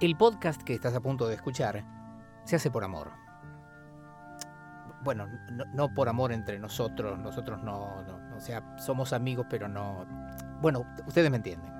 El 0.00 0.16
podcast 0.16 0.62
que 0.62 0.72
estás 0.72 0.94
a 0.94 1.00
punto 1.00 1.28
de 1.28 1.34
escuchar 1.34 1.84
se 2.44 2.56
hace 2.56 2.70
por 2.70 2.84
amor. 2.84 3.10
Bueno, 5.04 5.28
no, 5.74 5.92
por 5.92 6.08
amor 6.08 6.32
entre 6.32 6.58
nosotros, 6.58 7.18
nosotros 7.18 7.62
no, 7.62 8.02
no, 8.02 8.34
o 8.34 8.40
sea, 8.40 8.78
somos 8.78 9.12
amigos, 9.12 9.46
pero 9.50 9.68
no... 9.68 10.06
Bueno, 10.62 10.86
ustedes 11.06 11.30
me 11.30 11.36
entienden. 11.36 11.70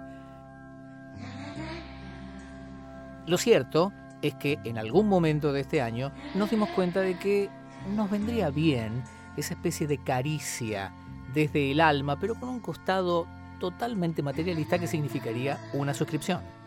Lo 3.27 3.39
cierto 3.39 3.91
es 4.21 4.35
que 4.35 4.59
en 4.65 4.77
algún 4.77 5.09
momento 5.09 5.51
de 5.55 5.61
este 5.61 5.81
año 5.81 6.13
nos 6.35 6.51
dimos 6.51 6.69
cuenta 6.71 7.01
de 7.01 7.19
que 7.19 7.49
nos 7.95 8.11
vendría 8.11 8.51
bien 8.51 9.03
esa 9.39 9.55
especie 9.55 9.87
de 9.87 9.97
caricia 9.97 10.93
desde 11.33 11.71
el 11.71 11.81
alma, 11.81 12.21
pero 12.21 12.35
con 12.35 12.51
un 12.51 12.61
costado 12.61 13.27
totalmente 13.61 14.23
materialista 14.23 14.79
que 14.79 14.87
significaría 14.87 15.59
una 15.73 15.95
suscripción. 15.95 16.60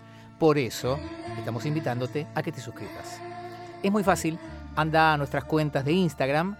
Por 0.43 0.57
eso 0.57 0.99
estamos 1.37 1.65
invitándote 1.65 2.27
a 2.35 2.43
que 2.43 2.51
te 2.51 2.59
suscribas. 2.59 3.21
Es 3.81 3.89
muy 3.89 4.03
fácil, 4.03 4.37
anda 4.75 5.13
a 5.13 5.17
nuestras 5.17 5.45
cuentas 5.45 5.85
de 5.85 5.93
Instagram, 5.93 6.57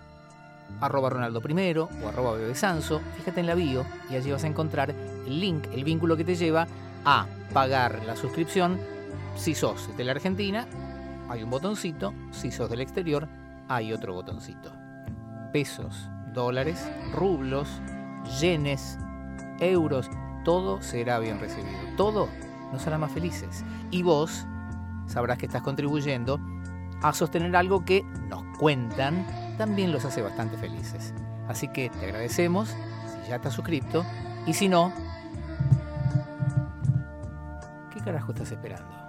arroba 0.80 1.10
Ronaldo 1.10 1.42
primero 1.42 1.90
o 2.02 2.08
arroba 2.08 2.32
Bebesanso, 2.32 3.02
fíjate 3.18 3.42
en 3.42 3.46
la 3.46 3.56
bio 3.56 3.86
y 4.10 4.16
allí 4.16 4.32
vas 4.32 4.46
a 4.46 4.48
encontrar 4.48 4.92
el 4.92 5.38
link, 5.38 5.68
el 5.74 5.84
vínculo 5.84 6.16
que 6.16 6.24
te 6.24 6.38
lleva 6.38 6.66
a 7.04 7.28
pagar 7.52 8.06
la 8.06 8.16
suscripción. 8.16 8.80
Si 9.36 9.54
sos 9.54 9.90
de 9.98 10.06
la 10.06 10.14
Argentina, 10.14 10.66
hay 11.28 11.44
un 11.44 11.50
botoncito, 11.50 12.14
si 12.32 12.52
sos 12.52 12.70
del 12.70 12.80
exterior, 12.80 13.28
hay 13.68 13.92
otro 13.92 14.14
botoncito. 14.14 14.72
Pesos, 15.52 16.08
dólares, 16.34 16.90
rublos, 17.14 17.68
yenes, 18.40 18.98
euros, 19.60 20.10
todo 20.46 20.82
será 20.82 21.20
bien 21.20 21.38
recibido. 21.42 21.80
Todo 21.98 22.30
nos 22.74 22.86
hará 22.88 22.98
más 22.98 23.12
felices. 23.12 23.64
Y 23.92 24.04
vos 24.04 24.46
sabrás 25.08 25.38
que 25.38 25.46
estás 25.46 25.62
contribuyendo 25.62 26.40
a 27.02 27.14
sostener 27.14 27.56
algo 27.56 27.86
que 27.86 28.04
nos 28.28 28.44
cuentan 28.58 29.26
también 29.58 29.92
los 29.92 30.04
hace 30.04 30.22
bastante 30.22 30.58
felices. 30.58 31.14
Así 31.48 31.68
que 31.68 31.90
te 31.90 32.06
agradecemos 32.06 32.70
si 32.70 33.30
ya 33.30 33.36
estás 33.36 33.54
suscrito 33.54 34.06
y 34.46 34.54
si 34.54 34.68
no, 34.68 34.92
¿qué 37.94 38.00
carajo 38.02 38.32
estás 38.32 38.52
esperando? 38.52 39.03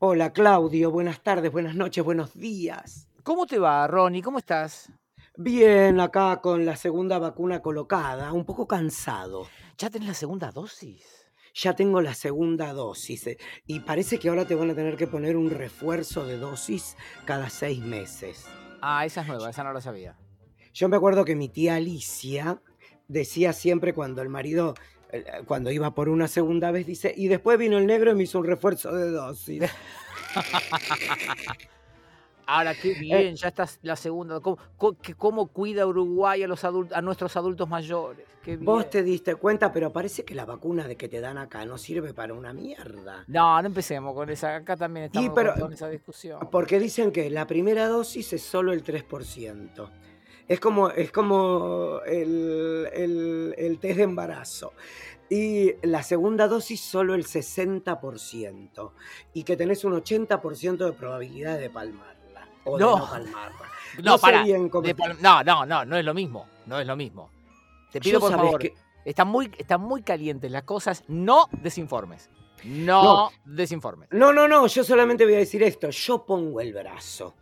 Hola 0.00 0.32
Claudio, 0.32 0.92
buenas 0.92 1.24
tardes, 1.24 1.50
buenas 1.50 1.74
noches, 1.74 2.04
buenos 2.04 2.32
días. 2.32 3.08
¿Cómo 3.24 3.46
te 3.46 3.58
va, 3.58 3.84
Ronnie? 3.88 4.22
¿Cómo 4.22 4.38
estás? 4.38 4.92
Bien, 5.36 5.98
acá 5.98 6.40
con 6.40 6.64
la 6.64 6.76
segunda 6.76 7.18
vacuna 7.18 7.60
colocada, 7.60 8.32
un 8.32 8.44
poco 8.44 8.68
cansado. 8.68 9.48
¿Ya 9.76 9.90
tenés 9.90 10.06
la 10.06 10.14
segunda 10.14 10.52
dosis? 10.52 11.04
Ya 11.52 11.74
tengo 11.74 12.00
la 12.00 12.14
segunda 12.14 12.72
dosis 12.72 13.26
eh, 13.26 13.38
y 13.66 13.80
parece 13.80 14.20
que 14.20 14.28
ahora 14.28 14.44
te 14.44 14.54
van 14.54 14.70
a 14.70 14.76
tener 14.76 14.96
que 14.96 15.08
poner 15.08 15.36
un 15.36 15.50
refuerzo 15.50 16.24
de 16.24 16.38
dosis 16.38 16.96
cada 17.24 17.50
seis 17.50 17.80
meses. 17.80 18.46
Ah, 18.80 19.04
esa 19.04 19.22
es 19.22 19.26
nueva, 19.26 19.50
esa 19.50 19.64
no 19.64 19.72
la 19.72 19.80
sabía. 19.80 20.16
Yo 20.74 20.88
me 20.88 20.96
acuerdo 20.96 21.24
que 21.24 21.34
mi 21.34 21.48
tía 21.48 21.74
Alicia 21.74 22.62
decía 23.08 23.52
siempre 23.52 23.94
cuando 23.94 24.22
el 24.22 24.28
marido, 24.28 24.74
cuando 25.46 25.70
iba 25.70 25.94
por 25.94 26.08
una 26.08 26.28
segunda 26.28 26.70
vez, 26.70 26.86
dice, 26.86 27.12
y 27.16 27.28
después 27.28 27.58
vino 27.58 27.78
el 27.78 27.86
negro 27.86 28.12
y 28.12 28.14
me 28.14 28.22
hizo 28.24 28.38
un 28.38 28.46
refuerzo 28.46 28.92
de 28.94 29.10
dosis. 29.10 29.62
Ahora, 32.50 32.74
qué 32.74 32.94
bien, 32.94 33.36
ya 33.36 33.48
está 33.48 33.68
la 33.82 33.94
segunda. 33.94 34.40
¿Cómo, 34.40 35.48
cuida 35.48 35.86
Uruguay 35.86 36.42
a, 36.42 36.48
los 36.48 36.64
adul- 36.64 36.90
a 36.94 37.02
nuestros 37.02 37.36
adultos 37.36 37.68
mayores? 37.68 38.24
Qué 38.42 38.52
bien. 38.52 38.64
Vos 38.64 38.88
te 38.88 39.02
diste 39.02 39.34
cuenta, 39.34 39.70
pero 39.70 39.92
parece 39.92 40.24
que 40.24 40.34
la 40.34 40.46
vacuna 40.46 40.88
de 40.88 40.96
que 40.96 41.08
te 41.10 41.20
dan 41.20 41.36
acá 41.36 41.66
no 41.66 41.76
sirve 41.76 42.14
para 42.14 42.32
una 42.32 42.54
mierda. 42.54 43.24
No, 43.26 43.60
no 43.60 43.66
empecemos 43.68 44.14
con 44.14 44.30
esa. 44.30 44.56
Acá 44.56 44.78
también 44.78 45.06
estamos 45.06 45.32
pero- 45.34 45.52
con 45.60 45.74
esa 45.74 45.90
discusión. 45.90 46.38
Porque 46.50 46.78
dicen 46.80 47.12
que 47.12 47.28
la 47.28 47.46
primera 47.46 47.86
dosis 47.86 48.32
es 48.32 48.42
solo 48.42 48.72
el 48.72 48.82
3%. 48.82 49.90
Es 50.48 50.60
como, 50.60 50.88
es 50.90 51.12
como 51.12 52.00
el, 52.06 52.88
el- 52.92 53.54
el 53.58 53.78
test 53.78 53.98
de 53.98 54.02
embarazo. 54.04 54.72
Y 55.30 55.74
la 55.86 56.02
segunda 56.02 56.48
dosis 56.48 56.80
solo 56.80 57.14
el 57.14 57.26
60%. 57.26 58.90
Y 59.34 59.42
que 59.44 59.56
tenés 59.56 59.84
un 59.84 59.92
80% 59.92 60.76
de 60.86 60.92
probabilidad 60.92 61.58
de 61.58 61.68
palmarla. 61.70 62.48
O 62.64 62.78
No. 62.78 62.94
de 62.94 63.00
no 63.00 63.06
palmarla. 63.10 63.58
No, 64.02 64.18
de 64.82 64.90
está. 64.90 65.04
pol- 65.04 65.16
no, 65.20 65.42
no, 65.44 65.66
no, 65.66 65.84
no 65.84 65.96
es 65.96 66.04
lo 66.04 66.14
mismo. 66.14 66.46
No 66.66 66.78
es 66.78 66.86
lo 66.86 66.94
mismo. 66.96 67.30
Te 67.90 68.00
pido 68.00 68.14
Yo 68.14 68.20
por 68.20 68.30
favor. 68.32 68.60
que- 68.60 68.74
Están 69.04 69.28
muy, 69.28 69.50
están 69.58 69.80
muy 69.80 70.02
calientes 70.02 70.50
las 70.50 70.64
cosas. 70.64 71.02
No 71.08 71.48
desinformes. 71.62 72.28
No, 72.64 73.02
No. 73.02 73.30
desinformes. 73.46 74.08
No, 74.12 74.32
no, 74.32 74.46
no, 74.48 74.66
yo 74.66 74.84
solamente 74.84 75.24
voy 75.24 75.34
a 75.34 75.38
decir 75.38 75.62
esto, 75.62 75.88
yo 75.90 76.24
pongo 76.26 76.60
el 76.60 76.72
brazo. 76.74 77.34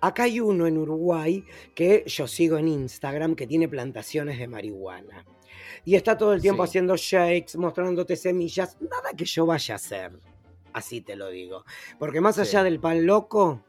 Acá 0.00 0.24
hay 0.24 0.40
uno 0.40 0.66
en 0.66 0.78
Uruguay 0.78 1.44
que 1.74 2.04
yo 2.06 2.26
sigo 2.26 2.58
en 2.58 2.68
Instagram 2.68 3.34
que 3.34 3.46
tiene 3.46 3.68
plantaciones 3.68 4.38
de 4.38 4.48
marihuana. 4.48 5.24
Y 5.84 5.94
está 5.94 6.16
todo 6.18 6.32
el 6.32 6.40
tiempo 6.42 6.64
Sí. 6.64 6.70
haciendo 6.70 6.96
shakes, 6.96 7.56
mostrándote 7.56 8.16
semillas, 8.16 8.76
nada 8.80 9.10
que 9.16 9.24
yo 9.24 9.46
vaya 9.46 9.74
a 9.74 9.76
hacer. 9.76 10.12
Así 10.72 11.00
te 11.00 11.16
lo 11.16 11.28
digo. 11.30 11.64
Porque 11.98 12.20
más 12.20 12.36
Sí. 12.36 12.42
allá 12.42 12.62
del 12.62 12.78
pan 12.80 13.06
loco, 13.06 13.62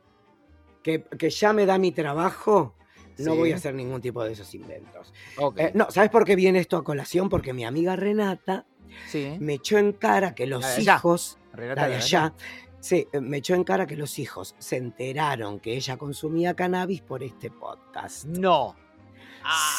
que, 0.83 1.03
que 1.03 1.29
ya 1.29 1.53
me 1.53 1.65
da 1.65 1.77
mi 1.77 1.91
trabajo, 1.91 2.75
no 3.17 3.31
Sí. 3.33 3.37
voy 3.37 3.51
a 3.51 3.55
hacer 3.55 3.73
ningún 3.75 4.01
tipo 4.01 4.23
de 4.23 4.33
esos 4.33 4.53
inventos. 4.55 5.13
Ok. 5.37 5.59
Eh, 5.59 5.71
no, 5.73 5.89
¿sabes 5.91 6.09
por 6.09 6.25
qué 6.25 6.35
viene 6.35 6.59
esto 6.59 6.77
a 6.77 6.83
colación? 6.83 7.29
Porque 7.29 7.53
mi 7.53 7.65
amiga 7.65 7.95
Renata 7.95 8.65
sí. 9.07 9.37
me 9.39 9.53
echó 9.55 9.77
en 9.77 9.93
cara 9.93 10.33
que 10.35 10.47
los 10.47 10.61
La 10.61 10.69
de 10.69 10.75
allá. 10.75 10.95
hijos 10.95 11.37
la 11.55 11.87
de 11.87 11.95
allá. 11.95 12.33
Sí, 12.81 13.07
eh, 13.13 13.21
me 13.21 13.37
echó 13.37 13.53
en 13.55 13.63
cara 13.63 13.85
que 13.87 13.95
los 13.95 14.19
hijos 14.19 14.55
se 14.59 14.75
enteraron 14.75 15.59
que 15.59 15.75
ella 15.75 15.97
consumía 15.97 16.55
cannabis 16.55 17.01
por 17.01 17.23
este 17.23 17.49
podcast. 17.51 18.25
No. 18.25 18.75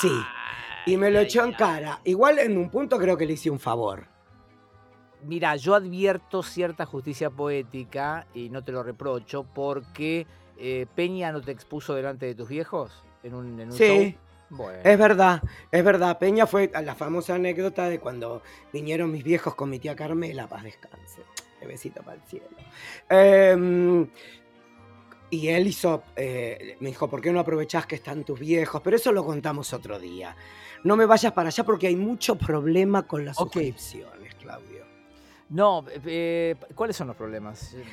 Sí. 0.00 0.10
Y 0.86 0.96
me 0.96 1.10
lo 1.10 1.18
Ay, 1.18 1.24
echó 1.26 1.42
ay, 1.42 1.50
en 1.50 1.54
cara. 1.54 2.00
Igual 2.04 2.38
en 2.38 2.56
un 2.56 2.70
punto 2.70 2.98
creo 2.98 3.16
que 3.16 3.26
le 3.26 3.34
hice 3.34 3.50
un 3.50 3.60
favor. 3.60 4.06
Mira, 5.24 5.54
yo 5.56 5.74
advierto 5.74 6.42
cierta 6.42 6.86
justicia 6.86 7.28
poética 7.30 8.26
y 8.34 8.48
no 8.50 8.64
te 8.64 8.72
lo 8.72 8.82
reprocho 8.82 9.44
porque 9.44 10.26
eh, 10.58 10.86
Peña 10.94 11.30
no 11.32 11.40
te 11.40 11.52
expuso 11.52 11.94
delante 11.94 12.26
de 12.26 12.34
tus 12.34 12.48
viejos 12.48 13.04
en 13.22 13.34
un, 13.34 13.60
en 13.60 13.68
un 13.70 13.76
Sí. 13.76 13.84
show. 13.86 14.14
Bueno. 14.50 14.80
Es 14.84 14.98
verdad, 14.98 15.42
es 15.70 15.82
verdad. 15.84 16.18
Peña 16.18 16.46
fue 16.46 16.70
a 16.74 16.82
la 16.82 16.94
famosa 16.94 17.36
anécdota 17.36 17.88
de 17.88 17.98
cuando 18.00 18.42
vinieron 18.72 19.10
mis 19.10 19.24
viejos 19.24 19.54
con 19.54 19.70
mi 19.70 19.78
tía 19.78 19.96
Carmela, 19.96 20.46
paz 20.46 20.64
descanse. 20.64 21.22
Besito 21.66 22.02
para 22.02 22.16
el 22.16 22.22
cielo. 22.22 22.46
Em, 23.08 24.06
y 25.30 25.48
él 25.48 25.66
hizo, 25.66 26.02
eh, 26.16 26.76
me 26.80 26.90
dijo, 26.90 27.08
¿por 27.08 27.20
qué 27.20 27.32
no 27.32 27.40
aprovechás 27.40 27.86
que 27.86 27.96
están 27.96 28.24
tus 28.24 28.38
viejos? 28.38 28.80
Pero 28.82 28.96
eso 28.96 29.12
lo 29.12 29.24
contamos 29.24 29.72
otro 29.72 29.98
día. 29.98 30.36
No 30.84 30.96
me 30.96 31.06
vayas 31.06 31.32
para 31.32 31.48
allá 31.48 31.64
porque 31.64 31.86
hay 31.86 31.96
mucho 31.96 32.36
problema 32.36 33.06
con 33.06 33.24
las 33.24 33.36
suscripciones, 33.36 34.34
Claudio. 34.34 34.82
No, 35.48 35.84
eh, 36.06 36.56
¿cuáles 36.74 36.96
son 36.96 37.08
los 37.08 37.16
problemas? 37.16 37.74
Eh, 37.74 37.84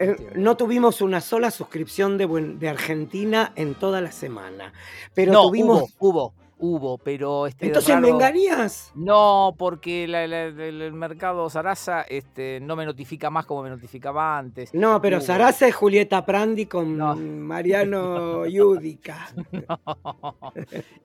Eh, 0.00 0.16
no 0.36 0.56
tuvimos 0.56 1.00
una 1.00 1.20
sola 1.20 1.50
suscripción 1.50 2.18
de, 2.18 2.68
Argentina 2.68 3.52
en 3.56 3.74
toda 3.74 4.00
la 4.00 4.12
semana. 4.12 4.72
Pero 5.14 5.32
no, 5.32 5.42
tuvimos. 5.42 5.94
hubo, 5.98 6.10
hubo, 6.10 6.34
hubo, 6.60 6.98
pero 6.98 7.46
este 7.46 7.66
Entonces 7.66 7.98
me 8.00 8.08
engañas. 8.08 8.90
No, 8.94 9.54
porque 9.56 10.06
la- 10.08 10.26
la- 10.26 10.44
el, 10.46 10.92
mercado 10.92 11.48
Sarasa 11.50 12.02
este, 12.02 12.58
no 12.60 12.74
me 12.76 12.84
notifica 12.84 13.30
más 13.30 13.46
como 13.46 13.62
me 13.62 13.70
notificaba 13.70 14.36
antes. 14.38 14.74
No, 14.74 15.00
pero 15.00 15.18
Hubo. 15.18 15.26
Sarasa 15.26 15.66
es 15.68 15.74
Julieta 15.74 16.24
Prandi 16.26 16.66
con 16.66 16.96
No. 16.96 17.14
Mariano 17.16 18.44
Yudica. 18.46 19.28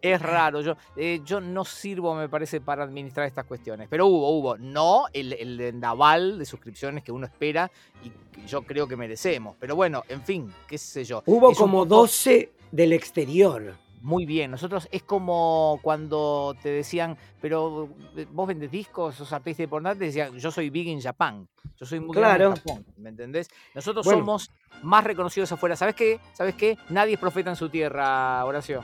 Es 0.01 0.21
raro, 0.21 0.61
yo, 0.61 0.75
eh, 0.95 1.21
yo 1.23 1.39
no 1.39 1.63
sirvo, 1.65 2.15
me 2.15 2.27
parece, 2.29 2.59
para 2.61 2.83
administrar 2.83 3.27
estas 3.27 3.45
cuestiones. 3.45 3.87
Pero 3.89 4.07
hubo, 4.07 4.29
hubo. 4.37 4.57
No 4.57 5.05
el, 5.13 5.33
el 5.33 5.57
vendaval 5.57 6.39
de 6.39 6.45
suscripciones 6.45 7.03
que 7.03 7.11
uno 7.11 7.25
espera 7.25 7.71
y 8.03 8.09
que 8.31 8.45
yo 8.47 8.63
creo 8.63 8.87
que 8.87 8.95
merecemos. 8.95 9.55
Pero 9.59 9.75
bueno, 9.75 10.03
en 10.09 10.21
fin, 10.23 10.51
qué 10.67 10.77
sé 10.77 11.03
yo. 11.03 11.23
Hubo 11.25 11.51
Es 11.51 11.57
un 11.59 11.63
como 11.63 11.77
poco- 11.83 12.01
12 12.01 12.51
del 12.71 12.93
exterior. 12.93 13.75
Muy 14.03 14.25
bien, 14.25 14.51
nosotros 14.51 14.89
es 14.91 15.01
como 15.03 15.79
cuando 15.81 16.55
te 16.61 16.67
decían, 16.69 17.17
pero 17.41 17.87
eh, 18.17 18.25
vos 18.29 18.45
vendés 18.49 18.69
discos, 18.69 19.15
sos 19.15 19.31
artista 19.31 19.63
importante, 19.63 19.99
te 19.99 20.05
decían, 20.07 20.37
yo 20.37 20.51
soy 20.51 20.69
big 20.69 20.87
in 20.89 20.99
Japan, 21.01 21.47
yo 21.77 21.85
soy 21.85 22.01
muy 22.01 22.13
grande 22.13 22.43
en 22.43 22.51
Claro. 22.51 22.55
Japón, 22.57 22.85
¿me 22.97 23.09
entendés? 23.09 23.47
Nosotros 23.73 24.05
Bueno. 24.05 24.19
somos 24.19 24.51
más 24.81 25.05
reconocidos 25.05 25.49
afuera. 25.53 25.77
¿Sabes 25.77 25.95
qué? 25.95 26.19
¿Sabes 26.33 26.55
qué? 26.55 26.77
Nadie 26.89 27.13
es 27.13 27.19
profeta 27.19 27.49
en 27.49 27.55
su 27.55 27.69
tierra, 27.69 28.43
Horacio. 28.43 28.83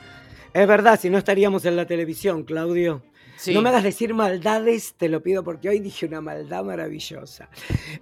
Es 0.54 0.66
verdad, 0.66 0.98
si 0.98 1.10
no 1.10 1.18
estaríamos 1.18 1.66
en 1.66 1.76
la 1.76 1.86
televisión, 1.86 2.44
Claudio. 2.44 3.02
Sí. 3.36 3.52
No 3.52 3.60
me 3.60 3.68
hagas 3.68 3.82
decir 3.82 4.14
maldades, 4.14 4.94
te 4.96 5.10
lo 5.10 5.22
pido 5.22 5.44
porque 5.44 5.68
hoy 5.68 5.80
dije 5.80 6.06
una 6.06 6.22
maldad 6.22 6.64
maravillosa. 6.64 7.50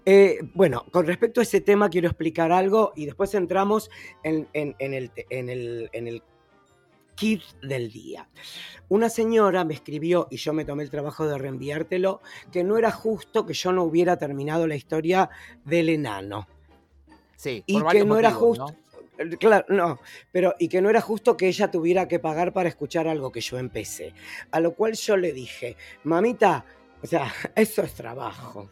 Eh, 0.06 0.38
bueno, 0.54 0.84
con 0.92 1.04
respecto 1.06 1.40
a 1.40 1.42
ese 1.42 1.60
tema 1.60 1.88
quiero 1.90 2.06
explicar 2.08 2.52
algo 2.52 2.92
y 2.94 3.06
después 3.06 3.34
entramos 3.34 3.90
en, 4.22 4.48
en- 4.52 4.76
en 4.78 4.94
el, 4.94 5.10
te- 5.10 5.26
en 5.30 5.48
el- 5.48 5.90
en 5.92 6.06
el 6.08 6.22
kit 7.18 7.42
del 7.62 7.90
día. 7.90 8.28
Una 8.88 9.08
señora 9.10 9.64
me 9.64 9.74
escribió, 9.74 10.28
y 10.30 10.36
yo 10.36 10.52
me 10.52 10.64
tomé 10.64 10.84
el 10.84 10.90
trabajo 10.90 11.26
de 11.26 11.36
reenviártelo, 11.36 12.20
que 12.52 12.64
no 12.64 12.78
era 12.78 12.90
justo 12.90 13.44
que 13.44 13.54
yo 13.54 13.72
no 13.72 13.82
hubiera 13.82 14.16
terminado 14.16 14.66
la 14.66 14.76
historia 14.76 15.28
del 15.64 15.88
enano. 15.88 16.46
Sí, 17.36 17.62
y 17.66 17.82
que 17.82 18.04
no 18.04 18.18
era 18.18 18.30
justo. 18.30 18.66
Claro, 19.40 19.66
no, 19.68 19.98
pero 20.30 20.54
y 20.60 20.68
que 20.68 20.80
no 20.80 20.90
era 20.90 21.00
justo 21.00 21.36
que 21.36 21.48
ella 21.48 21.72
tuviera 21.72 22.06
que 22.06 22.20
pagar 22.20 22.52
para 22.52 22.68
escuchar 22.68 23.08
algo 23.08 23.32
que 23.32 23.40
yo 23.40 23.58
empecé. 23.58 24.14
A 24.52 24.60
lo 24.60 24.74
cual 24.74 24.94
yo 24.94 25.16
le 25.16 25.32
dije, 25.32 25.76
mamita, 26.04 26.64
o 27.02 27.06
sea, 27.06 27.32
eso 27.56 27.82
es 27.82 27.94
trabajo. 27.94 28.70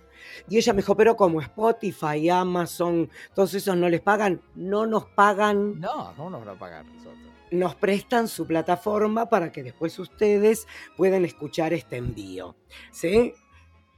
Y 0.49 0.57
ella 0.57 0.73
me 0.73 0.83
dijo, 0.83 0.97
pero 0.97 1.17
como 1.17 1.41
Spotify, 1.41 2.29
Amazon, 2.29 3.11
todos 3.35 3.55
esos 3.55 3.77
no 3.77 3.89
les 3.89 4.01
pagan, 4.01 4.41
no 4.55 4.87
nos 4.87 5.07
pagan. 5.07 5.81
No, 5.81 6.13
no 6.15 6.31
nos 6.31 6.45
van 6.45 6.57
a 6.57 6.59
pagar 6.59 6.85
nosotros. 6.85 7.26
Nos 7.51 7.75
prestan 7.75 8.29
su 8.29 8.47
plataforma 8.47 9.29
para 9.29 9.53
que 9.53 9.63
después 9.63 9.99
ustedes 9.99 10.67
puedan 10.97 11.25
escuchar 11.25 11.73
este 11.73 11.97
envío. 11.97 12.57
¿Sí? 12.91 13.35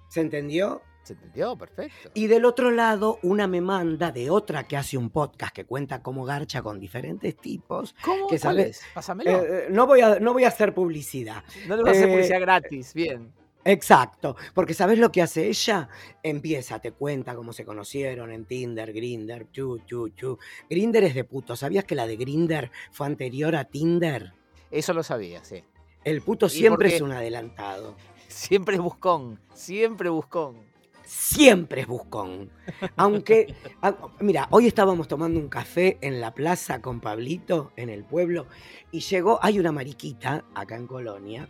¿Se 0.08 0.20
entendió? 0.20 0.82
¿Se 1.02 1.14
entendió? 1.14 1.56
Perfecto. 1.56 2.10
Y 2.12 2.26
del 2.26 2.44
otro 2.44 2.70
lado, 2.70 3.18
una 3.22 3.46
me 3.46 3.62
manda 3.62 4.12
de 4.12 4.28
otra 4.28 4.68
que 4.68 4.76
hace 4.76 4.98
un 4.98 5.08
podcast 5.08 5.54
que 5.54 5.64
cuenta 5.64 6.02
cómo 6.02 6.24
garcha 6.24 6.60
con 6.60 6.78
diferentes 6.78 7.34
tipos. 7.36 7.94
¿Cómo? 8.02 8.26
Que 8.26 8.38
¿Cuál 8.38 8.56
sabes, 8.56 8.80
es? 8.80 8.82
Pásamelo. 8.94 9.30
Eh, 9.30 9.46
eh, 9.48 9.66
no, 9.70 9.86
voy 9.86 10.02
a, 10.02 10.20
no 10.20 10.34
voy 10.34 10.44
a 10.44 10.48
hacer 10.48 10.74
publicidad. 10.74 11.42
no 11.66 11.76
le 11.76 11.82
vas 11.82 11.94
a 11.94 11.96
hacer 11.96 12.08
eh, 12.10 12.12
publicidad 12.12 12.40
gratis. 12.40 12.92
Bien. 12.92 13.32
Exacto, 13.68 14.34
porque 14.54 14.72
¿sabes 14.72 14.98
lo 14.98 15.12
que 15.12 15.20
hace 15.20 15.46
ella? 15.46 15.90
Empieza, 16.22 16.78
te 16.78 16.92
cuenta 16.92 17.34
cómo 17.34 17.52
se 17.52 17.66
conocieron 17.66 18.32
en 18.32 18.46
Tinder, 18.46 18.94
Grinder, 18.94 19.50
chu, 19.52 19.80
chu, 19.84 20.08
chu. 20.08 20.38
Grinder 20.70 21.04
es 21.04 21.14
de 21.14 21.24
puto. 21.24 21.54
¿Sabías 21.54 21.84
que 21.84 21.94
la 21.94 22.06
de 22.06 22.16
Grinder 22.16 22.70
fue 22.92 23.06
anterior 23.06 23.54
a 23.54 23.64
Tinder? 23.64 24.32
Eso 24.70 24.94
lo 24.94 25.02
sabía, 25.02 25.44
sí. 25.44 25.62
El 26.02 26.22
puto 26.22 26.46
¿Y 26.46 26.50
siempre 26.50 26.96
es 26.96 27.02
un 27.02 27.12
adelantado. 27.12 27.94
Siempre 28.28 28.76
es 28.76 28.80
buscón. 28.80 29.38
Siempre 29.52 30.08
buscón. 30.08 30.68
Siempre 31.04 31.80
es 31.80 31.86
buscón. 31.86 32.50
Aunque, 32.96 33.54
mira, 34.20 34.46
hoy 34.50 34.66
estábamos 34.66 35.08
tomando 35.08 35.40
un 35.40 35.48
café 35.48 35.96
en 36.02 36.20
la 36.20 36.34
plaza 36.34 36.82
con 36.82 37.00
Pablito, 37.00 37.72
en 37.76 37.88
el 37.88 38.04
pueblo, 38.04 38.46
y 38.92 39.00
llegó, 39.00 39.38
hay 39.42 39.58
una 39.58 39.72
mariquita 39.72 40.44
acá 40.54 40.76
en 40.76 40.86
Colonia, 40.86 41.48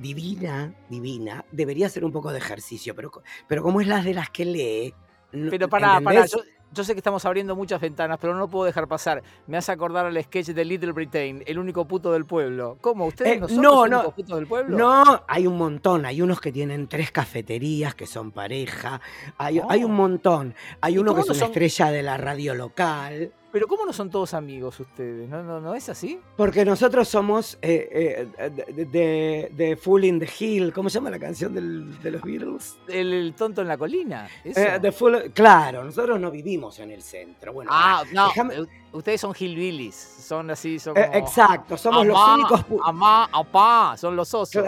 divina, 0.00 0.74
divina, 0.88 1.44
debería 1.52 1.86
hacer 1.86 2.04
un 2.04 2.12
poco 2.12 2.32
de 2.32 2.38
ejercicio, 2.38 2.94
pero, 2.94 3.10
pero 3.46 3.62
como 3.62 3.80
es 3.80 3.86
las 3.86 4.04
de 4.04 4.14
las 4.14 4.30
que 4.30 4.44
lee... 4.44 4.94
no- 5.32 5.50
Pero 5.50 5.68
pará. 5.68 5.98
¿entendés? 5.98 6.32
Yo, 6.32 6.38
yo 6.72 6.84
sé 6.84 6.92
que 6.94 6.98
estamos 7.00 7.24
abriendo 7.24 7.56
muchas 7.56 7.80
ventanas, 7.80 8.16
pero 8.20 8.32
no 8.34 8.48
puedo 8.48 8.64
dejar 8.64 8.86
pasar. 8.86 9.22
Me 9.48 9.56
hace 9.56 9.72
acordar 9.72 10.06
al 10.06 10.22
sketch 10.22 10.48
de 10.50 10.64
Little 10.64 10.92
Britain, 10.92 11.42
el 11.46 11.58
único 11.58 11.84
puto 11.84 12.12
del 12.12 12.26
pueblo. 12.26 12.78
¿Cómo? 12.80 13.06
¿Ustedes 13.06 13.36
Eh, 13.36 13.40
no 13.40 13.48
son 13.48 13.60
no, 13.60 13.70
los 13.86 13.90
no. 13.90 13.96
únicos 13.98 14.14
putos 14.14 14.36
del 14.38 14.46
pueblo? 14.46 14.78
No, 14.78 15.24
hay 15.26 15.46
un 15.48 15.56
montón. 15.58 16.06
Hay 16.06 16.22
unos 16.22 16.40
que 16.40 16.52
tienen 16.52 16.86
tres 16.86 17.10
cafeterías, 17.10 17.94
que 17.96 18.06
son 18.06 18.30
pareja. 18.30 19.00
Hay, 19.36 19.60
hay 19.68 19.82
un 19.84 19.90
Oh. 19.90 19.94
montón. 19.94 20.54
Hay 20.80 20.94
¿Y 20.94 20.98
uno 20.98 21.12
que 21.14 21.22
es 21.22 21.26
una 21.26 21.34
son- 21.40 21.48
estrella 21.48 21.90
de 21.90 22.02
la 22.04 22.16
radio 22.16 22.54
local. 22.54 23.32
Pero 23.52 23.66
¿cómo 23.66 23.84
no 23.84 23.92
son 23.92 24.10
todos 24.10 24.32
amigos 24.34 24.78
ustedes? 24.78 25.28
¿No, 25.28 25.42
no, 25.42 25.60
no 25.60 25.74
es 25.74 25.88
así? 25.88 26.20
Porque 26.36 26.64
nosotros 26.64 27.08
somos 27.08 27.58
eh, 27.60 28.28
eh, 28.38 28.50
de, 28.50 28.84
de- 28.84 29.50
de 29.52 29.76
Full 29.76 30.04
in 30.04 30.20
the 30.20 30.28
Hill. 30.38 30.72
¿Cómo 30.72 30.88
se 30.88 30.94
llama 30.94 31.10
la 31.10 31.18
canción 31.18 31.52
del- 31.52 32.00
de 32.00 32.10
los 32.12 32.22
Beatles? 32.22 32.78
El, 32.86 33.12
el 33.12 33.34
tonto 33.34 33.60
en 33.62 33.68
la 33.68 33.76
colina. 33.76 34.28
Eh, 34.44 34.78
the 34.80 34.92
Full- 34.92 35.32
claro, 35.34 35.82
nosotros 35.82 36.20
no 36.20 36.30
vivimos 36.30 36.78
en 36.78 36.92
el 36.92 37.02
centro. 37.02 37.52
Bueno, 37.52 37.70
ah, 37.74 38.04
no. 38.12 38.28
déjame- 38.28 38.54
eh, 38.62 38.66
Ustedes 38.92 39.20
son 39.20 39.32
hillbillies. 39.38 39.94
Son 39.94 40.50
así, 40.50 40.78
son 40.78 40.96
eh, 40.96 41.06
como... 41.06 41.18
exacto, 41.18 41.76
somos 41.76 42.06
los 42.06 42.18
únicos. 42.28 42.64
Amá, 42.84 43.28
apá, 43.32 43.96
son 43.96 44.14
los 44.16 44.32
osos. 44.34 44.64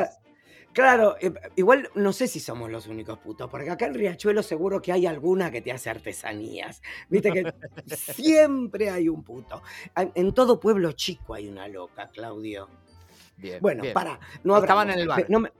Claro, 0.73 1.17
eh, 1.21 1.33
igual 1.57 1.91
no 1.95 2.13
sé 2.15 2.27
si 2.27 2.41
somos 2.41 2.71
los 2.71 2.87
únicos 2.87 3.19
putos, 3.19 3.51
porque 3.51 3.69
acá 3.71 3.87
en 3.87 3.95
Riachuelo 3.95 4.43
seguro 4.43 4.81
que 4.81 4.91
hay 4.93 5.05
alguna 5.07 5.51
que 5.51 5.61
te 5.61 5.71
hace 5.71 5.91
artesanías. 5.91 6.81
Viste 7.11 7.31
que 7.31 7.53
siempre 7.97 8.89
hay 8.89 9.09
un 9.09 9.23
puto. 9.23 9.63
En 9.97 10.33
todo 10.33 10.59
pueblo 10.59 10.93
chico 10.93 11.35
hay 11.35 11.49
una 11.49 11.69
loca, 11.69 12.09
Claudio. 12.11 12.69
Bien, 13.37 13.59
Bueno, 13.61 13.83
bien. 13.83 13.93
para, 13.95 14.19
no 14.45 14.57
Estaban 14.57 14.91
en 14.91 15.01
el 15.01 15.09
bar. 15.09 15.27
No 15.29 15.41
me- 15.41 15.53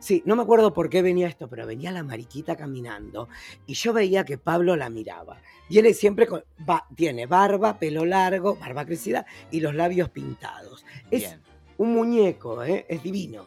sí, 0.00 0.22
no 0.26 0.36
me 0.36 0.42
acuerdo 0.42 0.74
por 0.74 0.90
qué 0.90 1.00
venía 1.02 1.28
esto, 1.28 1.48
pero 1.48 1.66
venía 1.66 1.90
la 1.90 2.02
mariquita 2.02 2.54
caminando 2.56 3.28
y 3.66 3.74
yo 3.74 3.92
veía 3.94 4.24
que 4.24 4.36
Pablo 4.38 4.76
la 4.76 4.90
miraba. 4.90 5.40
Viene 5.70 5.94
siempre 5.94 6.26
con, 6.26 6.44
va- 6.68 6.86
tiene 6.94 7.26
barba, 7.26 7.78
pelo 7.78 8.04
largo, 8.04 8.56
barba 8.56 8.84
crecida 8.84 9.24
y 9.50 9.60
los 9.60 9.74
labios 9.74 10.10
pintados. 10.10 10.84
Es 11.10 11.20
Bien. 11.22 11.42
un 11.78 11.92
muñeco, 11.94 12.62
¿eh? 12.64 12.84
es 12.88 13.02
divino. 13.02 13.46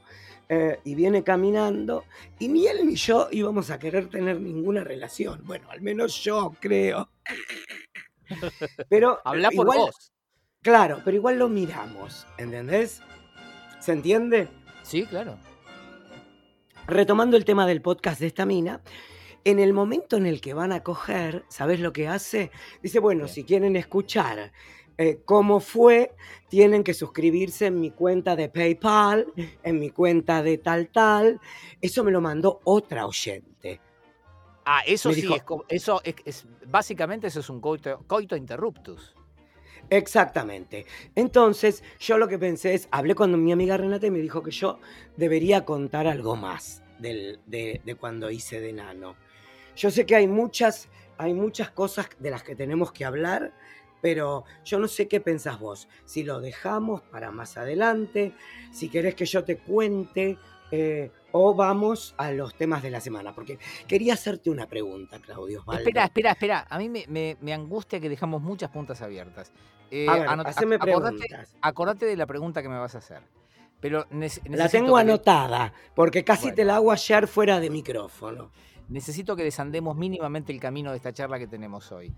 Eh, 0.53 0.81
y 0.83 0.95
viene 0.95 1.23
caminando 1.23 2.03
y 2.37 2.49
ni 2.49 2.67
él 2.67 2.85
ni 2.85 2.95
yo 2.95 3.29
íbamos 3.31 3.69
a 3.69 3.79
querer 3.79 4.09
tener 4.09 4.41
ninguna 4.41 4.83
relación. 4.83 5.39
Bueno, 5.45 5.71
al 5.71 5.79
menos 5.79 6.21
yo 6.21 6.53
creo. 6.59 7.09
Pero 8.89 9.21
Habla 9.23 9.49
por 9.51 9.67
igual, 9.67 9.77
vos. 9.77 10.11
Claro, 10.61 10.99
pero 11.05 11.15
igual 11.15 11.39
lo 11.39 11.47
miramos, 11.47 12.27
¿entendés? 12.37 13.01
¿Se 13.79 13.93
entiende? 13.93 14.49
Sí, 14.83 15.05
claro. 15.05 15.37
Retomando 16.85 17.37
el 17.37 17.45
tema 17.45 17.65
del 17.65 17.81
podcast 17.81 18.19
de 18.19 18.27
esta 18.27 18.45
mina, 18.45 18.81
en 19.45 19.57
el 19.57 19.71
momento 19.71 20.17
en 20.17 20.25
el 20.25 20.41
que 20.41 20.53
van 20.53 20.73
a 20.73 20.83
coger, 20.83 21.45
¿sabes 21.47 21.79
lo 21.79 21.93
que 21.93 22.09
hace? 22.09 22.51
Dice, 22.83 22.99
bueno, 22.99 23.29
si 23.29 23.45
quieren 23.45 23.77
escuchar 23.77 24.51
eh, 24.97 25.19
cómo 25.25 25.59
fue, 25.59 26.13
tienen 26.49 26.83
que 26.83 26.93
suscribirse 26.93 27.67
en 27.67 27.79
mi 27.79 27.91
cuenta 27.91 28.35
de 28.35 28.49
PayPal, 28.49 29.27
en 29.63 29.79
mi 29.79 29.89
cuenta 29.89 30.43
de 30.43 30.57
tal 30.57 30.89
tal. 30.89 31.39
Eso 31.81 32.03
me 32.03 32.11
lo 32.11 32.21
mandó 32.21 32.59
otra 32.63 33.05
oyente. 33.05 33.79
Ah, 34.65 34.81
eso 34.85 35.09
Me 35.09 35.15
sí, 35.15 35.21
dijo- 35.21 35.35
es, 35.35 35.43
como- 35.43 35.65
eso 35.67 36.01
es, 36.03 36.15
es- 36.25 36.45
básicamente 36.67 37.27
eso 37.27 37.39
es 37.39 37.49
un 37.49 37.59
coito, 37.59 38.03
coito 38.07 38.35
interruptus. 38.35 39.15
Exactamente. 39.89 40.85
Entonces, 41.15 41.83
yo 41.99 42.17
lo 42.17 42.27
que 42.27 42.39
pensé 42.39 42.73
es, 42.73 42.87
hablé 42.91 43.13
con 43.15 43.43
mi 43.43 43.51
amiga 43.51 43.75
Renata 43.77 44.07
y 44.07 44.11
me 44.11 44.19
dijo 44.19 44.41
que 44.41 44.51
yo 44.51 44.79
debería 45.17 45.65
contar 45.65 46.07
algo 46.07 46.35
más 46.35 46.83
del- 46.99 47.39
de, 47.45 47.81
de 47.83 47.95
cuando 47.95 48.29
hice 48.31 48.61
de 48.61 48.71
nano. 48.73 49.15
Yo 49.75 49.89
sé 49.91 50.05
que 50.05 50.15
hay 50.15 50.27
muchas, 50.27 50.87
hay 51.17 51.33
muchas 51.33 51.71
cosas 51.71 52.07
de 52.19 52.29
las 52.29 52.43
que 52.43 52.55
tenemos 52.55 52.91
que 52.93 53.03
hablar, 53.03 53.53
pero 54.01 54.43
yo 54.65 54.79
no 54.79 54.87
sé 54.87 55.07
qué 55.07 55.19
pensás 55.21 55.59
vos. 55.59 55.87
Si 56.05 56.23
lo 56.23 56.39
dejamos 56.41 57.01
para 57.03 57.31
más 57.31 57.57
adelante, 57.57 58.33
si 58.71 58.89
querés 58.89 59.15
que 59.15 59.25
yo 59.25 59.43
te 59.43 59.57
cuente, 59.57 60.37
eh, 60.71 61.11
o 61.33 61.53
vamos 61.53 62.15
a 62.17 62.31
los 62.31 62.55
temas 62.55 62.81
de 62.81 62.91
la 62.91 62.99
semana. 63.01 63.33
Porque 63.33 63.59
quería 63.87 64.13
hacerte 64.15 64.49
una 64.49 64.67
pregunta, 64.67 65.19
Claudio 65.19 65.59
Osvaldo. 65.61 65.81
Espera, 65.81 66.05
espera, 66.05 66.31
espera. 66.31 66.67
A 66.69 66.77
mí 66.77 66.89
me, 66.89 67.05
me- 67.07 67.37
me 67.41 67.53
angustia 67.53 67.99
que 67.99 68.09
dejamos 68.09 68.41
muchas 68.41 68.69
puntas 68.71 69.01
abiertas. 69.01 69.51
Eh, 69.91 70.07
A 70.09 70.13
ver, 70.17 70.27
haceme 70.47 70.75
acordate, 70.75 71.17
preguntas. 71.17 71.55
acordate 71.61 72.05
de 72.05 72.15
la 72.15 72.25
pregunta 72.25 72.61
que 72.61 72.69
me 72.69 72.77
vas 72.79 72.95
a 72.95 72.99
hacer. 72.99 73.21
Pero 73.81 74.05
La 74.45 74.69
tengo 74.69 74.95
que 74.95 75.01
anotada, 75.01 75.73
porque 75.95 76.23
casi 76.23 76.43
Bueno. 76.43 76.55
te 76.55 76.65
la 76.65 76.75
hago 76.75 76.91
ayer 76.91 77.27
fuera 77.27 77.59
de 77.59 77.69
micrófono. 77.69 78.51
necesito 78.89 79.35
que 79.37 79.43
desandemos 79.43 79.95
mínimamente 79.95 80.51
el 80.51 80.59
camino 80.59 80.91
de 80.91 80.97
esta 80.97 81.13
charla 81.13 81.39
que 81.39 81.47
tenemos 81.47 81.91
hoy. 81.93 82.13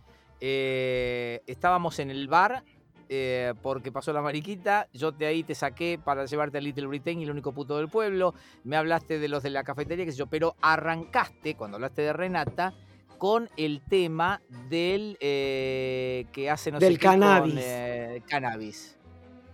Eh, 0.45 1.41
estábamos 1.47 1.99
en 1.99 2.09
el 2.11 2.27
bar 2.27 2.65
eh, 3.07 3.53
porque 3.61 3.93
pasó 3.93 4.11
la 4.11 4.21
mariquita, 4.21 4.89
yo 4.91 5.13
de 5.13 5.25
ahí 5.25 5.43
te 5.43 5.55
saqué 5.55 5.97
para 6.03 6.25
llevarte 6.25 6.57
a 6.57 6.61
Little 6.61 6.87
Britain 6.87 7.17
y 7.21 7.23
el 7.23 7.31
único 7.31 7.53
puto 7.53 7.77
del 7.77 7.87
pueblo, 7.87 8.33
me 8.65 8.75
hablaste 8.75 9.19
de 9.19 9.29
los 9.29 9.41
de 9.41 9.51
la 9.51 9.63
cafetería, 9.63 10.03
qué 10.03 10.11
sé 10.11 10.17
yo, 10.17 10.27
pero 10.27 10.57
arrancaste, 10.61 11.55
cuando 11.55 11.75
hablaste 11.77 12.01
de 12.01 12.11
Renata, 12.11 12.73
con 13.17 13.49
el 13.55 13.79
tema 13.87 14.41
del 14.69 15.15
eh, 15.21 16.25
que 16.33 16.49
hace 16.49 16.73
no 16.73 16.79
sé 16.81 16.87
Del 16.87 16.99
con, 16.99 17.11
cannabis. 17.11 17.55
eh, 17.57 18.21
cannabis. 18.27 18.97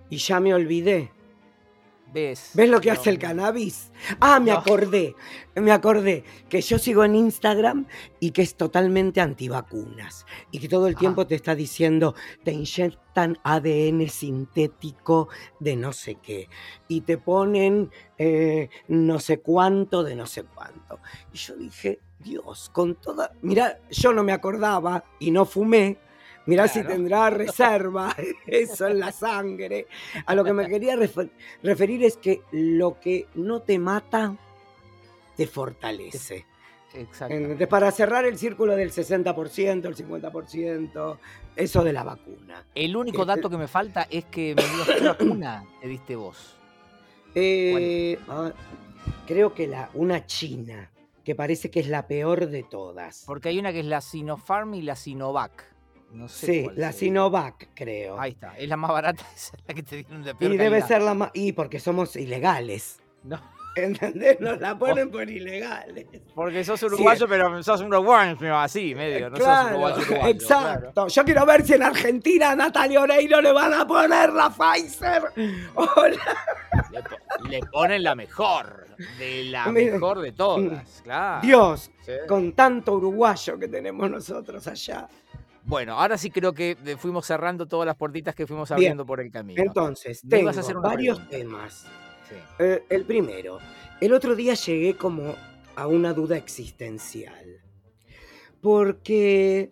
Y 0.10 0.18
ya 0.18 0.40
me 0.40 0.56
olvidé. 0.56 1.12
¿Ves? 2.12 2.52
¿Ves 2.56 2.70
lo 2.70 2.82
que 2.82 2.90
No, 2.90 2.94
hace 3.00 3.10
el 3.12 3.20
cannabis? 3.20 3.92
Ah, 4.20 4.40
me 4.40 4.52
No. 4.52 4.58
acordé. 4.58 5.16
Me 5.56 5.72
acordé 5.72 6.24
que 6.50 6.62
yo 6.62 6.80
sigo 6.80 7.04
en 7.04 7.16
Instagram 7.16 7.86
y 8.20 8.32
que 8.32 8.42
es 8.42 8.56
totalmente 8.56 9.22
antivacunas. 9.22 10.26
Y 10.52 10.60
que 10.60 10.68
todo 10.70 10.88
el 10.88 10.96
Ah. 10.96 11.00
tiempo 11.00 11.28
te 11.28 11.36
está 11.36 11.54
diciendo, 11.56 12.16
te 12.44 12.52
inyectan 12.52 13.38
ADN 13.44 14.08
sintético 14.10 15.30
de 15.60 15.76
no 15.76 15.94
sé 15.94 16.16
qué. 16.16 16.50
Y 16.88 17.02
te 17.02 17.18
ponen 17.18 17.92
eh, 18.18 18.70
no 18.88 19.20
sé 19.20 19.40
cuánto 19.40 20.04
de 20.04 20.16
no 20.16 20.26
sé 20.26 20.44
cuánto. 20.44 21.00
Y 21.32 21.38
yo 21.38 21.56
dije, 21.56 22.00
Dios, 22.20 22.70
con 22.74 22.96
toda... 22.96 23.32
Mira, 23.42 23.80
yo 23.92 24.14
no 24.14 24.24
me 24.24 24.34
acordaba 24.34 25.04
y 25.20 25.32
no 25.32 25.46
fumé. 25.46 25.98
Mirá 26.50 26.68
si 26.68 26.84
tendrá 26.84 27.30
reserva 27.30 28.16
eso 28.48 28.88
en 28.88 29.00
la 29.00 29.12
sangre. 29.12 29.88
A 30.26 30.34
lo 30.34 30.44
que 30.44 30.54
me 30.54 30.68
quería 30.68 30.96
refer- 30.96 31.30
referir 31.62 32.04
es 32.04 32.18
que 32.18 32.42
lo 32.52 33.00
que 33.00 33.28
no 33.36 33.62
te 33.62 33.78
mata, 33.78 34.36
te 35.38 35.46
fortalece. 35.48 36.46
Exacto. 36.94 37.36
Entonces, 37.36 37.68
para 37.68 37.92
cerrar 37.92 38.26
el 38.26 38.38
círculo 38.40 38.76
del 38.76 38.92
60%, 38.92 39.86
el 39.86 39.96
50%, 39.96 41.18
eso 41.56 41.84
de 41.84 41.94
la 41.94 42.04
vacuna. 42.04 42.66
El 42.74 42.96
único 42.96 43.22
este 43.22 43.36
dato 43.36 43.50
que 43.50 43.58
me 43.58 43.68
falta 43.68 44.08
es 44.10 44.26
que 44.26 44.56
me 44.56 44.64
dio 44.64 44.98
qué 44.98 45.08
vacuna 45.08 45.64
te 45.82 45.88
diste 45.88 46.16
vos. 46.16 46.56
Eh, 47.36 48.18
ah, 48.28 48.52
creo 49.28 49.54
que 49.54 49.68
la, 49.68 49.92
una 49.94 50.26
china, 50.26 50.90
que 51.24 51.36
parece 51.36 51.70
que 51.70 51.80
es 51.80 51.88
la 51.88 52.08
peor 52.08 52.48
de 52.48 52.64
todas. 52.64 53.24
Porque 53.28 53.50
hay 53.50 53.60
una 53.60 53.72
que 53.72 53.82
es 53.82 53.86
la 53.86 54.02
Sinopharm 54.02 54.74
y 54.74 54.82
la 54.82 54.96
Sinovac. 54.96 55.64
No 56.12 56.28
sé 56.28 56.46
sí, 56.46 56.68
la 56.76 56.92
Sinovac, 56.92 57.70
creo. 57.76 58.20
Ahí 58.20 58.32
está, 58.32 58.58
es 58.58 58.68
la 58.68 58.78
más 58.78 58.92
barata, 58.92 59.24
es 59.36 59.52
la 59.68 59.74
que 59.74 59.84
te 59.84 59.98
dieron 59.98 60.24
de 60.24 60.36
peor 60.36 60.54
Y 60.54 60.58
debe 60.58 60.82
ser 60.82 61.02
la 61.02 61.14
más. 61.14 61.32
Y 61.34 61.54
porque 61.54 61.80
somos 61.80 62.16
ilegales. 62.16 63.00
No. 63.24 63.40
¿Entendés? 63.76 64.40
Nos 64.40 64.60
la 64.60 64.78
ponen 64.80 65.10
por 65.10 65.30
ilegales. 65.30 66.08
Porque 66.34 66.64
sos 66.64 66.82
uruguayo, 66.84 67.28
pero 67.28 67.62
sos 67.64 67.82
un 67.82 67.88
uruguayo 67.88 68.58
así, 68.58 68.96
medio. 68.96 69.30
No 69.30 69.38
sos 69.38 69.72
uruguayo, 69.72 70.28
Exacto. 70.28 71.08
Yo 71.08 71.24
quiero 71.24 71.46
ver 71.46 71.66
si 71.66 71.74
en 71.74 71.84
Argentina 71.84 72.52
a 72.52 72.56
Natalia 72.56 73.02
Oreiro 73.02 73.42
le 73.42 73.52
van 73.52 73.74
a 73.74 73.86
poner 73.88 74.34
la 74.34 74.50
Pfizer. 74.50 75.24
Le, 77.50 77.60
ponen 77.72 78.04
la 78.04 78.16
mejor. 78.16 78.88
De 79.18 79.44
la 79.46 79.68
mejor 79.68 80.20
de 80.20 80.34
todas, 80.34 81.02
claro. 81.04 81.42
Dios, 81.42 81.90
con 82.28 82.52
tanto 82.52 82.94
uruguayo 82.96 83.58
que 83.58 83.68
tenemos 83.68 84.10
nosotros 84.10 84.68
allá. 84.68 85.08
Bueno, 85.64 85.94
ahora 86.00 86.18
sí 86.18 86.32
creo 86.32 86.54
que 86.54 86.76
fuimos 86.98 87.26
cerrando 87.26 87.68
todas 87.68 87.86
las 87.86 87.96
puertitas 87.96 88.36
que 88.36 88.48
fuimos 88.48 88.72
abriendo 88.72 89.06
por 89.06 89.20
el 89.22 89.32
camino. 89.32 89.62
Entonces, 89.62 90.22
tengo 90.28 90.52
varios 90.82 91.28
temas. 91.30 91.86
Eh, 92.60 92.84
el 92.90 93.06
primero, 93.06 93.60
el 94.02 94.14
otro 94.14 94.36
día 94.36 94.54
llegué 94.54 94.96
como 94.96 95.36
a 95.76 95.88
una 95.88 96.14
duda 96.14 96.38
existencial. 96.38 97.62
Porque 98.62 99.72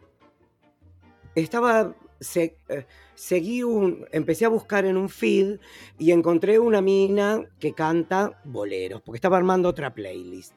estaba. 1.36 1.96
Eh, 2.36 2.86
seguí 3.14 3.64
un. 3.64 4.06
Empecé 4.12 4.46
a 4.46 4.50
buscar 4.50 4.86
en 4.86 4.98
un 4.98 5.10
feed 5.10 5.60
y 6.00 6.12
encontré 6.12 6.60
una 6.60 6.82
mina 6.82 7.44
que 7.60 7.74
canta 7.74 8.42
boleros, 8.46 9.02
porque 9.02 9.18
estaba 9.18 9.38
armando 9.38 9.70
otra 9.70 9.94
playlist. 9.94 10.54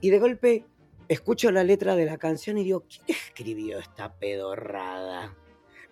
Y 0.00 0.10
de 0.10 0.18
golpe 0.18 0.64
escucho 1.08 1.50
la 1.50 1.64
letra 1.64 1.96
de 1.96 2.06
la 2.06 2.18
canción 2.18 2.58
y 2.58 2.64
digo, 2.64 2.84
¿quién 2.88 3.04
escribió 3.08 3.78
esta 3.78 4.12
pedorrada? 4.12 5.34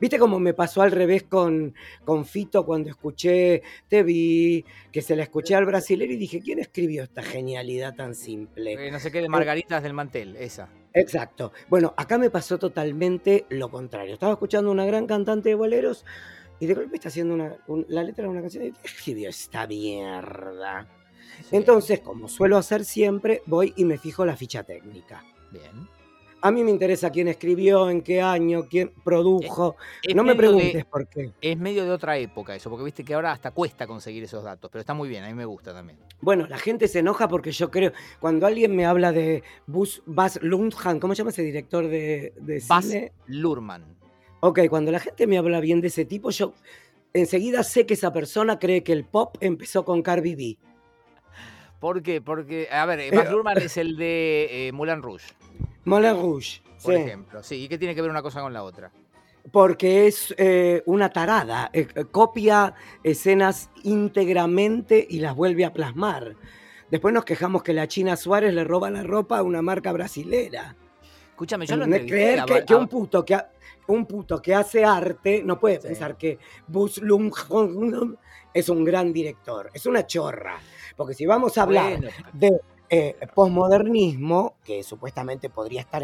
¿Viste 0.02 0.18
cómo 0.18 0.40
me 0.40 0.52
pasó 0.52 0.82
al 0.82 0.90
revés 0.90 1.22
con, 1.22 1.76
con 2.04 2.24
Fito 2.24 2.66
cuando 2.66 2.90
escuché 2.90 3.62
Te 3.86 4.02
vi, 4.02 4.64
que 4.90 5.00
se 5.00 5.14
la 5.14 5.22
escuché 5.22 5.54
al 5.54 5.64
brasileño 5.64 6.14
y 6.14 6.16
dije, 6.16 6.40
¿quién 6.40 6.58
escribió 6.58 7.04
esta 7.04 7.22
genialidad 7.22 7.94
tan 7.94 8.16
simple? 8.16 8.72
Eh, 8.72 8.90
no 8.90 8.98
sé 8.98 9.12
qué, 9.12 9.22
de 9.22 9.28
Margaritas 9.28 9.80
del 9.80 9.92
Mantel, 9.92 10.34
esa. 10.34 10.68
Exacto. 10.92 11.52
Bueno, 11.68 11.94
acá 11.96 12.18
me 12.18 12.30
pasó 12.30 12.58
totalmente 12.58 13.46
lo 13.48 13.70
contrario. 13.70 14.14
Estaba 14.14 14.32
escuchando 14.32 14.72
una 14.72 14.84
gran 14.84 15.06
cantante 15.06 15.50
de 15.50 15.54
boleros 15.54 16.04
y 16.58 16.66
de 16.66 16.74
golpe 16.74 16.96
está 16.96 17.08
haciendo 17.08 17.34
una, 17.34 17.56
la 17.88 18.02
letra 18.02 18.24
de 18.24 18.30
una 18.30 18.40
canción 18.40 18.64
y 18.64 18.72
¿quién 18.72 18.84
escribió 18.84 19.28
esta 19.28 19.68
mierda? 19.68 20.88
Entonces, 21.50 22.00
como 22.00 22.28
suelo 22.28 22.56
hacer 22.56 22.84
siempre, 22.84 23.42
voy 23.46 23.72
y 23.76 23.84
me 23.84 23.98
fijo 23.98 24.24
la 24.24 24.36
ficha 24.36 24.62
técnica. 24.62 25.24
Bien. 25.50 25.88
A 26.44 26.50
mí 26.50 26.64
me 26.64 26.72
interesa 26.72 27.10
quién 27.10 27.28
escribió, 27.28 27.88
en 27.88 28.02
qué 28.02 28.20
año, 28.20 28.66
quién 28.68 28.92
produjo. 29.04 29.76
no 30.12 30.24
me 30.24 30.34
preguntes 30.34 30.84
por 30.86 31.06
qué. 31.06 31.30
Es 31.40 31.56
medio 31.56 31.84
de 31.84 31.90
otra 31.92 32.18
época 32.18 32.56
eso, 32.56 32.68
porque 32.68 32.84
viste 32.84 33.04
que 33.04 33.14
ahora 33.14 33.30
hasta 33.30 33.52
cuesta 33.52 33.86
conseguir 33.86 34.24
esos 34.24 34.42
datos, 34.42 34.68
pero 34.68 34.80
está 34.80 34.92
muy 34.92 35.08
bien, 35.08 35.22
a 35.22 35.28
mí 35.28 35.34
me 35.34 35.44
gusta 35.44 35.72
también. 35.72 36.00
Bueno, 36.20 36.48
la 36.48 36.58
gente 36.58 36.88
se 36.88 36.98
enoja 36.98 37.28
porque 37.28 37.52
yo 37.52 37.70
creo, 37.70 37.92
cuando 38.18 38.48
alguien 38.48 38.74
me 38.74 38.86
habla 38.86 39.12
de 39.12 39.44
Buzz, 39.68 40.02
Buzz 40.04 40.42
Lundhan, 40.42 40.98
¿cómo 40.98 41.14
se 41.14 41.18
llama 41.18 41.30
ese 41.30 41.42
director 41.42 41.86
de, 41.86 42.32
de 42.40 42.62
Buzz 42.68 42.92
Lurman. 43.28 43.96
Ok, 44.40 44.62
cuando 44.68 44.90
la 44.90 44.98
gente 44.98 45.28
me 45.28 45.38
habla 45.38 45.60
bien 45.60 45.80
de 45.80 45.86
ese 45.86 46.04
tipo, 46.04 46.30
yo 46.30 46.54
enseguida 47.12 47.62
sé 47.62 47.86
que 47.86 47.94
esa 47.94 48.12
persona 48.12 48.58
cree 48.58 48.82
que 48.82 48.92
el 48.92 49.04
pop 49.04 49.36
empezó 49.40 49.84
con 49.84 50.02
Cardi 50.02 50.34
B. 50.34 50.58
¿Por 51.82 52.00
qué? 52.00 52.20
Porque, 52.20 52.68
a 52.70 52.86
ver, 52.86 53.12
Buzz 53.12 53.26
eh, 53.26 53.30
Lurman 53.32 53.58
es 53.58 53.76
el 53.76 53.96
de 53.96 54.68
eh, 54.68 54.72
Moulin 54.72 55.02
Rouge. 55.02 55.26
Moulin 55.84 56.14
Rouge. 56.14 56.62
Por 56.80 56.94
ejemplo, 56.94 57.42
sí. 57.42 57.64
¿Y 57.64 57.68
qué 57.68 57.76
tiene 57.76 57.96
que 57.96 58.00
ver 58.00 58.08
una 58.08 58.22
cosa 58.22 58.40
con 58.40 58.52
la 58.52 58.62
otra? 58.62 58.92
Porque 59.50 60.06
es 60.06 60.32
eh, 60.38 60.84
una 60.86 61.10
tarada, 61.10 61.70
eh, 61.72 61.88
copia 62.12 62.74
escenas 63.02 63.68
íntegramente 63.82 65.04
y 65.10 65.18
las 65.18 65.34
vuelve 65.34 65.64
a 65.64 65.72
plasmar. 65.72 66.36
Después 66.88 67.12
nos 67.12 67.24
quejamos 67.24 67.64
que 67.64 67.72
la 67.72 67.88
China 67.88 68.14
Suárez 68.14 68.54
le 68.54 68.62
roba 68.62 68.88
la 68.88 69.02
ropa 69.02 69.38
a 69.38 69.42
una 69.42 69.60
marca 69.60 69.90
brasilera. 69.90 70.76
Escúchame, 71.30 71.66
yo 71.66 71.76
lo 71.76 71.86
entrevisté 71.86 72.14
creer 72.14 72.44
que, 72.44 72.64
que, 72.64 72.76
un 72.76 72.86
puto 72.86 73.24
que 73.24 73.36
un 73.88 74.06
puto 74.06 74.40
que 74.40 74.54
hace 74.54 74.84
arte 74.84 75.42
no 75.44 75.58
puede 75.58 75.80
pensar 75.80 76.16
que 76.16 76.38
Bus 76.68 76.98
Lung 76.98 77.32
es 78.54 78.68
un 78.68 78.84
gran 78.84 79.12
director, 79.12 79.68
es 79.74 79.84
una 79.84 80.06
chorra. 80.06 80.60
Porque 80.96 81.14
si 81.14 81.26
vamos 81.26 81.58
a 81.58 81.62
hablar 81.62 82.00
de 82.32 82.60
eh, 82.90 83.16
posmodernismo, 83.34 84.56
que 84.64 84.82
supuestamente 84.82 85.48
podría 85.48 85.80
estar 85.80 86.02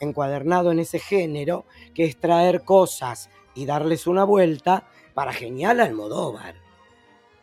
encuadernado 0.00 0.70
en 0.70 0.78
ese 0.78 0.98
género, 0.98 1.64
que 1.94 2.04
es 2.04 2.18
traer 2.18 2.62
cosas 2.62 3.30
y 3.54 3.64
darles 3.66 4.06
una 4.06 4.24
vuelta 4.24 4.86
para 5.14 5.32
genial 5.32 5.80
Almodóvar. 5.80 6.54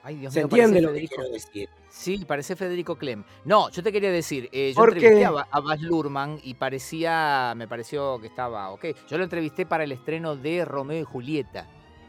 Ay, 0.03 0.17
Dios 0.17 0.33
¿Se 0.33 0.41
entiende 0.41 0.81
lo 0.81 0.93
que 0.93 1.07
quiero 1.07 1.29
decir? 1.29 1.69
Sí, 1.89 2.23
parece 2.25 2.55
Federico 2.55 2.95
Clem. 2.95 3.23
No, 3.45 3.69
yo 3.71 3.81
te 3.81 3.91
quería 3.91 4.11
decir, 4.11 4.47
eh, 4.51 4.73
yo 4.75 4.83
entrevisté 4.83 5.25
a, 5.25 5.31
Baz 5.59 5.81
Luhrmann 5.81 6.39
y 6.43 6.53
parecía, 6.53 7.53
me 7.57 7.67
pareció 7.67 8.19
que 8.21 8.27
estaba 8.27 8.69
ok. 8.69 8.85
Yo 9.09 9.17
lo 9.17 9.23
entrevisté 9.23 9.65
para 9.65 9.83
el 9.83 9.91
estreno 9.91 10.35
de 10.35 10.63
Romeo 10.63 11.01
y 11.01 11.03
Julieta, 11.03 11.67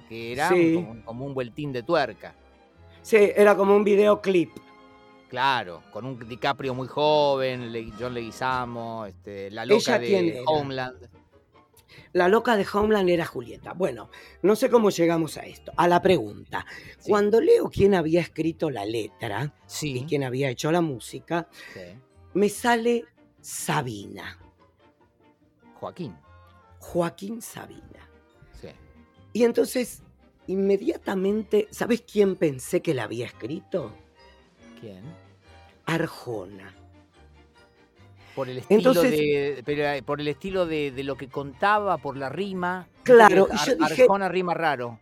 que 0.09 0.33
era 0.33 0.51
como, 0.51 1.03
como, 1.05 1.25
un 1.25 1.35
vueltín 1.35 1.73
de 1.73 1.83
tuerca. 1.83 2.35
Sí, 3.09 3.17
era 3.35 3.57
como 3.57 3.75
un 3.75 3.85
videoclip. 3.85 4.51
Claro, 5.31 5.83
con 5.91 6.05
un 6.05 6.29
DiCaprio 6.29 6.75
muy 6.75 6.89
joven, 6.89 7.73
John 7.99 8.13
Leguizamo, 8.13 9.07
este, 9.07 9.51
la 9.51 9.65
loca 9.65 9.99
de 9.99 10.43
Homeland. 10.45 11.09
La 12.13 12.29
loca 12.29 12.55
de 12.55 12.67
Homeland 12.71 13.09
era 13.09 13.25
Julieta. 13.25 13.73
Bueno, 13.73 14.11
no 14.43 14.55
sé 14.57 14.69
cómo 14.69 14.91
llegamos 14.91 15.39
a 15.39 15.47
esto. 15.47 15.73
A 15.79 15.89
la 15.89 16.03
pregunta. 16.03 16.67
Cuando 17.03 17.41
leo 17.41 17.71
quién 17.71 17.95
había 17.95 18.21
escrito 18.21 18.69
la 18.69 18.85
letra 18.85 19.55
y 19.81 20.05
quién 20.05 20.23
había 20.23 20.51
hecho 20.51 20.71
la 20.71 20.83
música, 20.83 21.49
me 22.35 22.51
sale 22.51 23.07
Sabina. 23.41 24.39
Joaquín. 25.81 26.15
Joaquín 26.79 27.41
Sabina. 27.41 28.07
Sí. 28.61 28.69
Y 29.33 29.45
entonces, 29.45 30.03
inmediatamente, 30.49 31.69
¿sabes 31.71 32.03
quién 32.03 32.37
pensé 32.37 32.83
que 32.83 32.95
la 32.95 33.05
había 33.05 33.27
escrito? 33.27 33.95
¿Quién? 34.81 35.03
Arjona. 35.87 36.75
Por 38.35 38.49
el 38.49 38.59
estilo, 38.59 38.95
de, 38.95 39.59
eh, 39.59 40.03
por 40.03 40.21
el 40.21 40.29
estilo 40.29 40.67
de, 40.67 40.93
lo 41.03 41.17
que 41.17 41.29
contaba, 41.29 41.99
por 41.99 42.17
la 42.17 42.29
rima. 42.29 42.89
Claro, 43.03 43.49
Arjona 43.81 44.29
rima 44.29 44.55
raro. 44.55 45.01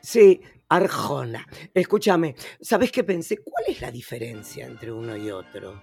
Sí, 0.00 0.40
Arjona. 0.68 1.46
Escúchame, 1.74 2.36
¿sabes 2.60 2.92
qué 2.92 3.04
pensé? 3.04 3.38
¿Cuál 3.38 3.64
es 3.68 3.80
la 3.80 3.90
diferencia 3.90 4.66
entre 4.66 4.92
uno 4.92 5.16
y 5.16 5.30
otro? 5.30 5.80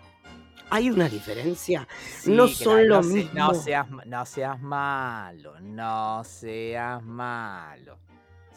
¿Hay 0.72 0.90
una 0.90 1.10
diferencia? 1.10 1.88
no 2.26 2.48
son 2.48 2.88
lo 2.88 3.02
mismo. 3.02 3.32
No 3.34 3.54
seas, 3.54 3.88
no 3.90 4.26
seas 4.26 4.62
malo, 4.62 5.60
no 5.60 6.24
seas 6.24 7.04
malo. 7.04 8.00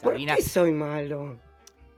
¿Por 0.02 0.16
qué 0.16 0.42
soy 0.42 0.72
malo? 0.72 1.38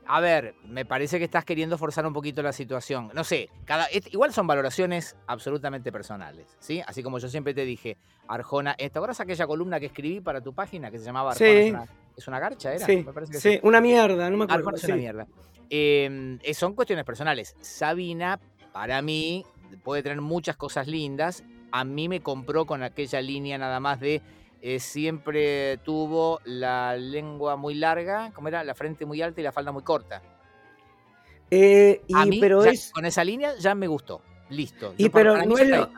A 0.07 0.21
ver, 0.21 0.55
me 0.69 0.85
parece 0.85 1.19
que 1.19 1.25
estás 1.25 1.45
queriendo 1.45 1.79
forzar 1.79 2.07
un 2.07 2.13
poquito 2.13 2.43
la 2.43 2.53
situación. 2.53 3.11
No 3.15 3.25
sé, 3.25 3.49
cada, 3.65 3.87
igual 4.11 4.33
son 4.35 4.47
valoraciones 4.47 5.17
absolutamente 5.27 5.91
personales, 5.91 6.47
¿sí? 6.61 6.83
Así 6.87 7.03
como 7.03 7.19
yo 7.19 7.29
siempre 7.29 7.55
te 7.55 7.65
dije, 7.65 7.97
Arjona, 8.29 8.75
¿te 8.75 8.87
acuerdas 8.87 9.21
aquella 9.21 9.47
columna 9.47 9.81
que 9.81 9.87
escribí 9.87 10.21
para 10.21 10.43
tu 10.43 10.53
página 10.53 10.91
que 10.91 10.99
se 10.99 11.05
llamaba 11.05 11.33
Arjona? 11.33 11.87
Es, 12.17 12.29
una, 12.29 12.39
garcha, 12.39 12.75
¿era? 12.75 12.85
Sí, 12.85 12.99
me 12.99 13.13
parece 13.13 13.33
que 13.33 13.41
sí, 13.41 13.59
una 13.63 13.81
mierda, 13.81 14.29
no 14.31 14.37
me 14.37 14.45
acuerdo. 14.45 14.69
Arjona 14.69 14.77
es 14.77 14.85
una 14.85 14.97
mierda. 14.97 15.27
Em, 15.71 16.39
eh, 16.43 16.55
son 16.55 16.75
cuestiones 16.75 17.05
personales. 17.05 17.57
Sabina, 17.63 18.39
para 18.73 19.01
mí, 19.01 19.47
puede 19.83 20.03
tener 20.03 20.21
muchas 20.21 20.57
cosas 20.57 20.87
lindas. 20.87 21.43
A 21.73 21.85
mí 21.85 22.09
me 22.09 22.21
compró 22.21 22.67
con 22.67 22.83
aquella 22.83 23.21
línea 23.21 23.57
nada 23.57 23.81
más 23.81 24.01
de 24.01 24.21
eh, 24.67 24.81
siempre 24.81 25.77
tuvo 25.85 26.41
la 26.47 26.97
lengua 26.97 27.55
muy 27.55 27.75
larga, 27.75 28.33
como 28.33 28.49
era, 28.49 28.65
la 28.65 28.75
frente 28.75 29.05
muy 29.05 29.21
alta 29.21 29.43
y 29.43 29.45
la 29.45 29.53
falda 29.53 29.73
muy 29.73 29.83
corta. 29.83 30.23
Eh, 31.51 32.01
y, 32.07 32.41
pero 32.41 32.65
Con 32.95 33.05
esa 33.05 33.23
línea 33.25 33.55
ya 33.59 33.75
me 33.75 33.87
gustó. 33.89 34.23
Listo. 34.49 34.95
Y 34.97 35.11
pero, 35.11 35.45
no 35.45 35.59
es 35.59 35.69
lo, 35.69 35.91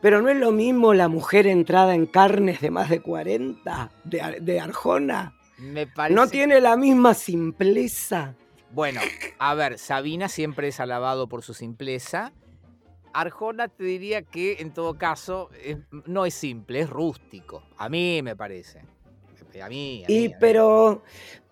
pero 0.00 0.22
no 0.22 0.30
es 0.30 0.38
lo 0.38 0.52
mismo 0.52 0.94
la 0.94 1.08
mujer 1.08 1.46
entrada 1.46 1.94
en 1.94 2.06
carnes 2.06 2.62
de 2.62 2.70
más 2.70 2.88
de 2.88 3.00
40 3.00 3.90
de, 4.04 4.58
Arjona. 4.58 5.34
Me 5.58 5.86
parece... 5.86 6.14
No 6.14 6.28
tiene 6.28 6.62
la 6.62 6.78
misma 6.78 7.12
simpleza. 7.12 8.34
Bueno, 8.70 9.02
a 9.38 9.52
ver, 9.52 9.78
Sabina 9.78 10.30
siempre 10.30 10.68
es 10.68 10.80
alabado 10.80 11.26
por 11.26 11.42
su 11.42 11.52
simpleza 11.52 12.32
Arjona 13.14 13.68
te 13.68 13.84
diría 13.84 14.22
que 14.22 14.56
en 14.60 14.72
todo 14.72 14.96
caso 14.98 15.50
es- 15.64 15.78
no 16.06 16.24
es 16.26 16.34
simple, 16.34 16.80
es 16.80 16.90
rústico. 16.90 17.62
A 17.76 17.88
mí 17.88 18.20
me 18.22 18.34
parece. 18.36 18.80
A 18.80 18.84
mí. 18.88 19.60
a 19.60 19.68
mí, 19.68 20.04
Y 20.08 20.26
a 20.26 20.28
mí. 20.30 20.34
pero 20.40 21.02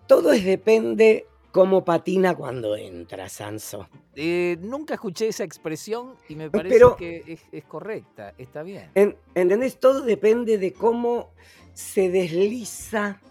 todo 0.07 0.33
es 0.33 0.43
depende 0.43 1.27
cómo 1.51 1.83
patina 1.85 2.33
cuando 2.33 2.75
entra, 2.75 3.29
Sanso. 3.29 3.87
Eh, 4.15 4.57
nunca 4.61 4.95
escuché 4.95 5.27
esa 5.27 5.43
expresión 5.43 6.15
y 6.29 6.35
me 6.35 6.49
parece 6.49 6.73
Pero- 6.75 6.95
que 6.95 7.23
es, 7.27 7.41
es 7.51 7.63
correcta, 7.65 8.33
está 8.37 8.63
bien. 8.63 8.89
En- 8.95 9.15
¿Entendés? 9.35 9.79
Todo 9.79 10.01
depende 10.01 10.57
de 10.57 10.73
cómo 10.73 11.31
se 11.73 12.09
desliza. 12.09 13.21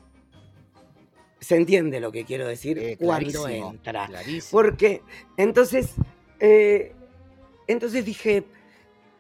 Se 1.41 1.57
entiende 1.57 1.99
lo 2.01 2.13
que 2.13 2.25
quiero 2.25 2.47
decir 2.47 2.79
Eh, 2.79 2.97
cuando 3.01 3.49
entra. 3.49 4.07
clarísimo. 4.07 4.51
Porque 4.53 5.03
entonces, 5.39 5.95
eh, 6.39 6.93
entonces 7.73 8.05
dije, 8.05 8.45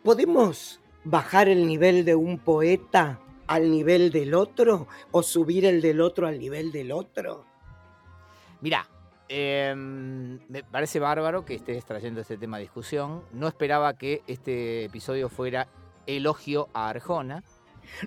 ¿podemos 0.03 0.81
bajar 1.05 1.49
el 1.49 1.67
nivel 1.67 2.05
de 2.05 2.15
un 2.15 2.39
poeta 2.39 3.21
al 3.47 3.71
nivel 3.71 4.11
del 4.11 4.35
otro? 4.35 4.87
¿O 5.11 5.23
subir 5.23 5.65
el 5.65 5.81
del 5.81 6.01
otro 6.01 6.27
al 6.27 6.39
nivel 6.39 6.73
del 6.73 6.93
otro? 6.93 7.45
Mirá, 8.61 8.87
em, 9.29 10.39
me 10.49 10.63
parece 10.65 10.99
bárbaro 10.99 11.45
que 11.45 11.55
estés 11.55 11.85
trayendo 11.85 12.21
este 12.21 12.37
tema 12.37 12.59
a 12.59 12.61
discusión. 12.61 13.23
No 13.33 13.49
esperaba 13.49 13.95
que 13.95 14.23
este 14.27 14.85
episodio 14.85 15.29
fuera 15.29 15.69
elogio 16.07 16.69
a 16.75 16.89
Arjona. 16.89 17.43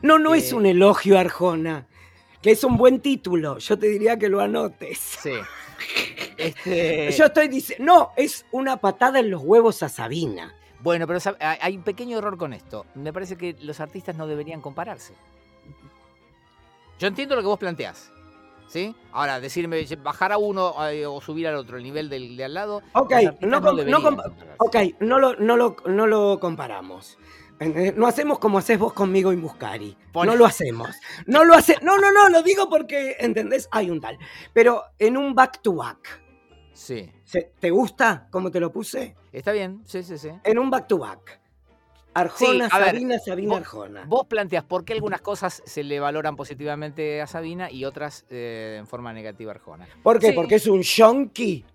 No, 0.01 0.19
no 0.19 0.35
es 0.35 0.51
Eh, 0.51 0.55
un 0.55 0.65
elogio 0.65 1.17
a 1.17 1.21
Arjona, 1.21 1.87
que 2.43 2.51
es 2.51 2.63
un 2.63 2.77
buen 2.77 2.99
título. 2.99 3.57
Yo 3.57 3.79
te 3.79 3.87
diría 3.87 4.19
que 4.19 4.29
lo 4.29 4.39
anotes. 4.39 4.99
Sí. 4.99 5.31
Este, 6.35 7.11
Yo 7.11 7.25
estoy 7.25 7.47
diciendo, 7.47 7.85
no, 7.85 8.11
es 8.17 8.45
una 8.51 8.77
patada 8.77 9.19
en 9.19 9.29
los 9.29 9.43
huevos 9.43 9.83
a 9.83 9.89
Sabina. 9.89 10.55
Bueno, 10.79 11.05
pero 11.05 11.19
hay 11.39 11.77
un 11.77 11.83
pequeño 11.83 12.17
error 12.17 12.37
con 12.37 12.53
esto. 12.53 12.85
Me 12.95 13.13
parece 13.13 13.37
que 13.37 13.55
los 13.61 13.79
artistas 13.79 14.15
no 14.15 14.25
deberían 14.25 14.59
compararse. 14.59 15.13
Yo 16.99 17.07
entiendo 17.07 17.35
lo 17.35 17.41
que 17.41 17.47
vos 17.47 17.59
planteás. 17.59 18.11
¿Sí? 18.67 18.95
Ahora, 19.11 19.39
decirme 19.39 19.85
bajar 20.01 20.31
a 20.31 20.37
uno 20.37 20.73
eh, 20.89 21.05
o 21.05 21.21
subir 21.21 21.47
al 21.47 21.55
otro, 21.55 21.77
el 21.77 21.83
nivel 21.83 22.09
del 22.09 22.35
de 22.35 22.45
al 22.45 22.53
lado. 22.55 22.81
Ok, 22.93 23.13
no, 23.41 23.59
no 23.59 24.01
compararse. 24.01 24.45
ok, 24.57 24.75
no 25.01 25.19
lo, 25.19 25.35
no 25.35 25.55
lo, 25.55 25.75
no 25.85 26.07
lo 26.07 26.39
comparamos. 26.39 27.19
No 27.95 28.07
hacemos 28.07 28.39
como 28.39 28.57
haces 28.57 28.77
vos 28.79 28.93
conmigo 28.93 29.31
y 29.33 29.37
Muscari. 29.37 29.95
Pon- 30.11 30.27
No 30.27 30.35
lo 30.35 30.45
hacemos. 30.45 30.89
No 31.27 31.43
lo 31.43 31.53
hace. 31.53 31.77
No, 31.81 31.97
no, 31.97 32.11
no, 32.11 32.29
lo 32.29 32.43
digo 32.43 32.69
porque, 32.69 33.15
¿entendés? 33.19 33.67
Hay 33.71 33.89
un 33.89 33.99
tal. 34.01 34.17
Pero 34.53 34.83
en 34.99 35.17
un 35.17 35.33
back 35.35 35.61
to 35.61 35.73
back. 35.75 36.21
Sí. 36.73 37.11
¿se- 37.23 37.51
¿Te 37.59 37.69
gusta 37.69 38.27
cómo 38.31 38.49
te 38.51 38.59
lo 38.59 38.71
puse? 38.71 39.15
Está 39.31 39.51
bien, 39.51 39.81
sí, 39.85 40.03
sí, 40.03 40.17
sí. 40.17 40.29
En 40.43 40.57
un 40.59 40.69
back 40.69 40.87
to 40.87 40.97
back. 40.97 41.39
Arjona, 42.15 42.69
Sí, 42.69 42.75
a 42.75 42.77
ver, 42.79 42.87
Sabina, 42.89 43.19
Sabina, 43.19 43.49
vos- 43.49 43.57
Arjona. 43.59 44.05
Vos 44.05 44.27
planteás 44.27 44.63
por 44.63 44.85
qué 44.85 44.93
algunas 44.93 45.21
cosas 45.21 45.63
se 45.65 45.83
le 45.83 45.99
valoran 45.99 46.35
positivamente 46.35 47.21
a 47.21 47.25
Sabina 47.27 47.71
y 47.71 47.85
otras 47.85 48.25
eh, 48.29 48.75
en 48.79 48.85
forma 48.85 49.11
negativa 49.13 49.51
a 49.51 49.55
Arjona. 49.55 49.87
¿Por 50.03 50.19
qué? 50.19 50.27
Sí. 50.27 50.33
Porque 50.33 50.55
es 50.55 50.67
un 50.67 50.81
yonki. 50.83 51.65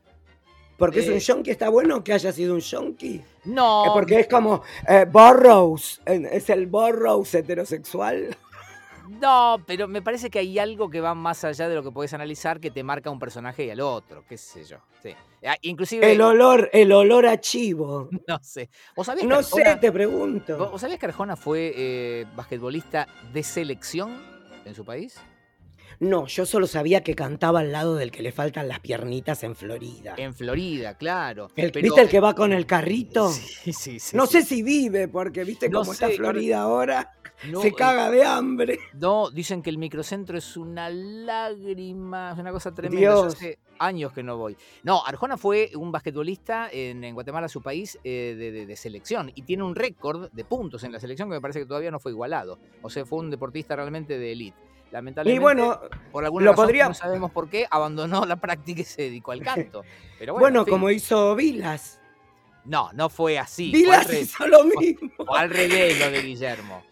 Porque 0.78 1.00
es 1.00 1.08
Eh. 1.08 1.12
un 1.12 1.18
yonki, 1.18 1.50
está 1.50 1.68
bueno 1.68 2.02
que 2.04 2.12
haya 2.14 2.32
sido 2.32 2.54
un 2.54 2.60
yonki. 2.60 3.20
No, 3.44 3.86
Eh, 3.86 3.90
Porque 3.92 4.20
es 4.20 4.28
como 4.28 4.62
eh, 4.88 5.04
Burroughs, 5.10 6.00
eh, 6.06 6.26
es 6.32 6.48
el 6.50 6.66
Burroughs 6.68 7.34
heterosexual. 7.34 8.36
No, 9.20 9.56
pero 9.66 9.88
me 9.88 10.02
parece 10.02 10.28
que 10.28 10.38
hay 10.38 10.58
algo 10.58 10.90
que 10.90 11.00
va 11.00 11.14
más 11.14 11.42
allá 11.42 11.66
de 11.68 11.74
lo 11.74 11.82
que 11.82 11.90
podés 11.90 12.12
analizar 12.12 12.60
que 12.60 12.70
te 12.70 12.82
marca 12.82 13.08
un 13.10 13.18
personaje 13.18 13.64
y 13.64 13.70
al 13.70 13.80
otro, 13.80 14.22
qué 14.28 14.36
sé 14.36 14.64
yo. 14.64 14.76
Sí. 15.02 15.14
Ah, 15.46 15.56
Inclusive, 15.62 16.12
El 16.12 16.20
olor, 16.20 16.68
el 16.74 16.92
olor 16.92 17.26
a 17.26 17.40
chivo. 17.40 18.08
no 18.28 18.38
sé. 18.42 18.68
¿Vos 18.94 19.06
sabías, 19.06 19.22
que 19.22 19.28
No 19.28 19.42
sé, 19.42 19.62
Arjona, 19.62 19.80
te 19.80 19.88
vos- 19.88 19.94
pregunto. 19.94 20.70
vos 20.70 20.80
sabías 20.80 20.98
que 21.00 21.06
Arjona 21.06 21.36
fue 21.36 21.72
eh, 21.74 22.26
basquetbolista 22.36 23.08
de 23.32 23.42
selección 23.42 24.22
en 24.66 24.74
su 24.74 24.84
país? 24.84 25.18
No, 26.00 26.26
yo 26.26 26.46
solo 26.46 26.66
sabía 26.68 27.02
que 27.02 27.14
cantaba 27.14 27.60
al 27.60 27.72
lado 27.72 27.96
del 27.96 28.10
que 28.12 28.22
le 28.22 28.30
faltan 28.30 28.68
las 28.68 28.78
piernitas 28.80 29.42
en 29.42 29.56
Florida. 29.56 30.14
En 30.16 30.32
Florida, 30.32 30.96
claro. 30.96 31.48
El- 31.56 31.72
pero- 31.72 31.82
¿Viste 31.84 32.02
el 32.02 32.08
que 32.08 32.20
va 32.20 32.34
con 32.34 32.52
el 32.52 32.66
carrito? 32.66 33.30
Sí, 33.30 33.72
sí, 33.72 33.98
sí. 33.98 34.16
no 34.16 34.26
sí. 34.26 34.40
sé 34.40 34.42
si 34.46 34.62
vive, 34.62 35.08
porque 35.08 35.42
viste 35.44 35.68
No 35.68 35.80
cómo 35.80 35.92
está 35.92 36.08
Florida 36.10 36.60
ahora. 36.62 37.12
No, 37.50 37.60
se 37.62 37.68
eh, 37.68 37.72
caga 37.72 38.10
de 38.10 38.24
hambre. 38.24 38.78
No, 38.94 39.30
dicen 39.30 39.62
que 39.62 39.70
el 39.70 39.78
microcentro 39.78 40.36
es 40.38 40.56
una 40.56 40.88
lágrima, 40.90 42.32
es 42.32 42.38
una 42.38 42.50
cosa 42.52 42.74
tremenda. 42.74 43.00
Yo 43.00 43.22
Dios. 43.22 43.34
hace 43.34 43.58
años 43.78 44.12
que 44.12 44.22
no 44.22 44.36
voy. 44.36 44.56
No, 44.82 45.04
Arjona 45.06 45.36
fue 45.36 45.70
un 45.76 45.92
basquetbolista 45.92 46.68
en, 46.72 47.04
en 47.04 47.14
Guatemala, 47.14 47.48
su 47.48 47.62
país, 47.62 47.98
eh, 48.04 48.34
de, 48.36 48.50
de- 48.50 48.66
de 48.66 48.76
selección. 48.76 49.30
Y 49.34 49.42
tiene 49.42 49.62
un 49.62 49.74
récord 49.76 50.30
de 50.32 50.44
puntos 50.44 50.82
en 50.84 50.92
la 50.92 50.98
selección 51.00 51.28
que 51.28 51.34
me 51.36 51.40
parece 51.40 51.60
que 51.60 51.66
todavía 51.66 51.90
no 51.90 52.00
fue 52.00 52.12
igualado. 52.12 52.58
O 52.82 52.90
sea, 52.90 53.04
fue 53.06 53.18
un 53.20 53.30
deportista 53.30 53.76
realmente 53.76 54.18
de 54.18 54.32
élite. 54.32 54.58
Lamentablemente, 54.90 55.36
Y 55.36 55.38
bueno, 55.42 55.80
por 56.12 56.24
alguna 56.24 56.44
lo 56.46 56.50
razón, 56.52 56.64
podría- 56.64 56.88
no 56.88 56.94
sabemos 56.94 57.30
por 57.30 57.48
qué, 57.50 57.66
abandonó 57.70 58.24
la 58.24 58.36
práctica 58.36 58.80
y 58.80 58.84
se 58.84 59.02
dedicó 59.02 59.32
al 59.32 59.42
canto. 59.42 59.82
Pero 60.18 60.32
bueno, 60.34 60.40
bueno, 60.44 60.58
en 60.60 60.64
fin. 60.64 60.72
como 60.72 60.90
hizo 60.90 61.34
Vilas. 61.36 62.00
No, 62.64 62.90
no 62.92 63.08
fue 63.08 63.38
así. 63.38 63.70
Vilas 63.72 64.12
hizo 64.12 64.46
lo 64.46 64.64
mismo. 64.64 65.10
fue 65.26 65.38
al 65.38 65.50
revés 65.50 65.98
lo 65.98 66.10
de 66.10 66.22
Guillermo. 66.22 66.82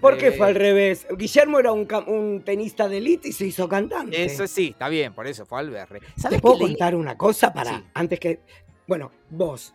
¿Por 0.00 0.18
qué 0.18 0.32
fue 0.32 0.48
al 0.48 0.54
revés. 0.56 1.04
revés? 1.04 1.18
Guillermo 1.18 1.60
era 1.60 1.70
un, 1.70 1.86
un 2.08 2.42
tenista 2.44 2.88
de 2.88 2.98
élite 2.98 3.28
y 3.28 3.32
se 3.32 3.46
hizo 3.46 3.68
cantante. 3.68 4.20
Eso 4.24 4.46
sí, 4.48 4.70
está 4.72 4.88
bien, 4.88 5.12
por 5.14 5.28
eso 5.28 5.46
fue 5.46 5.60
al. 5.60 5.70
¿Te 5.70 6.20
¿Sabes 6.20 6.40
puedo 6.40 6.56
qué 6.58 6.64
leí? 6.64 6.72
contar 6.72 6.96
una 6.96 7.16
cosa 7.16 7.52
para 7.52 7.78
Sí. 7.78 7.84
antes 7.94 8.18
que. 8.18 8.40
Bueno, 8.88 9.12
vos. 9.30 9.72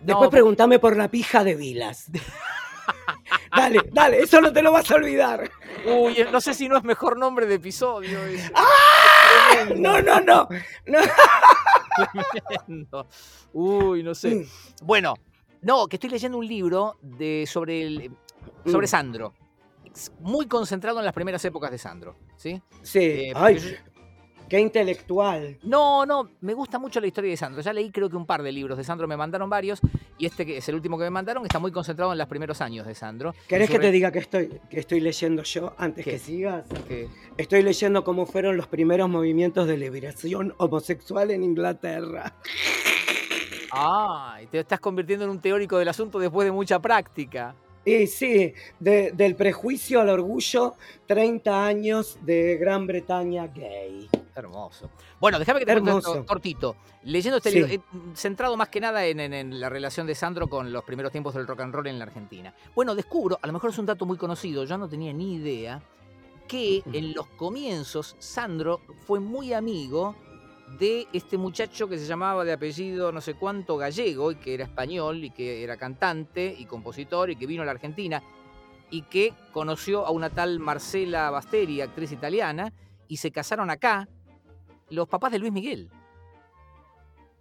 No, 0.00 0.06
Después 0.06 0.30
preguntame 0.30 0.78
por 0.78 0.96
la 0.96 1.10
pija 1.10 1.44
de 1.44 1.54
Vilas. 1.56 2.10
dale, 3.56 3.80
dale, 3.92 4.18
eso 4.20 4.40
no 4.40 4.52
te 4.52 4.62
lo 4.62 4.72
vas 4.72 4.90
a 4.90 4.94
olvidar. 4.96 5.50
Uy, 5.86 6.24
no 6.32 6.40
sé 6.40 6.54
si 6.54 6.68
no 6.68 6.76
es 6.78 6.84
mejor 6.84 7.16
nombre 7.18 7.46
de 7.46 7.54
episodio. 7.56 8.18
ese. 8.26 8.50
No, 9.76 10.00
no, 10.02 10.20
no. 10.20 10.48
no. 12.66 13.06
Uy, 13.52 14.02
no 14.02 14.14
sé. 14.14 14.34
Mm. 14.34 14.44
Bueno, 14.82 15.14
no, 15.62 15.86
que 15.86 15.96
estoy 15.96 16.10
leyendo 16.10 16.38
un 16.38 16.46
libro 16.46 16.96
de, 17.02 17.44
sobre, 17.46 17.82
el, 17.82 18.10
sobre 18.66 18.86
Mm. 18.86 18.90
Sandro. 18.90 19.34
Es 19.84 20.12
Muy 20.20 20.46
concentrado 20.46 20.98
en 20.98 21.04
las 21.04 21.14
primeras 21.14 21.44
épocas 21.44 21.70
de 21.70 21.78
Sandro. 21.78 22.16
¿sí? 22.36 22.60
Sí, 22.82 22.98
Eh, 22.98 23.32
ay, 23.34 23.58
yo- 23.58 23.76
qué 24.54 24.60
intelectual. 24.60 25.58
No, 25.64 26.06
no, 26.06 26.30
me 26.40 26.54
gusta 26.54 26.78
mucho 26.78 27.00
la 27.00 27.08
historia 27.08 27.28
de 27.30 27.36
Sandro. 27.36 27.60
Ya 27.60 27.72
leí 27.72 27.90
creo 27.90 28.08
que 28.08 28.14
un 28.16 28.24
par 28.24 28.40
de 28.40 28.52
libros 28.52 28.78
de 28.78 28.84
Sandro, 28.84 29.08
me 29.08 29.16
mandaron 29.16 29.50
varios, 29.50 29.80
y 30.16 30.26
este 30.26 30.46
que 30.46 30.58
es 30.58 30.68
el 30.68 30.76
último 30.76 30.96
que 30.96 31.02
me 31.02 31.10
mandaron 31.10 31.44
está 31.44 31.58
muy 31.58 31.72
concentrado 31.72 32.12
en 32.12 32.18
los 32.18 32.28
primeros 32.28 32.60
años 32.60 32.86
de 32.86 32.94
Sandro. 32.94 33.34
¿Querés 33.48 33.68
que 33.68 33.80
te 33.80 33.90
diga 33.90 34.12
que 34.12 34.20
estoy, 34.20 34.60
que 34.70 34.78
estoy 34.78 35.00
leyendo 35.00 35.42
yo 35.42 35.74
antes 35.76 36.04
¿Qué? 36.04 36.12
que 36.12 36.18
sigas? 36.20 36.66
Estoy 37.36 37.62
leyendo 37.64 38.04
cómo 38.04 38.26
fueron 38.26 38.56
los 38.56 38.68
primeros 38.68 39.08
movimientos 39.08 39.66
de 39.66 39.76
liberación 39.76 40.54
homosexual 40.58 41.32
en 41.32 41.42
Inglaterra. 41.42 42.32
Ah, 43.72 44.38
y 44.40 44.46
te 44.46 44.60
estás 44.60 44.78
convirtiendo 44.78 45.24
en 45.24 45.32
un 45.32 45.40
teórico 45.40 45.78
del 45.78 45.88
asunto 45.88 46.20
después 46.20 46.44
de 46.46 46.52
mucha 46.52 46.78
práctica. 46.78 47.56
Y 47.84 48.06
sí, 48.06 48.54
de- 48.78 49.10
del 49.12 49.34
prejuicio 49.34 50.00
al 50.00 50.10
orgullo, 50.10 50.74
30 51.06 51.66
años 51.66 52.18
de 52.22 52.56
Gran 52.56 52.86
Bretaña 52.86 53.48
gay. 53.48 54.08
Hermoso. 54.36 54.90
Bueno, 55.20 55.38
déjame 55.38 55.60
que 55.60 55.66
te 55.66 55.80
cuente 55.80 56.24
cortito. 56.26 56.76
Leyendo 57.04 57.36
este 57.38 57.50
Sí. 57.50 57.56
libro, 57.62 57.72
eh, 57.72 57.80
centrado 58.14 58.56
más 58.56 58.68
que 58.68 58.80
nada 58.80 59.04
en, 59.06 59.20
en- 59.20 59.32
en 59.32 59.60
la 59.60 59.68
relación 59.68 60.06
de 60.06 60.14
Sandro 60.14 60.48
con 60.48 60.72
los 60.72 60.82
primeros 60.84 61.12
tiempos 61.12 61.34
del 61.34 61.46
rock 61.46 61.60
and 61.60 61.74
roll 61.74 61.86
en 61.86 61.98
la 61.98 62.04
Argentina. 62.04 62.52
Bueno, 62.74 62.94
descubro, 62.94 63.38
a 63.40 63.46
lo 63.46 63.52
mejor 63.52 63.70
es 63.70 63.78
un 63.78 63.86
dato 63.86 64.06
muy 64.06 64.16
conocido, 64.16 64.64
yo 64.64 64.76
no 64.76 64.88
tenía 64.88 65.12
ni 65.12 65.34
idea, 65.34 65.80
que 66.48 66.82
en 66.92 67.14
los 67.14 67.26
comienzos 67.28 68.16
Sandro 68.18 68.80
fue 69.06 69.18
muy 69.20 69.52
amigo 69.54 70.14
de 70.78 71.06
este 71.12 71.38
muchacho 71.38 71.88
que 71.88 71.98
se 71.98 72.06
llamaba 72.06 72.42
de 72.44 72.52
apellido 72.52 73.12
no 73.12 73.20
sé 73.20 73.34
cuánto 73.34 73.76
gallego 73.76 74.32
y 74.32 74.36
que 74.36 74.54
era 74.54 74.64
español 74.64 75.22
y 75.24 75.30
que 75.30 75.62
era 75.62 75.76
cantante 75.76 76.54
y 76.58 76.64
compositor 76.66 77.30
y 77.30 77.36
que 77.36 77.46
vino 77.46 77.62
a 77.62 77.66
la 77.66 77.70
Argentina 77.72 78.22
y 78.90 79.02
que 79.02 79.32
conoció 79.52 80.04
a 80.06 80.10
una 80.10 80.30
tal 80.30 80.58
Marcela 80.60 81.30
Basteri, 81.30 81.80
actriz 81.80 82.12
italiana, 82.12 82.72
y 83.08 83.16
se 83.18 83.30
casaron 83.30 83.70
acá 83.70 84.08
los 84.90 85.08
papás 85.08 85.32
de 85.32 85.38
Luis 85.38 85.52
Miguel. 85.52 85.90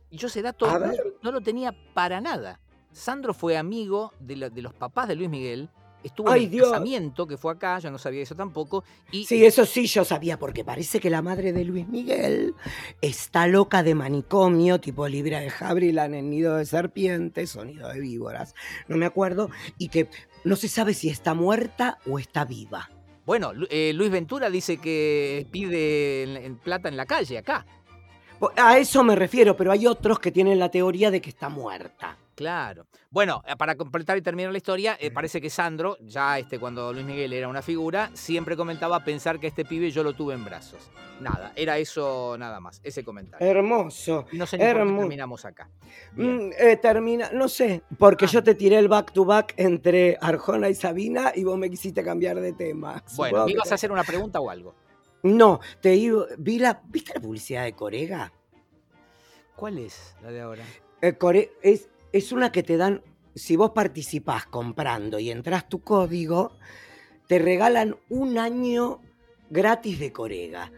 Y 0.10 0.18
yo 0.18 0.28
ese 0.28 0.42
dato 0.42 0.68
no, 0.80 0.92
no 1.22 1.32
lo 1.32 1.42
tenía 1.42 1.76
para 1.94 2.22
nada. 2.22 2.60
Sandro 2.92 3.34
fue 3.34 3.58
amigo 3.58 4.14
de, 4.20 4.36
la- 4.36 4.50
de 4.50 4.62
los 4.62 4.74
papás 4.74 5.08
de 5.08 5.16
Luis 5.16 5.30
Miguel, 5.30 5.70
estuvo 6.04 6.30
Ay, 6.30 6.42
en 6.42 6.46
el 6.46 6.52
Dios. 6.52 6.70
casamiento 6.72 7.26
que 7.26 7.38
fue 7.38 7.52
acá, 7.54 7.80
yo 7.80 7.90
no 7.90 7.98
sabía 7.98 8.22
eso 8.22 8.36
tampoco, 8.36 8.84
y 9.12 9.26
Sí, 9.26 9.44
eso 9.44 9.66
sí 9.66 9.88
yo 9.88 10.06
sabía, 10.06 10.38
porque 10.38 10.64
parece 10.64 11.00
que 11.00 11.10
la 11.10 11.24
madre 11.24 11.54
de 11.54 11.64
Luis 11.66 11.88
Miguel 11.88 12.54
está 13.02 13.48
loca 13.48 13.82
de 13.82 13.96
manicomio, 13.96 14.80
tipo 14.80 15.08
Libra 15.08 15.40
de 15.40 15.52
Havilland 15.60 16.14
en 16.14 16.30
Nido 16.30 16.58
de 16.58 16.66
Serpientes 16.68 17.56
o 17.56 17.66
Nido 17.66 17.88
de 17.90 18.00
Víboras, 18.00 18.54
no 18.88 18.98
me 18.98 19.08
acuerdo, 19.08 19.50
y 19.80 19.88
que 19.88 20.10
no 20.44 20.56
se 20.56 20.68
sabe 20.68 20.94
si 20.94 21.10
está 21.10 21.34
muerta 21.34 21.98
o 22.08 22.20
está 22.20 22.46
viva. 22.46 22.92
Bueno, 23.26 23.52
eh, 23.70 23.92
Luis 23.94 24.12
Ventura 24.12 24.50
dice 24.50 24.78
que 24.78 25.48
pide 25.52 26.56
plata 26.64 26.90
en 26.90 26.98
la 26.98 27.06
calle, 27.06 27.38
acá. 27.38 27.66
A 28.58 28.78
eso 28.78 29.04
me 29.04 29.16
refiero, 29.16 29.56
pero 29.56 29.72
hay 29.72 29.88
otros 29.88 30.20
que 30.20 30.32
tienen 30.32 30.60
la 30.60 30.70
teoría 30.70 31.12
de 31.12 31.22
que 31.22 31.30
está 31.30 31.48
muerta. 31.48 32.18
Claro. 32.36 32.88
Bueno, 33.12 33.44
eh, 33.48 33.56
para 33.56 33.76
completar 33.76 34.18
y 34.18 34.22
terminar 34.24 34.52
la 34.52 34.58
historia, 34.58 34.98
eh, 35.00 35.12
parece 35.12 35.40
que 35.40 35.50
Sandro, 35.52 35.98
ya 36.02 36.40
este, 36.40 36.58
cuando 36.60 36.92
Luis 36.92 37.06
Miguel 37.06 37.32
era 37.34 37.48
una 37.48 37.62
figura, 37.62 38.10
siempre 38.14 38.56
comentaba 38.58 39.04
pensar 39.04 39.40
que 39.40 39.48
este 39.48 39.66
pibe 39.66 39.92
yo 39.92 40.04
lo 40.04 40.14
tuve 40.14 40.34
en 40.34 40.44
brazos. 40.44 40.90
Nada, 41.20 41.54
era 41.56 41.78
eso 41.78 42.36
nada 42.40 42.60
más, 42.60 42.82
ese 42.84 43.04
comentario. 43.04 43.46
Hermoso. 43.46 44.26
No 44.32 44.48
sé 44.48 44.58
ni 44.58 44.64
por 44.64 44.74
qué 44.74 44.80
hermoso. 44.80 45.00
terminamos 45.02 45.46
acá. 45.46 45.70
Mm, 46.16 46.50
eh, 46.58 46.78
termina, 46.82 47.30
no 47.32 47.48
sé, 47.48 47.84
porque 48.00 48.26
Ah. 48.26 48.30
yo 48.30 48.44
te 48.44 48.56
tiré 48.56 48.80
el 48.80 48.88
back 48.88 49.12
to 49.14 49.24
back 49.26 49.54
entre 49.58 50.18
Arjona 50.20 50.70
y 50.70 50.76
Sabina 50.76 51.32
y 51.36 51.44
vos 51.44 51.58
me 51.58 51.70
quisiste 51.70 52.04
cambiar 52.04 52.40
de 52.42 52.54
tema. 52.54 53.04
Bueno, 53.16 53.46
¿me 53.46 53.52
ibas 53.52 53.72
a 53.72 53.76
hacer 53.76 53.92
una 53.92 54.04
pregunta 54.04 54.40
o 54.40 54.50
algo? 54.50 54.74
No, 55.22 55.60
te 55.82 55.96
iba, 55.96 56.26
vi 56.40 56.58
la, 56.60 56.82
¿viste 56.86 57.14
la 57.14 57.22
publicidad 57.22 57.64
de 57.64 57.74
Corega? 57.74 58.34
¿Cuál 59.56 59.78
es 59.78 60.16
la 60.22 60.32
de 60.32 60.42
ahora? 60.42 60.64
Eh, 61.02 61.14
Core- 61.18 61.52
es, 61.62 61.90
es 62.14 62.32
una 62.32 62.52
que 62.52 62.64
te 62.64 62.78
dan, 62.78 63.02
si 63.36 63.56
vos 63.56 63.72
participás 63.72 64.46
comprando 64.46 65.20
y 65.20 65.32
entras 65.32 65.68
tu 65.68 65.82
código, 65.82 66.56
te 67.28 67.40
regalan 67.40 67.98
un 68.10 68.38
año 68.38 69.02
gratis 69.50 70.00
de 70.00 70.14
Corega. 70.14 70.72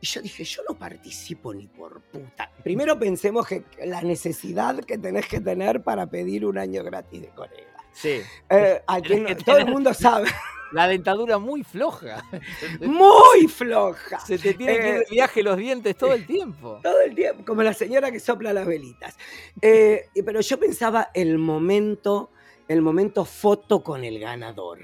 Y 0.00 0.06
yo 0.06 0.22
dije, 0.22 0.44
yo 0.44 0.62
no 0.68 0.78
participo 0.78 1.52
ni 1.52 1.66
por 1.66 2.00
puta. 2.00 2.50
Primero 2.62 2.98
pensemos 2.98 3.46
que 3.46 3.64
la 3.84 4.00
necesidad 4.00 4.78
que 4.80 4.96
tenés 4.96 5.26
que 5.26 5.40
tener 5.40 5.82
para 5.82 6.06
pedir 6.06 6.46
un 6.46 6.56
año 6.56 6.82
gratis 6.82 7.20
de 7.20 7.28
Corega. 7.28 7.84
Sí. 7.92 8.20
Eh, 8.48 8.80
a 8.86 9.00
quien 9.00 9.26
todo 9.44 9.58
el 9.58 9.66
mundo 9.66 9.92
sabe. 9.92 10.28
La 10.72 10.86
dentadura 10.86 11.38
muy 11.38 11.64
floja. 11.64 12.24
Muy 12.80 13.48
floja. 13.48 14.20
Se 14.20 14.38
te 14.38 14.54
tiene 14.54 14.78
que 14.78 14.88
ir 14.88 14.94
de 15.00 15.06
viaje 15.10 15.42
los 15.42 15.56
dientes 15.56 15.96
todo 15.96 16.12
el 16.12 16.26
tiempo. 16.26 16.80
Todo 16.82 17.00
el 17.00 17.14
tiempo, 17.14 17.44
como 17.44 17.62
la 17.62 17.72
señora 17.72 18.10
que 18.10 18.20
sopla 18.20 18.52
las 18.52 18.66
velitas. 18.66 19.16
Eh, 19.62 20.08
pero 20.24 20.40
yo 20.40 20.58
pensaba 20.58 21.10
el 21.14 21.38
momento, 21.38 22.30
el 22.68 22.82
momento 22.82 23.24
foto 23.24 23.82
con 23.82 24.04
el 24.04 24.18
ganador. 24.18 24.80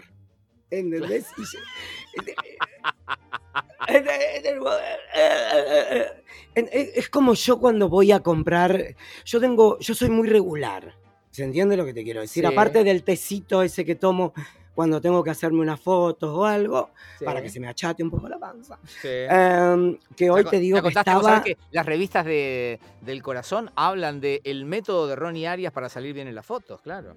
¿Entendés? 0.71 1.27
Es 6.55 7.09
como 7.11 7.35
yo 7.35 7.61
cuando 7.61 7.89
voy 7.89 8.13
a 8.13 8.21
comprar. 8.21 8.97
Yo 9.25 9.41
tengo. 9.41 9.79
Yo 9.79 9.95
soy 9.95 10.09
muy 10.09 10.29
regular. 10.29 10.97
¿Se 11.31 11.45
entiende 11.45 11.77
lo 11.77 11.85
que 11.85 11.95
te 11.95 12.05
quiero 12.05 12.21
decir? 12.21 12.45
Sí. 12.45 12.53
Aparte 12.53 12.85
del 12.85 13.03
tecito 13.03 13.63
ese 13.63 13.85
que 13.85 13.95
tomo 13.95 14.33
cuando 14.75 15.01
tengo 15.01 15.23
que 15.23 15.31
hacerme 15.31 15.61
unas 15.61 15.81
fotos 15.81 16.31
o 16.35 16.45
algo, 16.45 16.91
Sí, 17.19 17.25
para 17.25 17.41
que 17.41 17.49
se 17.49 17.61
me 17.61 17.69
achate 17.69 18.03
un 18.03 18.11
poco 18.11 18.29
la 18.29 18.39
panza. 18.39 18.79
sí. 19.01 19.09
Em, 19.09 19.99
que 20.17 20.31
hoy 20.31 20.45
te 20.45 20.59
digo 20.59 20.83
que 20.83 20.89
estaba. 20.89 21.43
que 21.43 21.57
las 21.71 21.87
revistas 21.87 22.25
de, 22.25 22.81
del 23.01 23.23
corazón 23.23 23.71
hablan 23.77 24.21
del 24.21 24.65
método 24.65 25.07
de 25.07 25.17
Ronnie 25.17 25.47
Arias 25.47 25.73
para 25.73 25.89
salir 25.89 26.15
bien 26.15 26.29
en 26.29 26.35
las 26.35 26.45
fotos, 26.47 26.81
claro. 26.81 27.15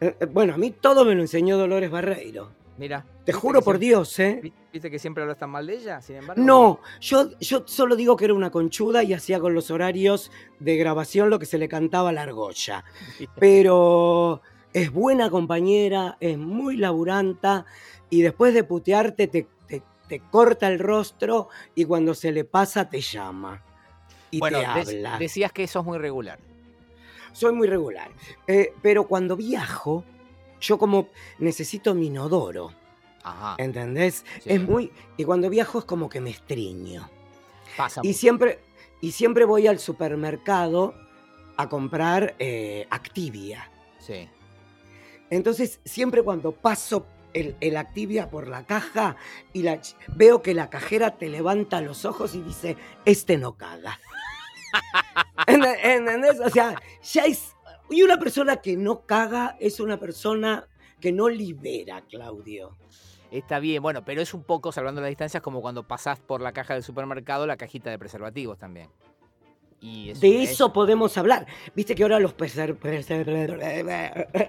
Eh, 0.00 0.14
eh, 0.20 0.26
Bueno, 0.26 0.54
a 0.54 0.56
mí 0.58 0.70
todo 0.70 1.04
me 1.04 1.14
lo 1.14 1.20
enseñó 1.20 1.56
Dolores 1.58 1.90
Barreiro. 1.90 2.50
Mira. 2.78 3.06
Te 3.24 3.32
juro 3.32 3.62
por 3.62 3.78
Dios, 3.78 4.18
¿eh? 4.18 4.52
¿Viste 4.70 4.90
que 4.90 4.98
siempre 4.98 5.22
hablas 5.22 5.38
tan 5.38 5.48
mal 5.48 5.66
de 5.66 5.76
ella? 5.76 6.02
Sin 6.02 6.16
embargo. 6.16 6.42
No, 6.44 6.80
yo, 7.00 7.30
yo 7.40 7.62
solo 7.66 7.96
digo 7.96 8.16
que 8.18 8.26
era 8.26 8.34
una 8.34 8.50
conchuda 8.50 9.02
y 9.02 9.14
hacía 9.14 9.40
con 9.40 9.54
los 9.54 9.70
horarios 9.70 10.30
de 10.60 10.76
grabación 10.76 11.30
lo 11.30 11.38
que 11.38 11.46
se 11.46 11.56
le 11.56 11.68
cantaba 11.68 12.10
a 12.10 12.12
la 12.12 12.22
argolla. 12.24 12.84
Pero 13.40 14.42
es 14.82 14.92
buena 14.92 15.30
compañera, 15.30 16.18
es 16.20 16.36
muy 16.36 16.76
laburanta 16.76 17.64
y 18.10 18.20
después 18.20 18.52
de 18.52 18.62
putearte 18.62 19.26
te, 19.26 19.46
te- 19.66 19.82
te 20.06 20.20
corta 20.20 20.68
el 20.68 20.78
rostro 20.78 21.48
y 21.74 21.86
cuando 21.86 22.12
se 22.14 22.30
le 22.30 22.44
pasa 22.44 22.88
te 22.90 23.00
llama. 23.00 23.62
Y 24.30 24.38
bueno, 24.38 24.58
te 24.58 24.66
habla. 24.66 25.16
decías 25.18 25.50
que 25.52 25.62
eso 25.64 25.80
es 25.80 25.86
muy 25.86 25.96
regular. 25.98 26.38
Soy 27.32 27.52
muy 27.54 27.66
regular. 27.68 28.10
Eh, 28.46 28.74
pero 28.82 29.06
cuando 29.06 29.34
viajo, 29.34 30.04
yo 30.60 30.76
como 30.78 31.08
necesito 31.38 31.94
mi 31.94 32.08
inodoro. 32.08 32.70
Ajá. 33.22 33.54
¿Entendés? 33.58 34.24
sí. 34.42 34.50
Es 34.50 34.62
muy. 34.62 34.92
Y 35.16 35.24
cuando 35.24 35.48
viajo 35.48 35.78
es 35.78 35.84
como 35.86 36.08
que 36.10 36.20
me 36.20 36.30
estreño. 36.30 37.08
Pasa 37.78 38.00
Y 38.04 38.12
siempre, 38.12 38.60
y 39.00 39.12
siempre 39.12 39.44
voy 39.46 39.66
al 39.68 39.78
supermercado 39.78 40.94
a 41.56 41.68
comprar 41.68 42.34
eh, 42.38 42.86
Activia. 42.90 43.70
Sí. 43.98 44.28
Entonces, 45.30 45.80
siempre 45.84 46.22
cuando 46.22 46.52
paso 46.52 47.06
el, 47.32 47.56
el 47.60 47.76
Activia 47.76 48.30
por 48.30 48.48
la 48.48 48.64
caja 48.64 49.16
y 49.52 49.64
veo 50.14 50.42
que 50.42 50.54
la 50.54 50.70
cajera 50.70 51.16
te 51.18 51.28
levanta 51.28 51.80
los 51.80 52.04
ojos 52.04 52.34
y 52.34 52.42
dice: 52.42 52.76
Este 53.04 53.36
no 53.36 53.56
caga. 53.56 53.98
Ent- 55.46 55.78
¿Entendés? 55.82 56.40
O 56.40 56.50
sea, 56.50 56.80
ya 57.02 57.24
es. 57.24 57.54
Y 57.90 58.02
una 58.02 58.18
persona 58.18 58.56
que 58.56 58.76
no 58.76 59.06
caga 59.06 59.56
es 59.60 59.80
una 59.80 59.98
persona 59.98 60.68
que 61.00 61.12
no 61.12 61.28
libera, 61.28 62.02
Claudio. 62.02 62.76
Está 63.30 63.58
bien, 63.58 63.82
bueno, 63.82 64.04
pero 64.04 64.22
es 64.22 64.32
un 64.34 64.44
poco, 64.44 64.72
salvando 64.72 65.00
las 65.00 65.08
distancias, 65.08 65.42
como 65.42 65.60
cuando 65.60 65.82
pasás 65.86 66.20
por 66.20 66.40
la 66.40 66.52
caja 66.52 66.74
del 66.74 66.82
supermercado 66.82 67.46
la 67.46 67.56
cajita 67.56 67.90
de 67.90 67.98
preservativos 67.98 68.56
también. 68.58 68.88
Y 69.80 70.12
De 70.14 70.42
es- 70.42 70.52
eso 70.52 70.72
podemos 70.72 71.16
hablar. 71.18 71.46
Viste 71.74 71.94
que 71.94 72.02
ahora 72.02 72.18
los 72.18 72.34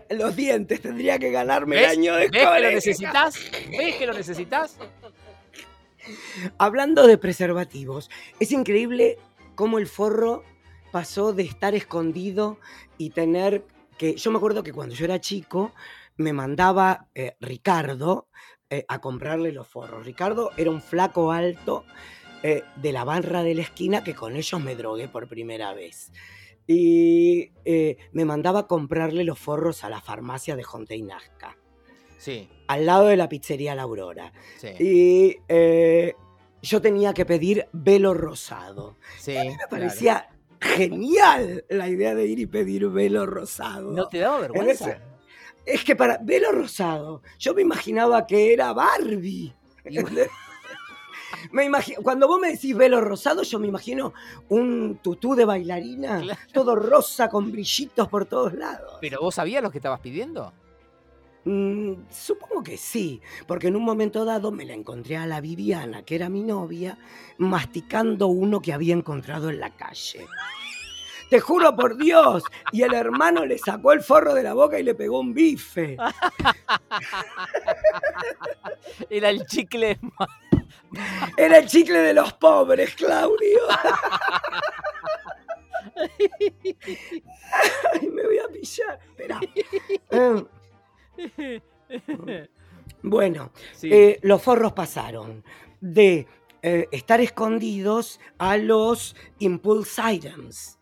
los 0.10 0.36
dientes 0.36 0.82
tendría 0.82 1.20
que 1.20 1.32
ganarme 1.32 1.80
el 1.80 1.86
año 1.86 2.16
de 2.16 2.30
¿Ves 2.30 2.32
que 2.32 2.60
lo 2.62 2.72
necesitas? 2.72 3.36
¿Ves 3.78 3.96
que 3.96 4.08
lo 4.08 4.14
necesitas? 4.14 4.78
Hablando 6.58 7.06
de 7.08 7.18
preservativos, 7.18 8.10
es 8.40 8.52
increíble 8.52 9.18
cómo 9.56 9.78
el 9.78 9.88
forro 9.88 10.44
pasó 10.92 11.34
de 11.34 11.44
estar 11.44 11.76
escondido 11.76 12.60
y 12.98 13.10
tener 13.10 13.66
que. 13.98 14.16
Yo 14.16 14.32
me 14.32 14.38
acuerdo 14.38 14.64
que 14.64 14.72
cuando 14.72 14.96
yo 14.96 15.04
era 15.06 15.20
chico 15.20 15.74
me 16.16 16.32
mandaba 16.34 17.08
eh, 17.14 17.36
Ricardo 17.42 18.28
eh, 18.70 18.86
a 18.88 19.00
comprarle 19.00 19.52
los 19.52 19.68
forros. 19.68 20.06
Ricardo 20.06 20.52
era 20.58 20.72
un 20.72 20.82
flaco 20.82 21.32
alto 21.32 21.84
eh, 22.44 22.64
de 22.76 22.92
la 22.92 23.04
barra 23.04 23.44
de 23.44 23.56
la 23.56 23.62
esquina 23.64 24.04
que 24.04 24.16
con 24.16 24.36
ellos 24.36 24.62
me 24.62 24.76
drogué 24.76 25.08
por 25.08 25.28
primera 25.28 25.74
vez. 25.74 26.12
Y 26.66 27.52
eh, 27.66 27.98
me 28.12 28.26
mandaba 28.26 28.62
a 28.62 28.68
comprarle 28.68 29.24
los 29.24 29.40
forros 29.40 29.84
a 29.84 29.90
la 29.90 30.02
farmacia 30.02 30.56
de 30.56 30.64
Jonte 30.64 30.96
y 30.96 31.02
Nazca, 31.02 31.58
Sí, 32.18 32.50
al 32.68 32.86
lado 32.86 33.08
de 33.08 33.16
la 33.16 33.30
pizzería 33.30 33.76
La 33.76 33.84
Aurora. 33.84 34.34
sí, 34.58 34.68
Y 34.80 35.38
eh, 35.48 36.14
yo 36.62 36.82
tenía 36.82 37.14
que 37.14 37.26
pedir 37.26 37.68
velo 37.72 38.14
rosado. 38.14 38.98
sí. 39.20 39.32
Me 39.34 39.44
claro. 39.56 39.70
parecía 39.70 40.30
genial 40.60 41.64
la 41.70 41.88
idea 41.88 42.16
de 42.16 42.26
ir 42.26 42.40
y 42.40 42.48
pedir 42.48 42.90
velo 42.90 43.26
rosado. 43.26 43.92
¿No 43.92 44.08
te 44.10 44.18
daba 44.20 44.40
vergüenza? 44.40 45.00
Es 45.66 45.84
que 45.84 45.96
para 45.96 46.18
velo 46.18 46.52
rosado, 46.52 47.22
yo 47.40 47.54
me 47.54 47.62
imaginaba 47.62 48.26
que 48.26 48.52
era 48.54 48.74
Barbie. 48.74 49.54
Me 51.52 51.66
imagino, 51.66 52.02
cuando 52.02 52.28
vos 52.28 52.40
me 52.40 52.52
decís 52.52 52.76
velo 52.76 53.02
rosado, 53.02 53.44
yo 53.44 53.60
me 53.60 53.68
imagino 53.68 54.14
un 54.50 55.00
tutú 55.02 55.36
de 55.36 55.46
bailarina, 55.46 56.22
Claro. 56.22 56.40
todo 56.54 56.76
rosa 56.76 57.30
con 57.30 57.52
brillitos 57.52 58.08
por 58.08 58.26
todos 58.26 58.54
lados. 58.54 58.98
¿Pero 59.02 59.20
vos 59.22 59.36
sabías 59.36 59.62
lo 59.64 59.72
que 59.72 59.78
estabas 59.80 60.00
pidiendo? 60.00 60.54
Mm, 61.46 61.94
supongo 62.10 62.62
que 62.64 62.78
sí, 62.78 63.22
porque 63.48 63.68
en 63.68 63.76
un 63.78 63.84
momento 63.84 64.26
dado 64.26 64.52
me 64.52 64.66
la 64.66 64.74
encontré 64.74 65.16
a 65.18 65.26
la 65.26 65.40
Viviana, 65.40 66.04
que 66.04 66.16
era 66.16 66.28
mi 66.30 66.44
novia, 66.44 66.98
masticando 67.38 68.28
uno 68.28 68.62
que 68.62 68.74
había 68.74 68.94
encontrado 68.94 69.50
en 69.50 69.60
la 69.62 69.74
calle. 69.76 70.26
Te 71.30 71.42
juro 71.42 71.76
por 71.76 71.98
Dios. 71.98 72.42
Y 72.72 72.84
el 72.84 72.94
hermano 72.94 73.46
le 73.46 73.58
sacó 73.58 73.92
el 73.92 74.02
forro 74.02 74.34
de 74.34 74.44
la 74.44 74.54
boca 74.54 74.80
y 74.80 74.84
le 74.84 74.96
pegó 74.96 75.20
un 75.20 75.34
bife. 75.34 75.98
Era 79.10 79.30
el 79.30 79.46
chicle. 79.46 80.00
Era 81.38 81.58
el 81.60 81.68
chicle 81.68 82.00
de 82.00 82.14
los 82.14 82.34
pobres, 82.34 82.96
Claudio. 82.96 83.60
Ay, 87.94 88.08
me 88.10 88.24
voy 88.26 88.38
a 88.40 88.48
pillar. 88.52 89.00
Espera. 89.10 89.40
Eh, 91.18 91.18
bueno, 93.02 93.52
Sí. 93.74 93.90
eh, 93.92 94.20
los 94.22 94.42
forros 94.42 94.74
pasaron 94.74 95.44
de 95.82 96.28
eh, 96.62 96.88
estar 96.92 97.22
escondidos 97.22 98.20
a 98.38 98.58
los 98.58 99.16
impulse 99.40 100.02
items. 100.14 100.77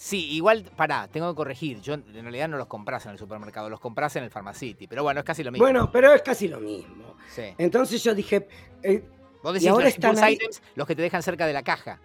Sí, 0.00 0.30
igual, 0.34 0.62
pará, 0.76 1.08
tengo 1.08 1.28
que 1.32 1.34
corregir. 1.36 1.80
Yo 1.80 1.94
en 1.94 2.04
realidad 2.12 2.48
no 2.48 2.56
los 2.56 2.68
compras 2.68 3.04
en 3.06 3.12
el 3.12 3.18
supermercado, 3.18 3.68
los 3.68 3.80
compras 3.80 4.14
en 4.14 4.22
el 4.22 4.30
Pharmacity. 4.30 4.86
Pero 4.86 5.02
bueno, 5.02 5.18
es 5.18 5.26
casi 5.26 5.42
lo 5.42 5.50
mismo. 5.50 5.64
Bueno, 5.64 5.90
pero 5.90 6.12
es 6.14 6.22
casi 6.22 6.46
lo 6.46 6.60
mismo. 6.60 7.16
Sí. 7.34 7.42
Entonces 7.58 8.00
yo 8.04 8.14
dije, 8.14 8.46
eh, 8.84 9.02
Vos 9.42 9.50
y 9.50 9.54
decís 9.54 9.68
ahora 9.68 9.86
los 9.86 9.94
están 9.94 10.30
items, 10.30 10.62
los 10.76 10.86
que 10.86 10.94
te 10.94 11.02
dejan 11.02 11.20
cerca 11.24 11.46
de 11.48 11.52
la 11.52 11.64
caja. 11.64 12.00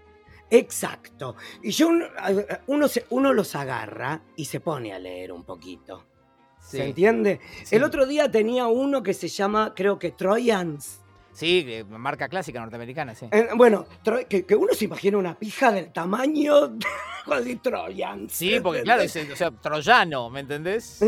exacto. 0.49 1.35
Y 1.61 1.69
yo 1.69 1.87
uno, 1.89 2.05
uno, 2.67 2.87
se- 2.87 3.05
uno 3.11 3.31
los 3.31 3.53
agarra 3.55 4.21
y 4.35 4.45
se 4.45 4.59
pone 4.59 4.91
a 4.91 4.97
leer 4.97 5.31
un 5.31 5.43
poquito. 5.43 6.03
Sí. 6.59 6.77
¿Se 6.77 6.85
entiende? 6.87 7.39
Sí. 7.63 7.75
El 7.75 7.83
otro 7.83 8.05
día 8.07 8.31
tenía 8.31 8.65
uno 8.67 9.03
que 9.03 9.13
se 9.13 9.27
llama, 9.27 9.73
creo 9.75 9.99
que 9.99 10.09
Trojans. 10.11 11.01
Sí, 11.33 11.65
eh, 11.67 11.83
marca 11.83 12.27
clásica 12.29 12.59
norteamericana, 12.59 13.15
sí. 13.15 13.27
Eh, 13.31 13.49
bueno, 13.55 13.85
que, 14.29 14.45
que 14.45 14.55
uno 14.55 14.73
se 14.73 14.85
imagina 14.85 15.17
una 15.17 15.37
pija 15.37 15.71
del 15.71 15.91
tamaño 15.91 16.67
de 16.69 16.85
de 17.45 17.55
Trojan. 17.57 18.29
Sí, 18.29 18.59
porque 18.61 18.83
claro, 18.83 19.01
es, 19.01 19.15
o 19.15 19.35
sea, 19.35 19.49
troyano, 19.51 20.29
¿me 20.29 20.41
entendés? 20.41 20.99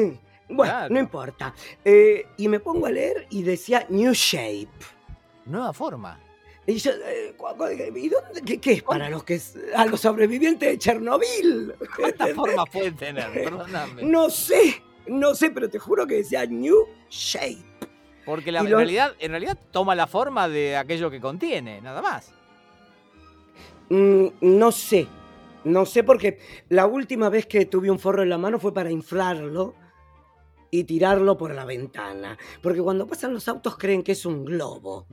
Bueno, 0.49 0.71
Claro. 0.73 0.93
no 0.93 0.99
importa. 0.99 1.53
Eh, 1.83 2.25
y 2.37 2.47
me 2.47 2.59
pongo 2.59 2.85
a 2.87 2.91
leer 2.91 3.27
y 3.29 3.43
decía 3.43 3.85
New 3.89 4.13
Shape. 4.13 4.67
Nueva 5.45 5.73
forma. 5.73 6.19
Y 6.67 6.75
yo, 6.77 6.91
eh, 6.91 7.33
cu- 7.37 7.55
cu- 7.57 7.67
¿y 7.67 8.09
dónde- 8.09 8.41
qué, 8.45 8.59
qué 8.59 8.73
es 8.73 8.83
para 8.83 9.09
los 9.09 9.23
que 9.23 9.39
a 9.75 9.85
los 9.85 10.01
sobrevivientes 10.01 10.67
de 10.69 10.77
Chernobyl? 10.79 11.73
¿Cuántas 11.95 12.29
formas 12.33 12.65
puede 12.71 12.91
tener? 12.91 13.31
Perdóname. 13.31 14.01
No 14.03 14.29
sé, 14.31 14.81
no 15.07 15.35
sé, 15.35 15.51
pero 15.51 15.69
te 15.69 15.77
juro 15.77 16.07
que 16.07 16.15
decía 16.15 16.45
New 16.47 16.87
Shape. 17.09 17.63
Porque 18.25 18.51
la, 18.51 18.61
y 18.61 18.65
en, 18.65 18.71
lo- 18.71 18.77
realidad, 18.77 19.13
en 19.19 19.31
realidad 19.31 19.57
toma 19.71 19.93
la 19.95 20.07
forma 20.07 20.47
de 20.47 20.75
aquello 20.77 21.09
que 21.11 21.21
contiene, 21.21 21.79
nada 21.81 22.01
más. 22.01 22.33
Mm, 23.89 24.27
no 24.41 24.71
sé, 24.71 25.07
no 25.63 25.85
sé 25.85 26.03
porque 26.03 26.39
la 26.69 26.87
última 26.87 27.29
vez 27.29 27.45
que 27.45 27.65
tuve 27.67 27.91
un 27.91 27.99
forro 27.99 28.23
en 28.23 28.29
la 28.29 28.37
mano 28.39 28.57
fue 28.59 28.73
para 28.73 28.89
inflarlo 28.89 29.75
y 30.71 30.83
tirarlo 30.85 31.37
por 31.37 31.53
la 31.53 31.65
ventana. 31.65 32.35
Porque 32.61 32.81
cuando 32.81 33.05
pasan 33.07 33.33
los 33.33 33.47
autos 33.47 33.77
creen 33.77 34.01
que 34.03 34.13
es 34.13 34.25
un 34.25 34.43
globo. 34.43 35.05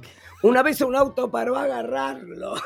Una 0.43 0.63
vez 0.63 0.81
un 0.81 0.97
auto 0.97 1.31
paró 1.31 1.57
a 1.57 1.65
agarrarlo. 1.65 2.55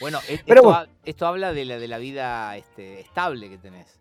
Bueno, 0.00 0.18
es- 0.28 0.42
Pero 0.42 0.60
esto, 0.60 0.62
bueno. 0.64 0.78
ha- 0.78 0.88
esto 1.04 1.26
habla 1.26 1.52
de 1.52 1.64
la, 1.64 1.78
de 1.78 1.86
la 1.88 1.98
vida 1.98 2.56
este, 2.56 2.98
estable 3.00 3.48
que 3.48 3.58
tenés. 3.58 4.00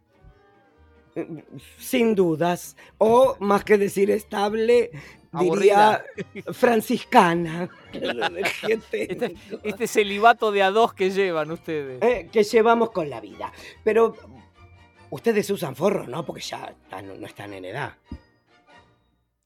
Sin 1.78 2.16
dudas. 2.16 2.76
O 2.98 3.36
más 3.40 3.64
que 3.64 3.78
decir 3.78 4.10
estable, 4.12 4.92
diría 5.32 6.04
franciscana. 6.52 7.70
Este, 8.64 9.36
este 9.64 9.88
celibato 9.88 10.52
de 10.52 10.64
a 10.64 10.72
dos 10.72 10.94
que 10.94 11.12
llevan 11.12 11.52
ustedes. 11.52 12.02
Eh, 12.02 12.30
que 12.32 12.44
llevamos 12.44 12.92
con 12.92 13.10
la 13.10 13.20
vida. 13.22 13.52
Pero 13.84 14.16
ustedes 15.12 15.50
usan 15.50 15.76
forro, 15.76 16.08
¿no? 16.08 16.26
Porque 16.26 16.42
ya 16.42 16.74
están- 16.84 17.20
no 17.20 17.28
están 17.28 17.54
en 17.54 17.66
edad. 17.66 17.94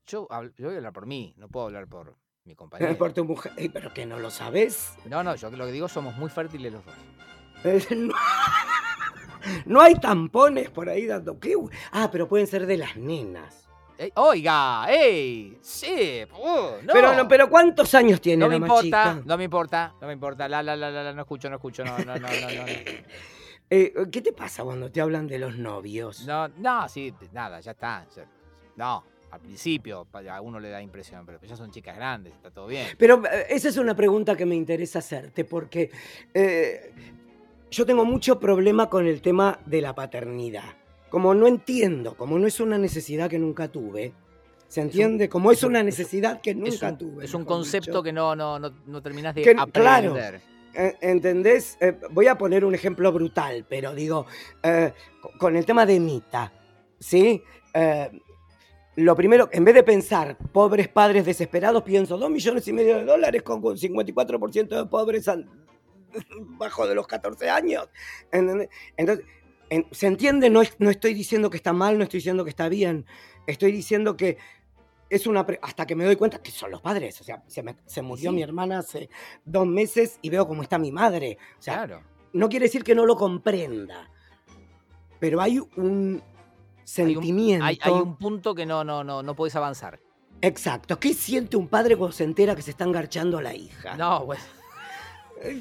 Yo, 0.05 0.27
yo 0.57 0.67
voy 0.67 0.73
a 0.75 0.77
hablar 0.77 0.93
por 0.93 1.05
mí, 1.05 1.33
no 1.37 1.49
puedo 1.49 1.65
hablar 1.65 1.87
por 1.87 2.15
mi 2.45 2.55
compañero. 2.55 2.97
Por 2.97 3.11
tu 3.11 3.25
mujer. 3.25 3.51
Eh, 3.57 3.69
Pero 3.71 3.93
que 3.93 4.05
no 4.05 4.17
lo 4.19 4.31
sabes. 4.31 4.93
No, 5.05 5.21
no, 5.21 5.35
yo 5.35 5.49
lo 5.51 5.65
que 5.65 5.71
digo 5.73 5.89
somos 5.89 6.15
muy 6.15 6.29
fértiles 6.29 6.71
los 6.71 6.85
dos. 6.85 6.95
Eh, 7.65 7.85
No, 7.95 8.13
no 9.65 9.81
hay 9.81 9.95
tampones 9.95 10.69
por 10.69 10.89
ahí 10.89 11.05
dando. 11.05 11.39
¿Qué? 11.39 11.55
Ah, 11.91 12.09
pero 12.11 12.27
pueden 12.27 12.47
ser 12.47 12.65
de 12.65 12.77
las 12.77 12.97
nenas. 12.97 13.67
Oiga, 14.15 14.85
¡ey! 14.89 15.57
Sí, 15.61 16.23
uh, 16.37 16.83
no. 16.83 16.93
Pero, 16.93 17.15
no, 17.15 17.27
pero 17.27 17.49
¿cuántos 17.49 17.95
años 17.95 18.21
tiene 18.21 18.41
No 18.41 18.47
me 18.47 18.59
la 18.59 18.65
importa, 18.65 18.83
chica? 18.83 19.21
no 19.25 19.37
me 19.37 19.43
importa, 19.43 19.95
no 19.99 20.07
me 20.07 20.13
importa. 20.13 20.47
La, 20.47 20.61
la, 20.61 20.75
la, 20.75 20.91
la, 20.91 21.13
no 21.13 21.21
escucho, 21.21 21.49
no 21.49 21.55
escucho, 21.55 21.83
no, 21.83 21.97
no, 21.99 22.15
no, 22.15 22.27
no, 22.27 22.27
no. 22.27 22.65
Eh, 23.69 23.93
¿Qué 24.09 24.21
te 24.21 24.31
pasa 24.31 24.63
cuando 24.63 24.89
te 24.89 25.01
hablan 25.01 25.27
de 25.27 25.39
los 25.39 25.57
novios? 25.57 26.25
No, 26.25 26.47
no, 26.47 26.87
sí, 26.87 27.13
nada, 27.33 27.59
ya 27.59 27.71
está. 27.71 28.05
No, 28.77 29.03
al 29.29 29.41
principio 29.41 30.07
a 30.13 30.41
uno 30.41 30.57
le 30.59 30.69
da 30.69 30.81
impresión, 30.81 31.25
pero 31.25 31.37
ya 31.41 31.57
son 31.57 31.69
chicas 31.69 31.95
grandes, 31.97 32.33
está 32.33 32.49
todo 32.49 32.67
bien. 32.67 32.87
Pero 32.97 33.21
eh, 33.25 33.47
esa 33.49 33.67
es 33.67 33.75
una 33.75 33.93
pregunta 33.93 34.37
que 34.37 34.45
me 34.45 34.55
interesa 34.55 34.99
hacerte, 34.99 35.43
porque 35.43 35.91
eh, 36.33 36.93
yo 37.69 37.85
tengo 37.85 38.05
mucho 38.05 38.39
problema 38.39 38.89
con 38.89 39.07
el 39.07 39.21
tema 39.21 39.59
de 39.65 39.81
la 39.81 39.93
paternidad. 39.95 40.75
Como 41.09 41.33
no 41.33 41.47
entiendo, 41.47 42.15
como 42.15 42.37
no 42.39 42.47
es 42.47 42.59
una 42.59 42.77
necesidad 42.77 43.29
que 43.29 43.39
nunca 43.39 43.67
tuve, 43.69 44.13
¿se 44.67 44.81
entiende? 44.81 45.29
Como 45.29 45.51
es 45.51 45.59
es 45.59 45.63
un- 45.63 45.69
una 45.71 45.79
es 45.79 45.83
un- 45.83 45.85
necesidad 45.87 46.41
que 46.41 46.51
Es 46.51 46.57
nunca 46.57 46.89
un, 46.89 46.97
tuve. 46.97 47.25
es 47.25 47.33
un 47.33 47.45
concepto 47.45 47.91
dicho. 47.91 48.03
que 48.03 48.11
no, 48.13 48.35
no, 48.35 48.59
no, 48.59 48.71
no 48.85 49.01
terminás 49.01 49.33
de 49.35 49.41
Que- 49.41 49.55
claro. 49.71 50.11
aprender. 50.11 50.41
Eh, 50.73 50.95
¿Entendés? 51.01 51.77
Eh, 51.79 51.97
voy 52.11 52.27
a 52.27 52.37
poner 52.37 52.63
un 52.63 52.75
ejemplo 52.75 53.11
brutal, 53.11 53.65
pero 53.67 53.95
digo, 53.95 54.25
eh, 54.61 54.93
co- 55.21 55.31
con 55.39 55.55
el 55.55 55.65
tema 55.65 55.85
de 55.85 55.99
Mita, 55.99 56.51
¿sí? 56.99 57.41
Eh, 57.73 58.09
lo 58.97 59.15
primero, 59.15 59.49
en 59.51 59.63
vez 59.63 59.73
de 59.75 59.83
pensar, 59.83 60.37
pobres 60.51 60.87
padres 60.87 61.25
desesperados, 61.25 61.83
pienso, 61.83 62.17
dos 62.17 62.29
millones 62.29 62.67
y 62.67 62.73
medio 62.73 62.97
de 62.97 63.05
dólares 63.05 63.41
con 63.43 63.63
un 63.65 63.77
54% 63.77 64.75
de 64.75 64.85
pobres 64.85 65.27
bajo 66.57 66.87
de 66.87 66.95
los 66.95 67.07
14 67.07 67.49
años. 67.49 67.89
¿entendés? 68.31 68.69
Entonces, 68.97 69.25
en- 69.69 69.87
¿se 69.91 70.07
entiende? 70.07 70.49
No, 70.49 70.61
no 70.79 70.89
estoy 70.89 71.13
diciendo 71.13 71.49
que 71.49 71.57
está 71.57 71.73
mal, 71.73 71.97
no 71.97 72.03
estoy 72.03 72.19
diciendo 72.19 72.43
que 72.43 72.49
está 72.49 72.69
bien. 72.69 73.05
Estoy 73.47 73.71
diciendo 73.71 74.15
que 74.17 74.37
es 75.09 75.25
una... 75.27 75.45
hasta 75.61 75.85
que 75.85 75.95
me 75.95 76.03
doy 76.05 76.15
cuenta 76.17 76.41
que 76.41 76.51
son 76.51 76.71
los 76.71 76.81
padres. 76.81 77.19
O 77.21 77.23
sea, 77.23 77.43
se, 77.47 77.63
me- 77.63 77.77
se 77.85 78.01
murió 78.01 78.29
sí. 78.31 78.35
mi 78.35 78.43
hermana 78.43 78.79
hace 78.79 79.09
dos 79.45 79.65
meses 79.67 80.19
y 80.21 80.29
veo 80.29 80.47
cómo 80.47 80.63
está 80.63 80.77
mi 80.77 80.91
madre. 80.91 81.37
O 81.57 81.61
sea, 81.61 81.75
Claro. 81.85 82.03
no 82.33 82.49
quiere 82.49 82.65
decir 82.65 82.83
que 82.83 82.93
no 82.95 83.05
lo 83.05 83.15
comprenda, 83.15 84.09
pero 85.19 85.41
hay 85.41 85.59
un 85.77 86.21
sentimiento. 86.83 87.65
Hay, 87.65 87.79
hay 87.81 87.91
un 87.91 88.17
punto 88.17 88.53
que 88.55 88.65
no, 88.65 88.83
no, 88.83 89.03
no, 89.03 89.23
no 89.23 89.35
podés 89.35 89.55
avanzar. 89.55 89.99
Exacto. 90.41 90.99
¿Qué 90.99 91.13
siente 91.13 91.57
un 91.57 91.67
padre 91.67 91.95
cuando 91.95 92.11
se 92.15 92.23
entera 92.23 92.55
que 92.55 92.61
se 92.61 92.71
está 92.71 92.83
engarchando 92.83 93.37
a 93.39 93.41
la 93.41 93.55
hija? 93.55 93.95
No, 93.97 94.25
bueno. 94.25 94.43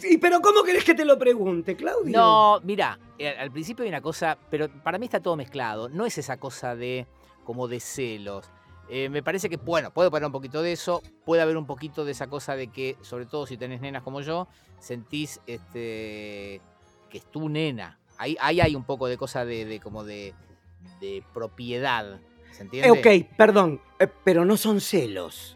¿Y 0.09 0.19
pero 0.19 0.41
cómo 0.41 0.63
querés 0.63 0.85
que 0.85 0.95
te 0.95 1.05
lo 1.05 1.19
pregunte, 1.19 1.77
Claudio? 1.77 2.17
No, 2.17 2.61
mira, 2.63 2.99
eh, 3.19 3.29
al 3.29 3.51
principio 3.51 3.83
hay 3.83 3.89
una 3.89 4.01
cosa, 4.01 4.39
pero 4.51 4.69
para 4.83 4.99
mí 4.99 5.07
está 5.07 5.21
todo 5.21 5.37
mezclado. 5.37 5.89
No 5.89 6.07
es 6.07 6.19
esa 6.19 6.39
cosa 6.39 6.75
de 6.75 7.07
como 7.45 7.69
de 7.69 7.81
celos. 7.81 8.49
Eh, 8.89 9.09
me 9.09 9.23
parece 9.23 9.49
que, 9.49 9.57
bueno, 9.57 9.93
puede 9.93 10.11
poner 10.11 10.27
un 10.27 10.33
poquito 10.33 10.63
de 10.63 10.73
eso, 10.73 11.03
puede 11.25 11.43
haber 11.43 11.57
un 11.57 11.67
poquito 11.67 12.05
de 12.05 12.13
esa 12.13 12.29
cosa 12.29 12.55
de 12.55 12.69
que, 12.69 12.97
sobre 13.03 13.27
todo 13.27 13.47
si 13.47 13.57
tenés 13.57 13.81
nenas 13.81 14.03
como 14.03 14.21
yo, 14.21 14.47
sentís 14.79 15.41
este 15.47 16.61
que 17.11 17.19
es 17.19 17.25
tu 17.31 17.49
nena. 17.49 17.99
Ahí, 18.19 18.37
ahí 18.41 18.61
hay 18.61 18.75
un 18.75 18.85
poco 18.85 19.09
de 19.09 19.17
cosa 19.17 19.45
de, 19.45 19.65
de 19.65 19.81
como 19.81 20.05
de, 20.05 20.35
de 21.01 21.23
propiedad. 21.35 22.21
¿Se 22.53 22.63
entiende? 22.63 22.89
Eh, 22.89 23.23
ok, 23.23 23.37
perdón, 23.37 23.81
eh, 23.99 24.09
pero 24.25 24.45
no 24.45 24.57
son 24.57 24.81
celos. 24.81 25.56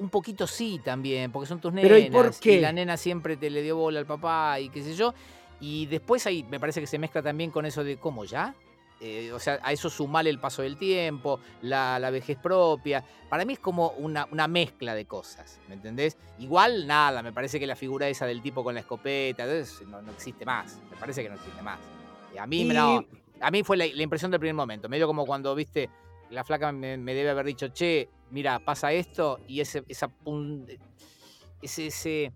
Un 0.00 0.08
poquito 0.10 0.46
sí 0.46 0.80
también, 0.84 1.30
porque 1.30 1.46
son 1.46 1.60
tus 1.60 1.72
nenas. 1.72 1.90
Pero, 1.90 1.98
¿y 1.98 2.10
por 2.10 2.34
qué? 2.40 2.60
la 2.60 2.72
nena 2.72 2.96
siempre 2.96 3.36
te 3.36 3.50
le 3.50 3.62
dio 3.62 3.76
bola 3.76 3.98
al 4.00 4.06
papá 4.06 4.58
y 4.58 4.68
qué 4.70 4.82
sé 4.82 4.94
yo. 4.94 5.14
Y 5.60 5.86
después 5.86 6.26
ahí 6.26 6.42
me 6.50 6.58
parece 6.58 6.80
que 6.80 6.86
se 6.86 6.98
mezcla 6.98 7.22
también 7.22 7.50
con 7.50 7.66
eso 7.66 7.84
de 7.84 7.98
cómo 7.98 8.24
ya. 8.24 8.54
Eh, 9.02 9.32
o 9.32 9.38
sea, 9.38 9.58
a 9.62 9.72
eso 9.72 9.88
sumale 9.88 10.28
el 10.28 10.38
paso 10.38 10.60
del 10.60 10.76
tiempo, 10.76 11.40
la, 11.62 11.98
la 11.98 12.10
vejez 12.10 12.36
propia. 12.38 13.02
Para 13.30 13.44
mí 13.46 13.54
es 13.54 13.58
como 13.58 13.90
una, 13.92 14.26
una 14.30 14.46
mezcla 14.46 14.94
de 14.94 15.06
cosas, 15.06 15.58
¿me 15.68 15.74
entendés? 15.74 16.18
Igual 16.38 16.86
nada, 16.86 17.22
me 17.22 17.32
parece 17.32 17.58
que 17.58 17.66
la 17.66 17.76
figura 17.76 18.08
esa 18.08 18.26
del 18.26 18.42
tipo 18.42 18.62
con 18.62 18.74
la 18.74 18.80
escopeta 18.80 19.44
entonces, 19.44 19.86
no, 19.88 20.02
no 20.02 20.12
existe 20.12 20.44
más. 20.44 20.78
Me 20.90 20.96
parece 20.98 21.22
que 21.22 21.30
no 21.30 21.36
existe 21.36 21.62
más. 21.62 21.78
Y 22.34 22.38
a 22.38 22.46
mí, 22.46 22.60
Y- 22.62 22.64
no, 22.66 23.02
a 23.40 23.50
mí 23.50 23.62
fue 23.62 23.78
la, 23.78 23.86
la 23.86 24.02
impresión 24.02 24.30
del 24.30 24.40
primer 24.40 24.54
momento. 24.54 24.86
Medio 24.90 25.06
como 25.06 25.24
cuando, 25.24 25.54
viste, 25.54 25.88
la 26.30 26.44
flaca 26.44 26.70
me, 26.70 26.98
me 26.98 27.14
debe 27.14 27.30
haber 27.30 27.46
dicho, 27.46 27.68
che, 27.68 28.06
mira, 28.30 28.58
pasa 28.60 28.92
esto, 28.92 29.40
y 29.46 29.60
ese, 29.60 29.84
esa 29.88 30.08
pun- 30.08 30.66
ese, 31.62 31.86
ese, 31.88 32.32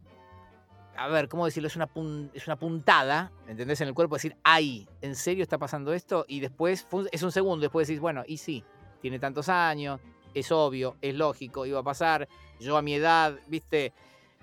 a 0.96 1.08
ver, 1.08 1.28
¿cómo 1.28 1.44
decirlo? 1.46 1.66
Es 1.68 1.76
una, 1.76 1.88
pun- 1.88 2.30
es 2.34 2.46
una 2.46 2.56
puntada, 2.56 3.32
¿entendés? 3.48 3.80
En 3.80 3.88
el 3.88 3.94
cuerpo, 3.94 4.16
decir, 4.16 4.36
ay, 4.44 4.88
¿en 5.00 5.16
serio 5.16 5.42
está 5.42 5.58
pasando 5.58 5.92
esto? 5.92 6.24
Y 6.28 6.40
después, 6.40 6.86
es 7.12 7.22
un 7.22 7.32
segundo, 7.32 7.62
después 7.62 7.88
decís, 7.88 8.00
bueno, 8.00 8.22
y 8.26 8.36
sí, 8.38 8.64
tiene 9.00 9.18
tantos 9.18 9.48
años, 9.48 10.00
es 10.34 10.50
obvio, 10.52 10.96
es 11.00 11.14
lógico, 11.14 11.66
iba 11.66 11.80
a 11.80 11.84
pasar, 11.84 12.28
yo 12.60 12.76
a 12.76 12.82
mi 12.82 12.94
edad, 12.94 13.38
viste, 13.46 13.92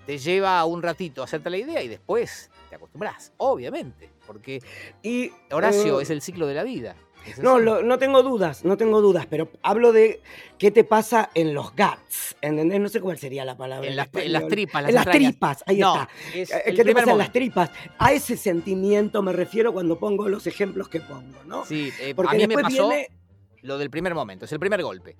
te 0.06 0.18
lleva 0.18 0.64
un 0.64 0.82
ratito 0.82 1.20
a 1.20 1.24
hacerte 1.24 1.50
la 1.50 1.58
idea 1.58 1.82
y 1.82 1.88
después 1.88 2.50
te 2.68 2.76
acostumbras, 2.76 3.32
obviamente, 3.36 4.10
porque 4.26 4.60
Y, 5.02 5.30
Horacio 5.50 6.00
eh, 6.00 6.02
es 6.02 6.10
el 6.10 6.22
ciclo 6.22 6.46
de 6.46 6.54
la 6.54 6.64
vida. 6.64 6.96
Es 7.26 7.38
No, 7.38 7.58
lo- 7.58 7.82
no 7.82 7.98
tengo 7.98 8.22
dudas, 8.22 8.64
no 8.64 8.76
tengo 8.76 9.00
dudas, 9.00 9.26
pero 9.28 9.48
hablo 9.62 9.92
de 9.92 10.20
qué 10.58 10.70
te 10.70 10.84
pasa 10.84 11.30
en 11.34 11.54
los 11.54 11.70
guts, 11.72 12.36
¿entendés? 12.40 12.80
No 12.80 12.88
sé 12.88 13.00
cuál 13.00 13.18
sería 13.18 13.44
la 13.44 13.56
palabra. 13.56 13.88
en, 13.88 13.96
las, 13.96 14.08
en 14.14 14.32
las 14.32 14.46
tripas, 14.48 14.82
las 14.82 14.88
En 14.90 14.94
las 14.94 15.06
entrañas. 15.06 15.30
tripas, 15.32 15.64
ahí 15.66 15.78
No, 15.78 15.94
está. 15.94 16.08
es 16.34 16.50
Eh, 16.52 16.74
¿Qué 16.76 16.84
te 16.84 16.92
pasa 16.94 17.12
en 17.12 17.18
las 17.18 17.32
tripas? 17.32 17.70
A 17.98 18.12
ese 18.12 18.36
sentimiento 18.36 19.22
me 19.22 19.32
refiero 19.32 19.72
cuando 19.72 19.98
pongo 19.98 20.28
los 20.28 20.46
ejemplos 20.46 20.88
que 20.88 21.00
pongo, 21.00 21.42
¿no? 21.46 21.64
Sí, 21.64 21.92
eh, 22.00 22.14
Porque 22.14 22.36
a 22.36 22.38
mí 22.38 22.46
me 22.46 22.54
pasó 22.62 22.88
viene. 22.88 23.08
lo 23.62 23.78
del 23.78 23.90
primer 23.90 24.14
momento, 24.14 24.44
es 24.44 24.52
el 24.52 24.58
primer 24.60 24.82
golpe. 24.82 25.16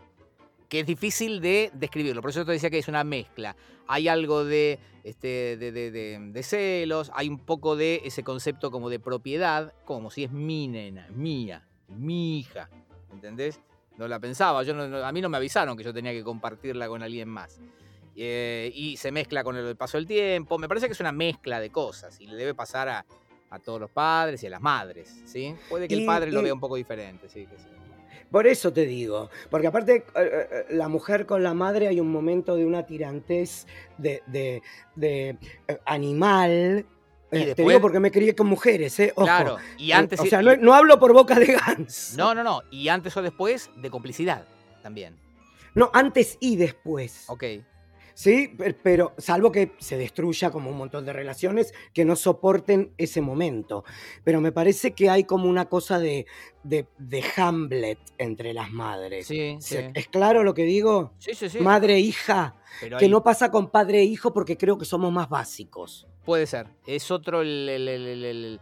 Que 0.68 0.80
es 0.80 0.86
difícil 0.86 1.40
de 1.42 1.70
describirlo. 1.74 2.22
Por 2.22 2.30
eso 2.30 2.46
te 2.46 2.52
decía 2.52 2.70
que 2.70 2.78
es 2.78 2.88
una 2.88 3.04
mezcla. 3.04 3.54
Hay 3.88 4.08
algo 4.08 4.42
de, 4.44 4.78
este, 5.04 5.56
de, 5.58 5.70
de- 5.70 5.90
de- 5.90 6.18
de 6.32 6.42
celos, 6.42 7.10
hay 7.14 7.28
un 7.28 7.38
poco 7.38 7.76
de 7.76 8.00
ese 8.06 8.22
concepto 8.22 8.70
como 8.70 8.88
de 8.88 8.98
propiedad, 8.98 9.74
como 9.84 10.10
si 10.10 10.24
es 10.24 10.30
mi 10.32 10.68
nena, 10.68 11.08
mía, 11.10 11.66
mi 11.92 12.38
hija. 12.40 12.68
¿Entendés? 13.12 13.60
No 13.98 14.08
la 14.08 14.18
pensaba. 14.18 14.62
Yo 14.62 14.74
no- 14.74 14.88
no- 14.88 15.04
a 15.04 15.12
mí 15.12 15.20
no 15.20 15.28
me 15.28 15.36
avisaron 15.36 15.76
que 15.76 15.84
yo 15.84 15.92
tenía 15.92 16.12
que 16.12 16.22
compartirla 16.24 16.88
con 16.88 17.02
alguien 17.02 17.28
más. 17.28 17.60
Eh, 18.16 18.70
y 18.74 18.96
se 18.96 19.10
mezcla 19.12 19.42
con 19.44 19.56
el 19.56 19.76
paso 19.76 19.96
del 19.98 20.06
tiempo. 20.06 20.58
Me 20.58 20.68
parece 20.68 20.86
que 20.86 20.92
es 20.92 21.00
una 21.00 21.12
mezcla 21.12 21.60
de 21.60 21.70
cosas 21.70 22.20
y 22.20 22.26
le 22.26 22.36
debe 22.36 22.54
pasar 22.54 22.88
a, 22.88 23.06
a 23.50 23.58
todos 23.58 23.80
los 23.80 23.90
padres 23.90 24.42
y 24.42 24.46
a 24.46 24.50
las 24.50 24.60
madres. 24.60 25.22
¿sí? 25.24 25.54
Puede 25.68 25.88
que 25.88 25.94
Y- 25.94 26.00
el 26.00 26.06
padre 26.06 26.30
lo 26.32 26.42
vea 26.42 26.52
un 26.54 26.60
poco 26.60 26.76
diferente. 26.76 27.28
Sí, 27.28 27.46
que 27.46 27.56
sí. 27.58 27.64
Por 28.30 28.46
eso 28.46 28.72
te 28.72 28.86
digo, 28.86 29.28
porque 29.50 29.66
aparte 29.66 29.96
eh, 29.96 30.04
eh, 30.16 30.64
la 30.70 30.88
mujer 30.88 31.26
con 31.26 31.42
la 31.42 31.52
madre 31.52 31.88
hay 31.88 32.00
un 32.00 32.10
momento 32.10 32.56
de 32.56 32.64
una 32.64 32.86
tirantez 32.86 33.66
de, 33.98 34.22
de- 34.26 34.62
de, 34.96 35.36
animal. 35.84 36.86
Y 37.32 37.36
Eh, 37.36 37.40
te 37.40 37.46
después- 37.46 37.68
digo 37.68 37.80
porque 37.80 37.98
me 38.00 38.10
crié 38.10 38.34
con 38.36 38.46
mujeres, 38.46 38.98
¿eh? 39.00 39.12
Ojo. 39.16 39.24
Claro, 39.24 39.56
y 39.78 39.90
Eh, 39.90 39.94
antes... 39.94 40.20
o 40.20 40.26
sea, 40.26 40.42
no, 40.42 40.54
no 40.56 40.74
hablo 40.74 40.98
por 40.98 41.12
boca 41.14 41.34
de 41.38 41.46
Gans. 41.54 42.14
no, 42.16 42.34
no, 42.34 42.42
no, 42.44 42.62
y 42.70 42.88
antes 42.88 43.16
o 43.16 43.22
después 43.22 43.70
de 43.76 43.90
complicidad 43.90 44.44
también. 44.82 45.16
No, 45.74 45.90
antes 45.94 46.36
y 46.40 46.56
después. 46.56 47.24
Ok. 47.28 47.44
Sí, 48.14 48.48
per- 48.48 48.76
pero 48.82 49.12
salvo 49.18 49.50
que 49.52 49.72
se 49.78 49.96
destruya 49.96 50.50
como 50.50 50.70
un 50.70 50.76
montón 50.76 51.04
de 51.06 51.12
relaciones 51.12 51.72
que 51.94 52.04
no 52.04 52.16
soporten 52.16 52.92
ese 52.98 53.20
momento. 53.20 53.84
Pero 54.24 54.40
me 54.40 54.52
parece 54.52 54.92
que 54.92 55.08
hay 55.10 55.24
como 55.24 55.48
una 55.48 55.68
cosa 55.68 55.98
de, 55.98 56.26
de, 56.62 56.86
de 56.98 57.24
Hamlet 57.36 57.98
entre 58.18 58.52
las 58.52 58.70
madres. 58.70 59.26
Sí, 59.26 59.56
sí. 59.60 59.76
¿Es 59.94 60.08
claro 60.08 60.42
lo 60.44 60.54
que 60.54 60.64
digo? 60.64 61.12
Sí, 61.18 61.34
sí, 61.34 61.48
sí. 61.48 61.58
Madre 61.60 61.94
e 61.94 62.00
hija, 62.00 62.54
pero 62.80 62.98
que 62.98 63.08
no 63.08 63.22
pasa 63.22 63.50
con 63.50 63.70
padre 63.70 64.00
e 64.00 64.04
hijo 64.04 64.32
porque 64.32 64.56
creo 64.56 64.78
que 64.78 64.84
somos 64.84 65.12
más 65.12 65.28
básicos. 65.28 66.06
puede 66.24 66.46
ser. 66.46 66.68
Es 66.86 67.10
otro 67.10 67.42
el, 67.42 67.68
el- 67.68 67.88
el- 67.88 68.06
el- 68.06 68.24
el- 68.24 68.60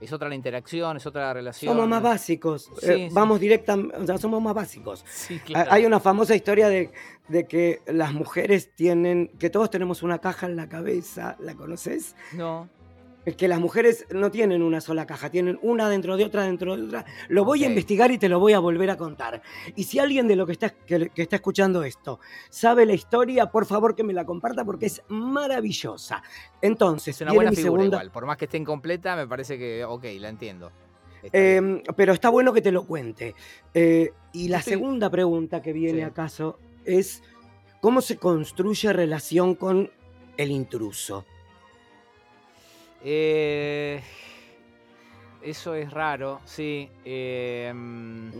es 0.00 0.12
otra 0.14 0.30
la 0.30 0.34
interacción, 0.34 0.96
es 0.96 1.04
otra 1.04 1.22
la 1.26 1.34
relación. 1.34 1.74
Somos 1.74 1.86
más 1.86 2.02
básicos. 2.02 2.70
Sí, 2.78 2.86
Eh, 2.90 3.08
sí. 3.08 3.14
Vamos 3.14 3.38
directamente, 3.38 3.96
o 3.98 4.06
sea, 4.06 4.16
somos 4.16 4.40
más 4.40 4.54
básicos. 4.54 5.04
Sí, 5.06 5.38
claro. 5.40 5.70
Hay 5.70 5.84
una 5.84 6.00
famosa 6.00 6.34
historia 6.34 6.68
de, 6.70 6.90
de 7.30 7.46
que 7.46 7.80
las 7.86 8.12
mujeres 8.12 8.74
tienen, 8.74 9.28
que 9.38 9.50
todos 9.50 9.70
tenemos 9.70 10.02
una 10.02 10.18
caja 10.18 10.46
en 10.46 10.56
la 10.56 10.68
cabeza, 10.68 11.36
¿la 11.40 11.54
conoces? 11.54 12.16
No. 12.34 12.68
Es 13.26 13.36
que 13.36 13.48
las 13.48 13.60
mujeres 13.60 14.06
no 14.10 14.30
tienen 14.30 14.62
una 14.62 14.80
sola 14.80 15.06
caja, 15.06 15.28
tienen 15.30 15.58
una 15.60 15.90
dentro 15.90 16.16
de 16.16 16.24
otra, 16.24 16.44
dentro 16.44 16.74
de 16.74 16.84
otra. 16.84 17.04
Lo 17.28 17.44
voy 17.44 17.62
a 17.64 17.66
investigar 17.68 18.10
y 18.10 18.16
te 18.16 18.30
lo 18.30 18.40
voy 18.40 18.54
a 18.54 18.58
volver 18.60 18.88
a 18.88 18.96
contar. 18.96 19.42
Y 19.76 19.84
si 19.84 19.98
alguien 19.98 20.26
de 20.26 20.36
lo 20.36 20.46
que 20.46 20.52
está, 20.52 20.70
que, 20.70 21.10
que 21.10 21.22
está 21.22 21.36
escuchando 21.36 21.82
esto 21.84 22.18
sabe 22.48 22.86
la 22.86 22.94
historia, 22.94 23.50
por 23.50 23.66
favor 23.66 23.94
que 23.94 24.02
me 24.04 24.14
la 24.14 24.24
comparta 24.24 24.64
porque 24.64 24.86
es 24.86 25.02
maravillosa. 25.08 26.22
Entonces, 26.62 27.16
Es 27.16 27.20
una 27.20 27.32
buena 27.34 27.50
figura 27.50 27.64
segunda. 27.82 27.96
igual. 27.98 28.10
Por 28.10 28.24
más 28.26 28.36
que 28.38 28.46
esté 28.46 28.56
incompleta, 28.56 29.14
me 29.16 29.26
parece 29.26 29.58
que, 29.58 29.84
ok, 29.84 30.04
la 30.18 30.28
entiendo. 30.30 30.72
Está 31.22 31.36
Eh, 31.38 31.60
bien. 31.60 31.82
pero 31.96 32.14
está 32.14 32.30
bueno 32.30 32.54
que 32.54 32.62
te 32.62 32.72
lo 32.72 32.84
cuente. 32.86 33.34
Eh, 33.74 34.12
y 34.32 34.48
la 34.48 34.62
segunda 34.62 35.10
pregunta 35.10 35.60
que 35.60 35.74
viene 35.74 35.98
Sí. 35.98 36.04
acaso 36.04 36.58
es, 36.98 37.22
¿cómo 37.80 38.00
se 38.00 38.16
construye 38.16 38.92
relación 38.92 39.54
con 39.54 39.90
el 40.36 40.50
intruso? 40.50 41.24
Eh, 43.02 44.02
eso 45.42 45.74
es 45.74 45.90
raro, 45.90 46.40
sí. 46.44 46.88
eh, 47.04 47.72
mm, 47.74 48.30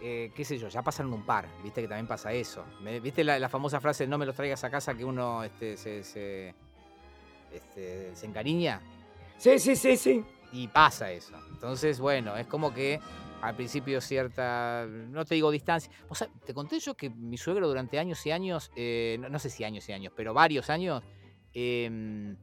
eh, 0.00 0.30
qué 0.34 0.44
sé 0.44 0.58
yo, 0.58 0.68
ya 0.68 0.82
pasaron 0.82 1.12
un 1.14 1.24
par, 1.24 1.48
viste 1.62 1.80
que 1.80 1.88
también 1.88 2.06
pasa 2.06 2.32
eso. 2.32 2.64
¿Viste 3.02 3.24
la, 3.24 3.38
la 3.38 3.48
famosa 3.48 3.80
frase 3.80 4.06
no 4.06 4.18
me 4.18 4.26
los 4.26 4.36
traigas 4.36 4.62
a 4.62 4.70
casa 4.70 4.94
que 4.94 5.04
uno 5.04 5.42
este, 5.42 5.76
se, 5.76 6.04
se, 6.04 6.54
este, 7.50 8.14
se 8.14 8.26
encariña? 8.26 8.80
Sí, 9.38 9.58
sí, 9.58 9.74
sí, 9.74 9.96
sí. 9.96 10.24
Y 10.52 10.68
pasa 10.68 11.10
eso. 11.10 11.34
Entonces, 11.50 11.98
bueno, 11.98 12.36
es 12.36 12.46
como 12.46 12.72
que 12.72 13.00
al 13.44 13.56
principio 13.56 14.00
cierta, 14.00 14.86
no 14.88 15.24
te 15.26 15.34
digo 15.34 15.50
distancia. 15.50 15.92
O 16.08 16.14
sea, 16.14 16.28
te 16.46 16.54
conté 16.54 16.78
yo 16.78 16.94
que 16.94 17.10
mi 17.10 17.36
suegro 17.36 17.68
durante 17.68 17.98
años 17.98 18.24
y 18.24 18.30
años, 18.30 18.70
eh, 18.74 19.18
no, 19.20 19.28
no 19.28 19.38
sé 19.38 19.50
si 19.50 19.64
años 19.64 19.86
y 19.86 19.92
años, 19.92 20.14
pero 20.16 20.32
varios 20.32 20.70
años, 20.70 21.02
em, 21.52 22.36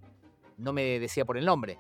no 0.58 0.74
me 0.74 1.00
decía 1.00 1.26
por 1.26 1.38
el 1.38 1.46
nombre. 1.46 1.80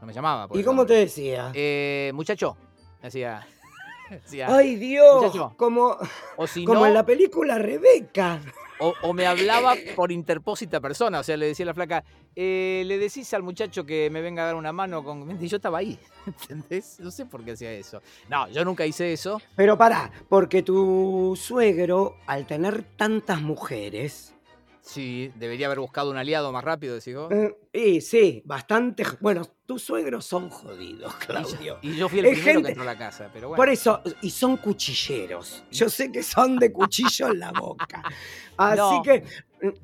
No 0.00 0.06
me 0.06 0.12
llamaba 0.12 0.46
por 0.46 0.58
¿Y 0.58 0.60
el 0.60 0.66
cómo 0.66 0.84
te 0.84 0.92
decía? 0.92 1.52
Eh, 1.54 2.10
muchacho, 2.14 2.58
decía. 3.02 3.46
decía, 4.10 4.48
Ay 4.54 4.76
Dios, 4.76 5.22
Muchacho. 5.22 5.54
como, 5.56 5.96
o 6.36 6.46
si 6.46 6.64
como 6.66 6.80
no, 6.80 6.86
en 6.86 6.94
la 6.94 7.06
película 7.06 7.58
Rebeca. 7.58 8.42
O, 8.80 9.12
me 9.12 9.26
hablaba 9.26 9.74
por 9.94 10.10
interpósita 10.10 10.80
persona. 10.80 11.20
O 11.20 11.22
sea, 11.22 11.36
le 11.36 11.46
decía 11.46 11.64
a 11.64 11.68
la 11.68 11.74
flaca, 11.74 12.04
eh, 12.34 12.82
le 12.86 12.98
decís 12.98 13.32
al 13.34 13.42
muchacho 13.42 13.84
que 13.84 14.10
me 14.10 14.20
venga 14.20 14.42
a 14.42 14.46
dar 14.46 14.54
una 14.56 14.72
mano 14.72 15.04
con. 15.04 15.42
Y 15.42 15.48
yo 15.48 15.56
estaba 15.56 15.78
ahí, 15.78 15.98
¿entendés? 16.48 16.98
No 17.00 17.10
sé 17.10 17.26
por 17.26 17.44
qué 17.44 17.52
hacía 17.52 17.72
eso. 17.72 18.02
No, 18.28 18.48
yo 18.48 18.64
nunca 18.64 18.86
hice 18.86 19.12
eso. 19.12 19.40
Pero 19.56 19.76
pará, 19.76 20.10
porque 20.28 20.62
tu 20.62 21.38
suegro, 21.40 22.16
al 22.26 22.46
tener 22.46 22.82
tantas 22.96 23.40
mujeres, 23.40 24.34
Sí, 24.82 25.30
debería 25.36 25.66
haber 25.66 25.78
buscado 25.78 26.10
un 26.10 26.16
aliado 26.16 26.50
más 26.52 26.64
rápido, 26.64 26.94
decís 26.94 27.14
vos. 27.14 27.30
eh, 27.30 27.54
y 27.72 28.00
sí, 28.00 28.42
bastante. 28.44 29.04
Bueno, 29.20 29.42
tus 29.66 29.82
suegros 29.82 30.24
son 30.24 30.48
jodidos, 30.50 31.14
Y 31.22 31.26
Claudio. 31.26 31.58
yo, 31.60 31.78
y 31.82 31.96
yo 31.96 32.08
fui 32.08 32.18
el 32.20 32.26
Es 32.26 32.32
primero 32.38 32.52
gente- 32.54 32.62
que 32.66 32.68
entró 32.72 32.82
a 32.82 32.86
la 32.92 32.98
casa, 32.98 33.30
pero 33.32 33.48
bueno. 33.48 33.56
Por 33.60 33.68
eso, 33.68 34.02
y 34.22 34.30
son 34.30 34.56
cuchilleros. 34.56 35.62
Yo 35.70 35.88
sé 35.88 36.10
que 36.10 36.22
son 36.22 36.58
de 36.58 36.72
cuchillo 36.72 37.28
en 37.28 37.38
la 37.40 37.52
boca. 37.52 38.02
Así 38.56 38.76
No. 38.78 39.02
que, 39.02 39.24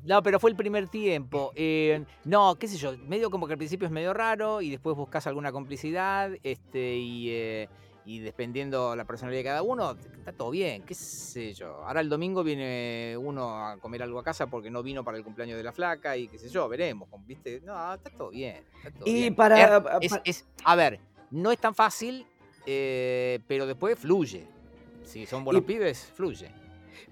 No, 0.03 0.23
pero 0.23 0.39
fue 0.39 0.49
el 0.49 0.55
primer 0.55 0.87
tiempo. 0.87 1.51
Eh, 1.55 2.03
no, 2.25 2.55
qué 2.55 2.67
sé 2.67 2.77
yo, 2.77 2.97
medio 3.07 3.29
como 3.29 3.45
que 3.45 3.53
al 3.53 3.57
principio 3.59 3.85
es 3.85 3.91
medio 3.91 4.11
raro 4.13 4.59
y 4.61 4.71
después 4.71 4.95
buscas 4.95 5.27
alguna 5.27 5.51
complicidad 5.51 6.31
este, 6.41 6.95
y, 6.97 7.29
eh, 7.29 7.69
y 8.07 8.19
dependiendo 8.19 8.95
la 8.95 9.03
personalidad 9.03 9.39
de 9.41 9.43
cada 9.43 9.61
uno, 9.63 9.91
está 10.17 10.31
todo 10.31 10.49
bien, 10.51 10.83
qué 10.83 10.93
sé 10.93 11.53
yo. 11.53 11.83
Ahora 11.85 11.99
el 11.99 12.07
domingo 12.07 12.41
viene 12.41 13.17
uno 13.19 13.65
a 13.67 13.75
comer 13.77 14.01
algo 14.01 14.17
a 14.19 14.23
casa 14.23 14.47
porque 14.47 14.71
no 14.71 14.81
vino 14.81 15.03
para 15.03 15.17
el 15.17 15.25
cumpleaños 15.25 15.57
de 15.57 15.63
la 15.63 15.73
flaca 15.73 16.15
y 16.15 16.29
qué 16.29 16.37
sé 16.37 16.47
yo, 16.47 16.69
veremos, 16.69 17.09
¿viste? 17.27 17.59
No, 17.65 17.93
está 17.93 18.09
todo 18.09 18.29
bien. 18.29 18.63
está 18.77 18.91
todo 18.97 19.09
Y 19.09 19.13
bien. 19.13 19.35
para- 19.35 19.83
Es- 19.99 20.11
pa- 20.13 20.21
es- 20.23 20.45
a 20.63 20.75
ver, 20.77 21.01
no 21.31 21.51
es 21.51 21.59
tan 21.59 21.75
fácil, 21.75 22.25
eh, 22.65 23.39
pero 23.45 23.65
después 23.67 23.99
fluye. 23.99 24.47
Si 25.03 25.25
son 25.25 25.43
buenos 25.43 25.63
Y- 25.63 25.65
pibes, 25.65 26.05
fluye. 26.15 26.49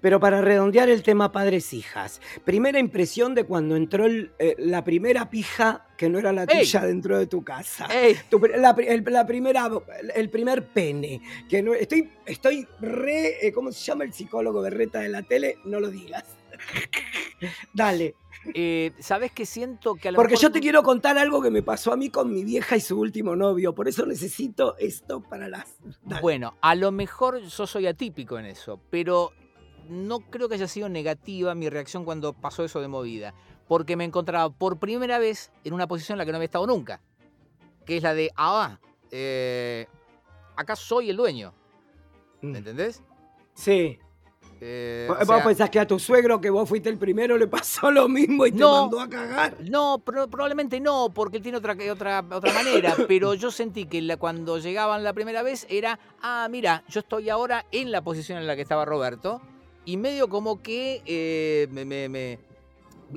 pero 0.00 0.18
para 0.18 0.40
redondear 0.40 0.88
el 0.88 1.02
tema 1.02 1.30
padres-hijas, 1.30 2.22
primera 2.44 2.78
impresión 2.78 3.34
de 3.34 3.44
cuando 3.44 3.76
entró 3.76 4.06
el- 4.06 4.32
eh, 4.38 4.54
la 4.58 4.82
primera 4.82 5.28
pija 5.28 5.85
que 5.96 6.08
no 6.08 6.18
era 6.18 6.32
la 6.32 6.44
¡Ey! 6.44 6.60
tuya 6.60 6.82
dentro 6.82 7.18
de 7.18 7.26
tu 7.26 7.42
casa. 7.42 7.88
Tu 8.28 8.38
la, 8.38 8.70
el, 8.78 9.04
la 9.04 9.26
primera, 9.26 9.70
el 10.14 10.30
primer 10.30 10.66
pene. 10.68 11.20
Que 11.48 11.62
no, 11.62 11.74
estoy, 11.74 12.10
estoy 12.26 12.66
re. 12.80 13.46
eh, 13.46 13.52
¿Cómo 13.52 13.72
se 13.72 13.84
llama 13.84 14.04
el 14.04 14.12
psicólogo 14.12 14.60
berreta 14.62 15.00
de 15.00 15.08
la 15.08 15.22
tele? 15.22 15.58
No 15.64 15.80
lo 15.80 15.88
digas. 15.90 16.24
Dale. 17.72 18.14
Eh, 18.54 18.92
¿Sabes 19.00 19.32
qué 19.32 19.44
siento 19.44 19.96
que 19.96 20.08
a 20.08 20.12
lo 20.12 20.16
Porque 20.16 20.34
mejor 20.34 20.42
yo 20.42 20.52
te 20.52 20.60
quiero 20.60 20.82
contar 20.84 21.18
algo 21.18 21.42
que 21.42 21.50
me 21.50 21.62
pasó 21.62 21.92
a 21.92 21.96
mí 21.96 22.10
con 22.10 22.32
mi 22.32 22.44
vieja 22.44 22.76
y 22.76 22.80
su 22.80 22.98
último 23.00 23.34
novio. 23.34 23.74
Por 23.74 23.88
eso 23.88 24.06
necesito 24.06 24.76
esto 24.78 25.20
para 25.20 25.48
las. 25.48 25.66
Dale. 26.04 26.22
Bueno, 26.22 26.54
a 26.60 26.74
lo 26.76 26.92
mejor 26.92 27.40
yo 27.40 27.66
soy 27.66 27.86
atípico 27.88 28.38
en 28.38 28.46
eso, 28.46 28.80
pero 28.90 29.32
no 29.88 30.20
creo 30.20 30.48
que 30.48 30.54
haya 30.54 30.68
sido 30.68 30.88
negativa 30.88 31.54
mi 31.56 31.68
reacción 31.68 32.04
cuando 32.04 32.34
pasó 32.34 32.64
eso 32.64 32.80
de 32.80 32.88
movida, 32.88 33.34
porque 33.68 33.96
me 33.96 34.04
encontraba 34.04 34.50
por 34.50 34.78
primera 34.78 35.18
vez 35.18 35.50
en 35.64 35.72
una 35.74 35.86
posición 35.86 36.14
en 36.16 36.18
la 36.18 36.24
que 36.26 36.32
no 36.32 36.36
había 36.36 36.46
estado 36.46 36.66
nunca, 36.66 37.00
que 37.84 37.96
es 37.96 38.02
la 38.02 38.14
de, 38.14 38.30
ah, 38.36 38.78
eh, 39.10 39.86
acá 40.56 40.76
soy 40.76 41.10
el 41.10 41.16
dueño, 41.16 41.52
Mm. 42.42 42.50
¿me 42.50 42.58
entendés? 42.58 43.02
Sí. 43.54 43.98
Eh, 44.60 45.04
¿Vos 45.08 45.18
o 45.20 45.24
sea, 45.26 45.44
pensás 45.44 45.68
que 45.68 45.78
a 45.78 45.86
tu 45.86 45.98
suegro, 45.98 46.40
que 46.40 46.48
vos 46.48 46.66
fuiste 46.66 46.88
el 46.88 46.96
primero, 46.96 47.36
le 47.36 47.46
pasó 47.46 47.90
lo 47.90 48.08
mismo 48.08 48.46
y 48.46 48.52
te 48.52 48.62
mandó 48.64 49.00
a 49.00 49.08
cagar? 49.08 49.56
No, 49.68 49.98
pro- 49.98 50.28
probablemente 50.28 50.80
no, 50.80 51.10
porque 51.12 51.36
él 51.38 51.42
tiene 51.42 51.58
otra, 51.58 51.76
otra, 51.92 52.24
otra 52.30 52.52
manera, 52.54 52.94
pero 53.08 53.34
yo 53.34 53.50
sentí 53.50 53.84
que 53.84 54.00
la- 54.00 54.16
cuando 54.16 54.58
llegaban 54.58 55.04
la 55.04 55.12
primera 55.12 55.42
vez 55.42 55.66
era, 55.68 55.98
ah, 56.22 56.48
mira, 56.50 56.84
yo 56.88 57.00
estoy 57.00 57.28
ahora 57.28 57.66
en 57.70 57.90
la 57.92 58.02
posición 58.02 58.38
en 58.38 58.46
la 58.46 58.56
que 58.56 58.62
estaba 58.62 58.84
Roberto, 58.86 59.42
y 59.84 59.98
medio 59.98 60.28
como 60.28 60.62
que 60.62 61.02
eh, 61.04 61.68
me, 61.70 61.84
me- 61.84 62.08
me- 62.08 62.38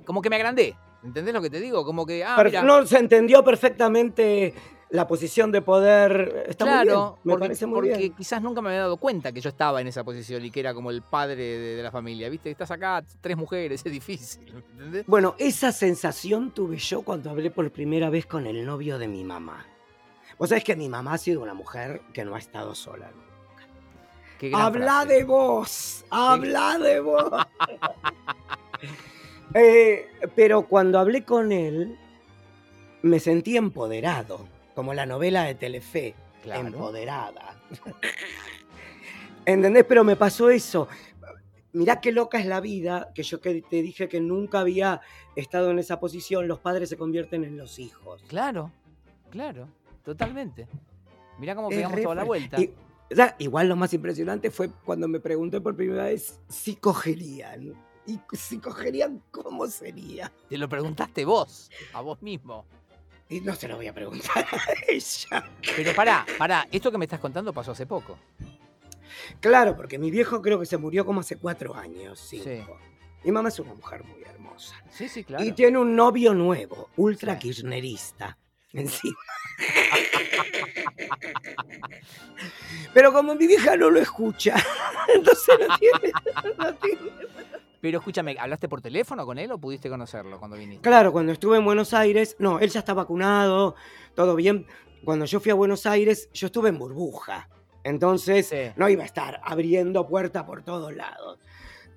como 0.06 0.22
que 0.22 0.30
me 0.30 0.36
agrandé, 0.36 0.76
¿entendés 1.04 1.34
lo 1.34 1.42
que 1.42 1.50
te 1.50 1.60
digo? 1.60 1.86
Como 1.86 2.06
que, 2.06 2.24
ah, 2.24 2.38
se 2.86 2.98
entendió 2.98 3.44
perfectamente 3.44 4.54
la 4.92 5.08
posición 5.08 5.52
de 5.52 5.62
poder. 5.62 6.46
Está 6.48 6.66
muy 6.66 6.74
bien. 6.74 6.84
claro, 6.86 7.20
Me 7.24 7.34
porque, 7.34 7.46
parece 7.46 7.66
muy 7.68 7.76
porque 7.76 7.98
bien. 7.98 8.14
quizás 8.16 8.42
nunca 8.42 8.60
me 8.62 8.70
había 8.70 8.82
dado 8.82 8.98
cuenta 8.98 9.32
que 9.32 9.40
yo 9.40 9.50
estaba 9.50 9.82
en 9.82 9.88
esa 9.88 10.04
posición 10.04 10.44
y 10.44 10.50
que 10.50 10.60
era 10.62 10.74
como 10.74 10.90
el 10.90 11.04
padre 11.04 11.36
de, 11.36 11.76
de 11.76 11.84
la 11.84 11.92
familia, 11.92 12.28
¿viste? 12.30 12.50
Estás 12.50 12.72
acá, 12.72 13.04
tres 13.22 13.38
mujeres, 13.38 13.82
es 13.86 13.92
difícil, 13.92 14.64
¿entendés? 14.72 15.06
Bueno, 15.06 15.36
esa 15.38 15.72
sensación 15.72 16.52
tuve 16.52 16.78
yo 16.78 17.04
cuando 17.04 17.30
hablé 17.30 17.52
por 17.52 17.70
primera 17.72 18.10
vez 18.10 18.26
con 18.26 18.48
el 18.48 18.66
novio 18.66 18.98
de 18.98 19.08
mi 19.08 19.24
mamá. 19.24 19.66
Vos 20.40 20.50
sabés 20.50 20.64
que 20.64 20.76
mi 20.76 20.90
mamá 20.90 21.14
ha 21.14 21.18
sido 21.18 21.42
una 21.42 21.54
mujer 21.54 22.02
que 22.14 22.24
no 22.26 22.34
ha 22.34 22.40
estado 22.40 22.74
sola. 22.74 23.12
Gran 24.42 24.56
Habla 24.62 24.86
frase. 25.02 25.14
de 25.14 25.24
vos, 25.26 26.06
habla 26.10 26.80
de 26.80 27.00
vos. 27.02 27.30
Eh, 29.54 30.08
pero 30.36 30.68
cuando 30.68 31.00
hablé 31.00 31.24
con 31.24 31.52
él, 31.52 31.98
me 33.02 33.20
sentí 33.20 33.58
empoderado, 33.58 34.46
como 34.76 34.94
la 34.94 35.06
novela 35.06 35.44
de 35.44 35.56
Telefe, 35.56 36.14
Claro. 36.44 36.68
empoderada. 36.68 37.60
¿Entendés? 39.46 39.86
Pero 39.88 40.04
me 40.04 40.16
pasó 40.16 40.50
eso. 40.50 40.88
Mirá 41.74 42.02
qué 42.02 42.12
loca 42.12 42.40
es 42.40 42.46
la 42.46 42.60
vida, 42.62 43.12
que 43.14 43.24
yo 43.24 43.42
que 43.42 43.62
te 43.62 43.82
dije 43.82 44.08
que 44.08 44.20
nunca 44.20 44.60
había 44.62 45.02
estado 45.36 45.70
en 45.72 45.80
esa 45.80 46.00
posición, 46.00 46.48
los 46.48 46.60
padres 46.60 46.90
se 46.90 46.98
convierten 46.98 47.44
en 47.44 47.58
los 47.58 47.78
hijos. 47.80 48.24
Claro, 48.28 48.72
claro, 49.30 49.68
totalmente. 50.04 50.68
Mirá 51.38 51.56
cómo 51.56 51.70
pegamos 51.70 52.02
toda 52.02 52.16
la 52.16 52.24
vuelta. 52.24 52.60
Y, 52.60 52.74
O 53.12 53.16
sea, 53.16 53.36
igual 53.40 53.70
lo 53.70 53.76
más 53.76 53.94
impresionante 53.94 54.50
fue 54.52 54.70
cuando 54.84 55.08
me 55.08 55.20
pregunté 55.20 55.62
por 55.62 55.76
primera 55.76 56.06
vez 56.06 56.40
si 56.48 56.76
cogerían. 56.76 57.74
Y 58.10 58.20
si 58.36 58.58
cogerían, 58.58 59.22
¿cómo 59.30 59.68
sería? 59.68 60.32
Te 60.50 60.58
lo 60.58 60.68
preguntaste 60.68 61.26
vos, 61.26 61.70
a 61.94 62.02
vos 62.02 62.20
mismo. 62.24 62.66
Y 63.30 63.40
no 63.42 63.54
se 63.56 63.68
lo 63.68 63.76
voy 63.76 63.86
a 63.88 63.94
preguntar 63.94 64.48
a 64.52 64.60
ella. 64.88 65.48
Pero 65.76 65.94
pará, 65.94 66.26
pará, 66.40 66.68
esto 66.72 66.92
que 66.92 66.98
me 66.98 67.06
estás 67.06 67.20
contando 67.20 67.54
pasó 67.54 67.74
hace 67.74 67.86
poco. 67.86 68.18
Claro, 69.40 69.78
porque 69.78 70.00
mi 70.00 70.10
viejo 70.10 70.42
creo 70.42 70.60
que 70.60 70.66
se 70.66 70.78
murió 70.78 71.06
como 71.06 71.20
hace 71.20 71.36
cuatro 71.36 71.76
años, 71.76 72.20
cinco. 72.20 72.46
Sí. 72.46 72.64
Mi 73.26 73.32
mamá 73.32 73.50
es 73.50 73.60
una 73.60 73.76
mujer 73.76 74.04
muy 74.06 74.24
hermosa. 74.24 74.74
Sí, 74.90 75.08
sí, 75.08 75.24
claro. 75.24 75.44
Y 75.44 75.52
tiene 75.52 75.78
un 75.78 75.96
novio 75.96 76.34
nuevo, 76.34 76.90
ultra 76.98 77.34
Sí. 77.34 77.40
kirchnerista. 77.42 78.40
Encima. 78.74 79.20
Pero 82.94 83.14
como 83.14 83.36
mi 83.36 83.46
vieja 83.46 83.78
no 83.78 83.92
lo 83.92 84.00
escucha, 84.00 84.56
entonces 85.14 85.56
no 85.68 85.78
tiene, 85.78 86.12
no 86.58 86.74
tiene. 86.76 87.12
Pero 87.82 88.00
escúchame, 88.00 88.36
¿hablaste 88.40 88.68
por 88.68 88.82
teléfono 88.82 89.26
con 89.26 89.38
él 89.38 89.52
o 89.52 89.58
pudiste 89.58 89.90
conocerlo 89.90 90.38
cuando 90.40 90.58
viniste? 90.58 90.82
Claro, 90.82 91.12
cuando 91.12 91.32
estuve 91.32 91.58
en 91.58 91.66
Buenos 91.66 91.94
Aires, 91.94 92.36
no, 92.40 92.60
él 92.60 92.70
ya 92.70 92.80
está 92.80 92.94
vacunado, 92.94 93.76
todo 94.16 94.36
bien. 94.36 94.66
Cuando 95.06 95.26
yo 95.26 95.40
fui 95.40 95.52
a 95.52 95.56
Buenos 95.56 95.86
Aires, 95.86 96.30
yo 96.34 96.48
estuve 96.48 96.70
en 96.70 96.78
burbuja. 96.78 97.48
Entonces, 97.86 98.48
Sí. 98.48 98.72
no 98.76 98.90
iba 98.90 99.04
a 99.04 99.06
estar 99.06 99.40
abriendo 99.44 100.06
puertas 100.08 100.44
por 100.44 100.62
todos 100.64 100.94
lados. 100.94 101.40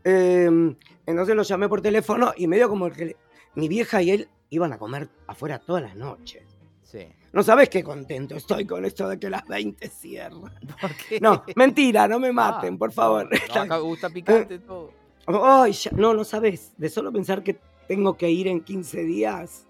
Eh, 0.05 0.49
entonces 1.07 1.35
lo 1.35 1.43
llamé 1.43 1.69
por 1.69 1.81
teléfono 1.83 2.33
y 2.37 2.47
medio 2.47 2.69
como 2.69 2.89
que 2.91 3.17
mi 3.57 3.67
vieja 3.69 4.03
y 4.03 4.11
él 4.13 4.29
iban 4.51 4.73
a 4.73 4.79
comer 4.79 5.09
afuera 5.27 5.59
todas 5.59 5.83
las 5.83 5.97
noches. 5.97 6.45
Sí. 6.85 7.09
No 7.33 7.43
sabes 7.43 7.69
qué 7.71 7.83
contento 7.83 8.37
estoy 8.37 8.67
con 8.67 8.85
esto 8.85 9.09
de 9.09 9.19
que 9.19 9.31
las 9.31 9.47
20 9.49 9.89
cierran. 9.89 10.53
¿Por 10.81 10.95
qué? 10.95 11.19
No, 11.21 11.43
mentira, 11.57 12.07
no 12.07 12.21
me 12.21 12.29
Ah, 12.29 12.33
maten, 12.33 12.79
por 12.79 12.93
favor. 12.93 13.29
No, 13.55 13.61
acá 13.63 13.77
gusta 13.79 14.11
picante 14.11 14.59
todo. 14.61 14.93
Ay, 15.27 15.73
ya- 15.73 15.91
no, 15.95 16.15
no 16.15 16.25
sabes. 16.25 16.73
De 16.77 16.89
solo 16.89 17.13
pensar 17.13 17.43
que 17.43 17.59
tengo 17.89 18.17
que 18.17 18.31
ir 18.31 18.49
en 18.49 18.61
15 18.61 19.03
días, 19.05 19.67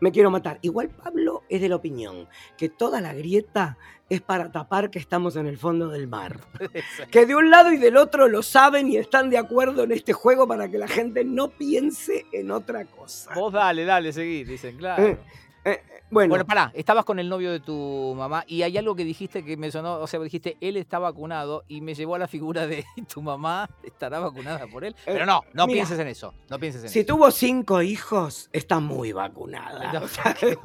me 0.00 0.10
quiero 0.12 0.30
matar. 0.30 0.58
Igual 0.62 0.88
Pablo 0.90 1.42
es 1.48 1.60
de 1.60 1.68
la 1.68 1.76
opinión 1.76 2.28
que 2.56 2.68
toda 2.68 3.00
la 3.00 3.14
grieta 3.14 3.78
es 4.08 4.20
para 4.20 4.50
tapar 4.52 4.90
que 4.90 4.98
estamos 4.98 5.36
en 5.36 5.46
el 5.46 5.56
fondo 5.56 5.88
del 5.88 6.08
mar. 6.08 6.38
Que 7.10 7.24
de 7.24 7.34
un 7.34 7.50
lado 7.50 7.72
y 7.72 7.78
del 7.78 7.96
otro 7.96 8.28
lo 8.28 8.42
saben 8.42 8.88
y 8.88 8.96
están 8.96 9.30
de 9.30 9.38
acuerdo 9.38 9.84
en 9.84 9.92
este 9.92 10.12
juego 10.12 10.46
para 10.46 10.68
que 10.68 10.78
la 10.78 10.88
gente 10.88 11.24
no 11.24 11.48
piense 11.48 12.26
en 12.32 12.50
otra 12.50 12.84
cosa. 12.84 13.32
Vos 13.34 13.52
dale, 13.52 13.84
dale, 13.84 14.12
seguí, 14.12 14.44
dicen, 14.44 14.76
claro. 14.76 15.18
Eh, 15.64 15.70
Eh, 15.70 15.82
bueno, 16.10 16.30
Bueno, 16.30 16.44
pará, 16.44 16.70
estabas 16.74 17.04
con 17.06 17.18
el 17.18 17.28
novio 17.28 17.50
de 17.52 17.60
tu 17.60 18.14
mamá 18.16 18.44
y 18.46 18.62
hay 18.62 18.76
algo 18.76 18.94
que 18.94 19.04
dijiste 19.04 19.44
que 19.44 19.56
me 19.56 19.70
sonó, 19.70 19.94
o 20.00 20.06
sea, 20.06 20.20
dijiste, 20.20 20.56
él 20.60 20.76
está 20.76 20.98
vacunado 20.98 21.64
y 21.68 21.80
me 21.80 21.94
llevó 21.94 22.16
a 22.16 22.18
la 22.18 22.26
figura 22.28 22.66
de 22.66 22.84
tu 23.12 23.22
mamá 23.22 23.70
estará 23.82 24.18
vacunada 24.18 24.66
por 24.66 24.84
él. 24.84 24.94
Pero 25.06 25.24
no, 25.24 25.40
no 25.54 25.66
mira. 25.66 25.76
pienses 25.78 25.98
en 25.98 26.08
eso, 26.08 26.34
no 26.50 26.58
pienses 26.58 26.82
en 26.84 26.88
si 26.90 27.00
eso. 27.00 27.14
tuvo 27.14 27.30
cinco 27.30 27.80
hijos, 27.80 28.50
está 28.52 28.78
muy 28.80 29.12
vacunada. 29.12 29.92
No. 29.92 30.02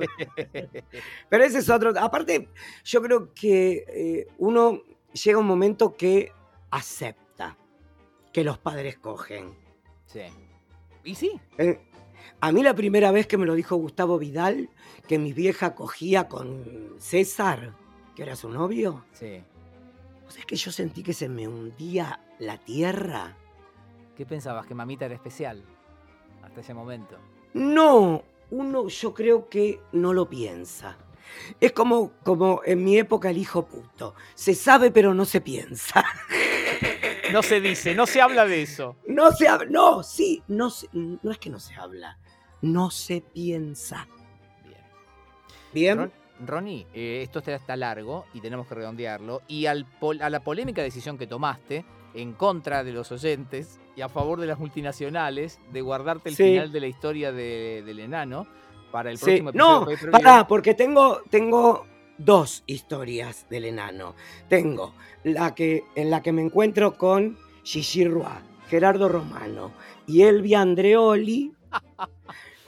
Pero 1.30 1.44
ese 1.44 1.60
es 1.60 1.70
otro. 1.70 1.94
Aparte, 2.00 2.50
yo 2.84 3.02
creo 3.02 3.34
que 3.34 3.86
eh, 3.88 4.28
uno 4.40 4.82
llega 5.14 5.40
un 5.40 5.48
momento 5.48 5.96
que 5.96 6.32
acepta 6.72 7.58
que 8.34 8.44
los 8.44 8.58
padres 8.58 8.98
cogen. 8.98 9.56
Sí. 10.06 10.22
Y 11.04 11.16
sí, 11.16 11.40
Eh, 11.58 11.80
a 12.40 12.52
mí 12.52 12.64
la 12.64 12.74
primera 12.76 13.12
vez 13.12 13.28
que 13.28 13.38
me 13.38 13.46
lo 13.46 13.56
dijo 13.56 13.76
Gustavo 13.76 14.18
Vidal, 14.20 14.70
que 15.08 15.18
mi 15.18 15.34
vieja 15.34 15.76
cogía 15.76 16.28
con 16.28 16.96
César, 17.00 17.74
que 18.16 18.24
era 18.24 18.36
su 18.36 18.50
novio, 18.50 19.04
sí. 19.14 19.42
pues 20.24 20.38
es 20.38 20.46
que 20.46 20.56
yo 20.56 20.72
sentí 20.72 21.04
que 21.04 21.14
se 21.14 21.30
me 21.30 21.48
hundía 21.48 22.20
la 22.40 22.58
tierra. 22.58 23.36
¿Qué 24.16 24.26
pensabas? 24.26 24.66
¿Que 24.66 24.74
mamita 24.76 25.06
era 25.06 25.16
especial? 25.16 25.64
Hasta 26.44 26.62
ese 26.62 26.74
momento. 26.74 27.18
No, 27.54 28.24
uno 28.52 28.88
yo 28.88 29.14
creo 29.14 29.50
que 29.50 29.80
no 29.92 30.14
lo 30.14 30.28
piensa. 30.30 30.98
Es 31.60 31.74
como, 31.74 32.12
como 32.24 32.62
en 32.66 32.84
mi 32.84 32.98
época 32.98 33.30
el 33.30 33.38
hijo 33.38 33.66
puto. 33.66 34.16
Se 34.34 34.56
sabe 34.56 34.92
pero 34.92 35.14
no 35.14 35.26
se 35.26 35.42
piensa. 35.42 36.04
No 37.32 37.44
se 37.44 37.60
dice, 37.60 37.94
no 37.94 38.08
se 38.08 38.22
habla 38.22 38.46
de 38.46 38.62
eso. 38.62 38.96
No 39.06 39.32
se 39.34 39.48
habla, 39.50 39.70
no, 39.70 40.02
sí, 40.04 40.42
no, 40.48 40.70
se- 40.70 40.88
no 40.94 41.30
es 41.30 41.38
que 41.38 41.50
no 41.50 41.60
se 41.60 41.74
habla, 41.76 42.18
no 42.62 42.90
se 42.92 43.22
piensa. 43.22 44.08
Bien. 44.64 44.78
¿Bien? 45.74 45.98
Ron- 45.98 46.12
Ronnie, 46.46 46.86
eh, 46.94 47.22
esto 47.24 47.40
está, 47.40 47.76
largo 47.76 48.26
y 48.34 48.42
tenemos 48.42 48.68
que 48.68 48.76
redondearlo. 48.76 49.42
Y 49.48 49.66
al 49.66 49.86
pol- 49.86 50.22
a 50.22 50.30
la 50.30 50.42
polémica 50.42 50.82
decisión 50.84 51.18
que 51.18 51.26
tomaste 51.28 51.84
en 52.14 52.34
contra 52.34 52.84
de 52.84 52.92
los 52.92 53.12
oyentes 53.12 53.80
y 53.96 54.02
a 54.02 54.10
favor 54.10 54.40
de 54.40 54.48
las 54.48 54.60
multinacionales 54.60 55.60
de 55.72 55.82
guardarte 55.82 56.30
el 56.30 56.36
Sí. 56.36 56.44
final 56.44 56.72
de 56.72 56.80
la 56.80 56.88
historia 56.88 57.32
de- 57.32 57.82
del 57.86 58.00
enano 58.00 58.46
para 58.92 59.10
el 59.12 59.18
Sí. 59.18 59.26
próximo 59.26 59.50
episodio. 59.50 59.80
No, 59.80 59.86
de 59.86 59.98
pará, 60.12 60.48
porque 60.48 60.74
tengo, 60.76 61.22
tengo 61.30 61.86
dos 62.20 62.64
historias 62.68 63.48
del 63.50 63.66
enano. 63.66 64.16
Tengo 64.48 64.94
la 65.24 65.54
que, 65.56 65.84
en 65.96 66.10
la 66.12 66.22
que 66.22 66.32
me 66.32 66.42
encuentro 66.44 66.98
con 66.98 67.38
Gigi 67.64 68.06
Roy, 68.08 68.26
Gerardo 68.70 69.10
Romano 69.10 69.72
y 70.06 70.22
Elvia 70.22 70.62
Andreoli. 70.62 71.52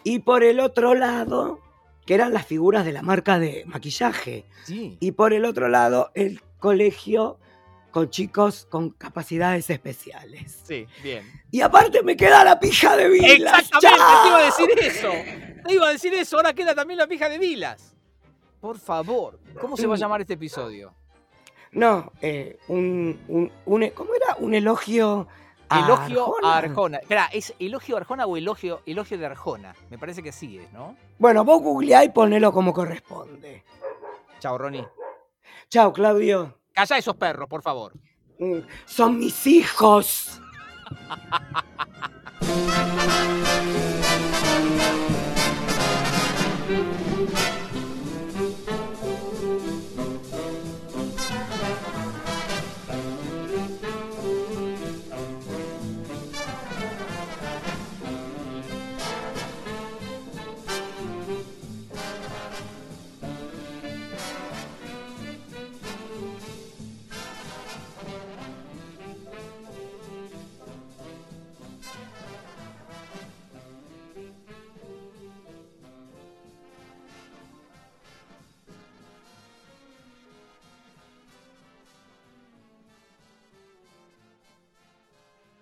Y 0.03 0.19
por 0.19 0.43
el 0.43 0.59
otro 0.59 0.95
lado, 0.95 1.59
que 2.05 2.13
eran 2.15 2.33
las 2.33 2.45
figuras 2.45 2.85
de 2.85 2.91
la 2.93 3.01
marca 3.01 3.37
de 3.39 3.63
maquillaje. 3.67 4.45
Sí. 4.65 4.97
y 4.99 5.11
por 5.13 5.33
el 5.33 5.45
otro 5.45 5.67
lado 5.67 6.11
el 6.13 6.41
colegio 6.59 7.39
con 7.91 8.09
chicos 8.11 8.67
con 8.69 8.91
capacidades 8.91 9.69
especiales. 9.71 10.61
Sí, 10.63 10.85
bien. 11.01 11.23
Y 11.49 11.61
aparte 11.61 12.03
me 12.03 12.15
queda 12.15 12.43
la 12.43 12.59
pija 12.59 12.95
de 12.95 13.09
Vilas. 13.09 13.59
Exactamente, 13.59 13.97
¡Chao! 13.97 14.21
te 14.23 14.27
iba 14.29 14.37
a 14.37 14.45
decir 14.45 14.69
eso. 14.79 15.09
Te 15.67 15.73
iba 15.73 15.87
a 15.87 15.91
decir 15.91 16.13
eso, 16.13 16.35
ahora 16.37 16.53
queda 16.53 16.75
también 16.75 16.99
la 16.99 17.07
pija 17.07 17.27
de 17.29 17.39
Vilas. 17.39 17.95
Por 18.61 18.77
favor, 18.77 19.39
¿cómo 19.59 19.75
se 19.75 19.87
va 19.87 19.95
a 19.95 19.97
Mm. 19.97 19.99
llamar 20.01 20.21
este 20.21 20.33
episodio? 20.33 20.93
No, 21.71 22.11
eh, 22.21 22.57
un, 22.67 23.19
un, 23.27 23.51
un- 23.65 23.89
¿cómo 23.91 24.13
era? 24.13 24.35
Un 24.39 24.53
elogio 24.53 25.27
Elogio 25.71 26.25
Arjona. 26.35 26.53
a 26.53 26.57
Arjona. 26.57 26.97
Espera, 26.97 27.29
¿es 27.31 27.53
elogio 27.59 27.95
a 27.95 27.99
Arjona 27.99 28.25
o 28.25 28.37
elogio, 28.37 28.81
elogio 28.85 29.17
de 29.17 29.25
Arjona? 29.25 29.75
Me 29.89 29.97
parece 29.97 30.23
que 30.23 30.31
sí 30.31 30.57
es, 30.57 30.71
¿no? 30.73 30.95
Bueno, 31.17 31.43
vos 31.45 31.61
googleá 31.61 32.03
y 32.03 32.09
ponelo 32.09 32.51
como 32.51 32.73
corresponde. 32.73 33.63
Chao, 34.39 34.57
Ronnie. 34.57 34.87
Chao, 35.69 35.93
Claudio. 35.93 36.57
Calla 36.73 36.97
esos 36.97 37.15
perros, 37.15 37.47
por 37.47 37.61
favor. 37.61 37.93
Mm, 38.39 38.59
Son 38.85 39.17
mis 39.19 39.45
hijos. 39.47 40.41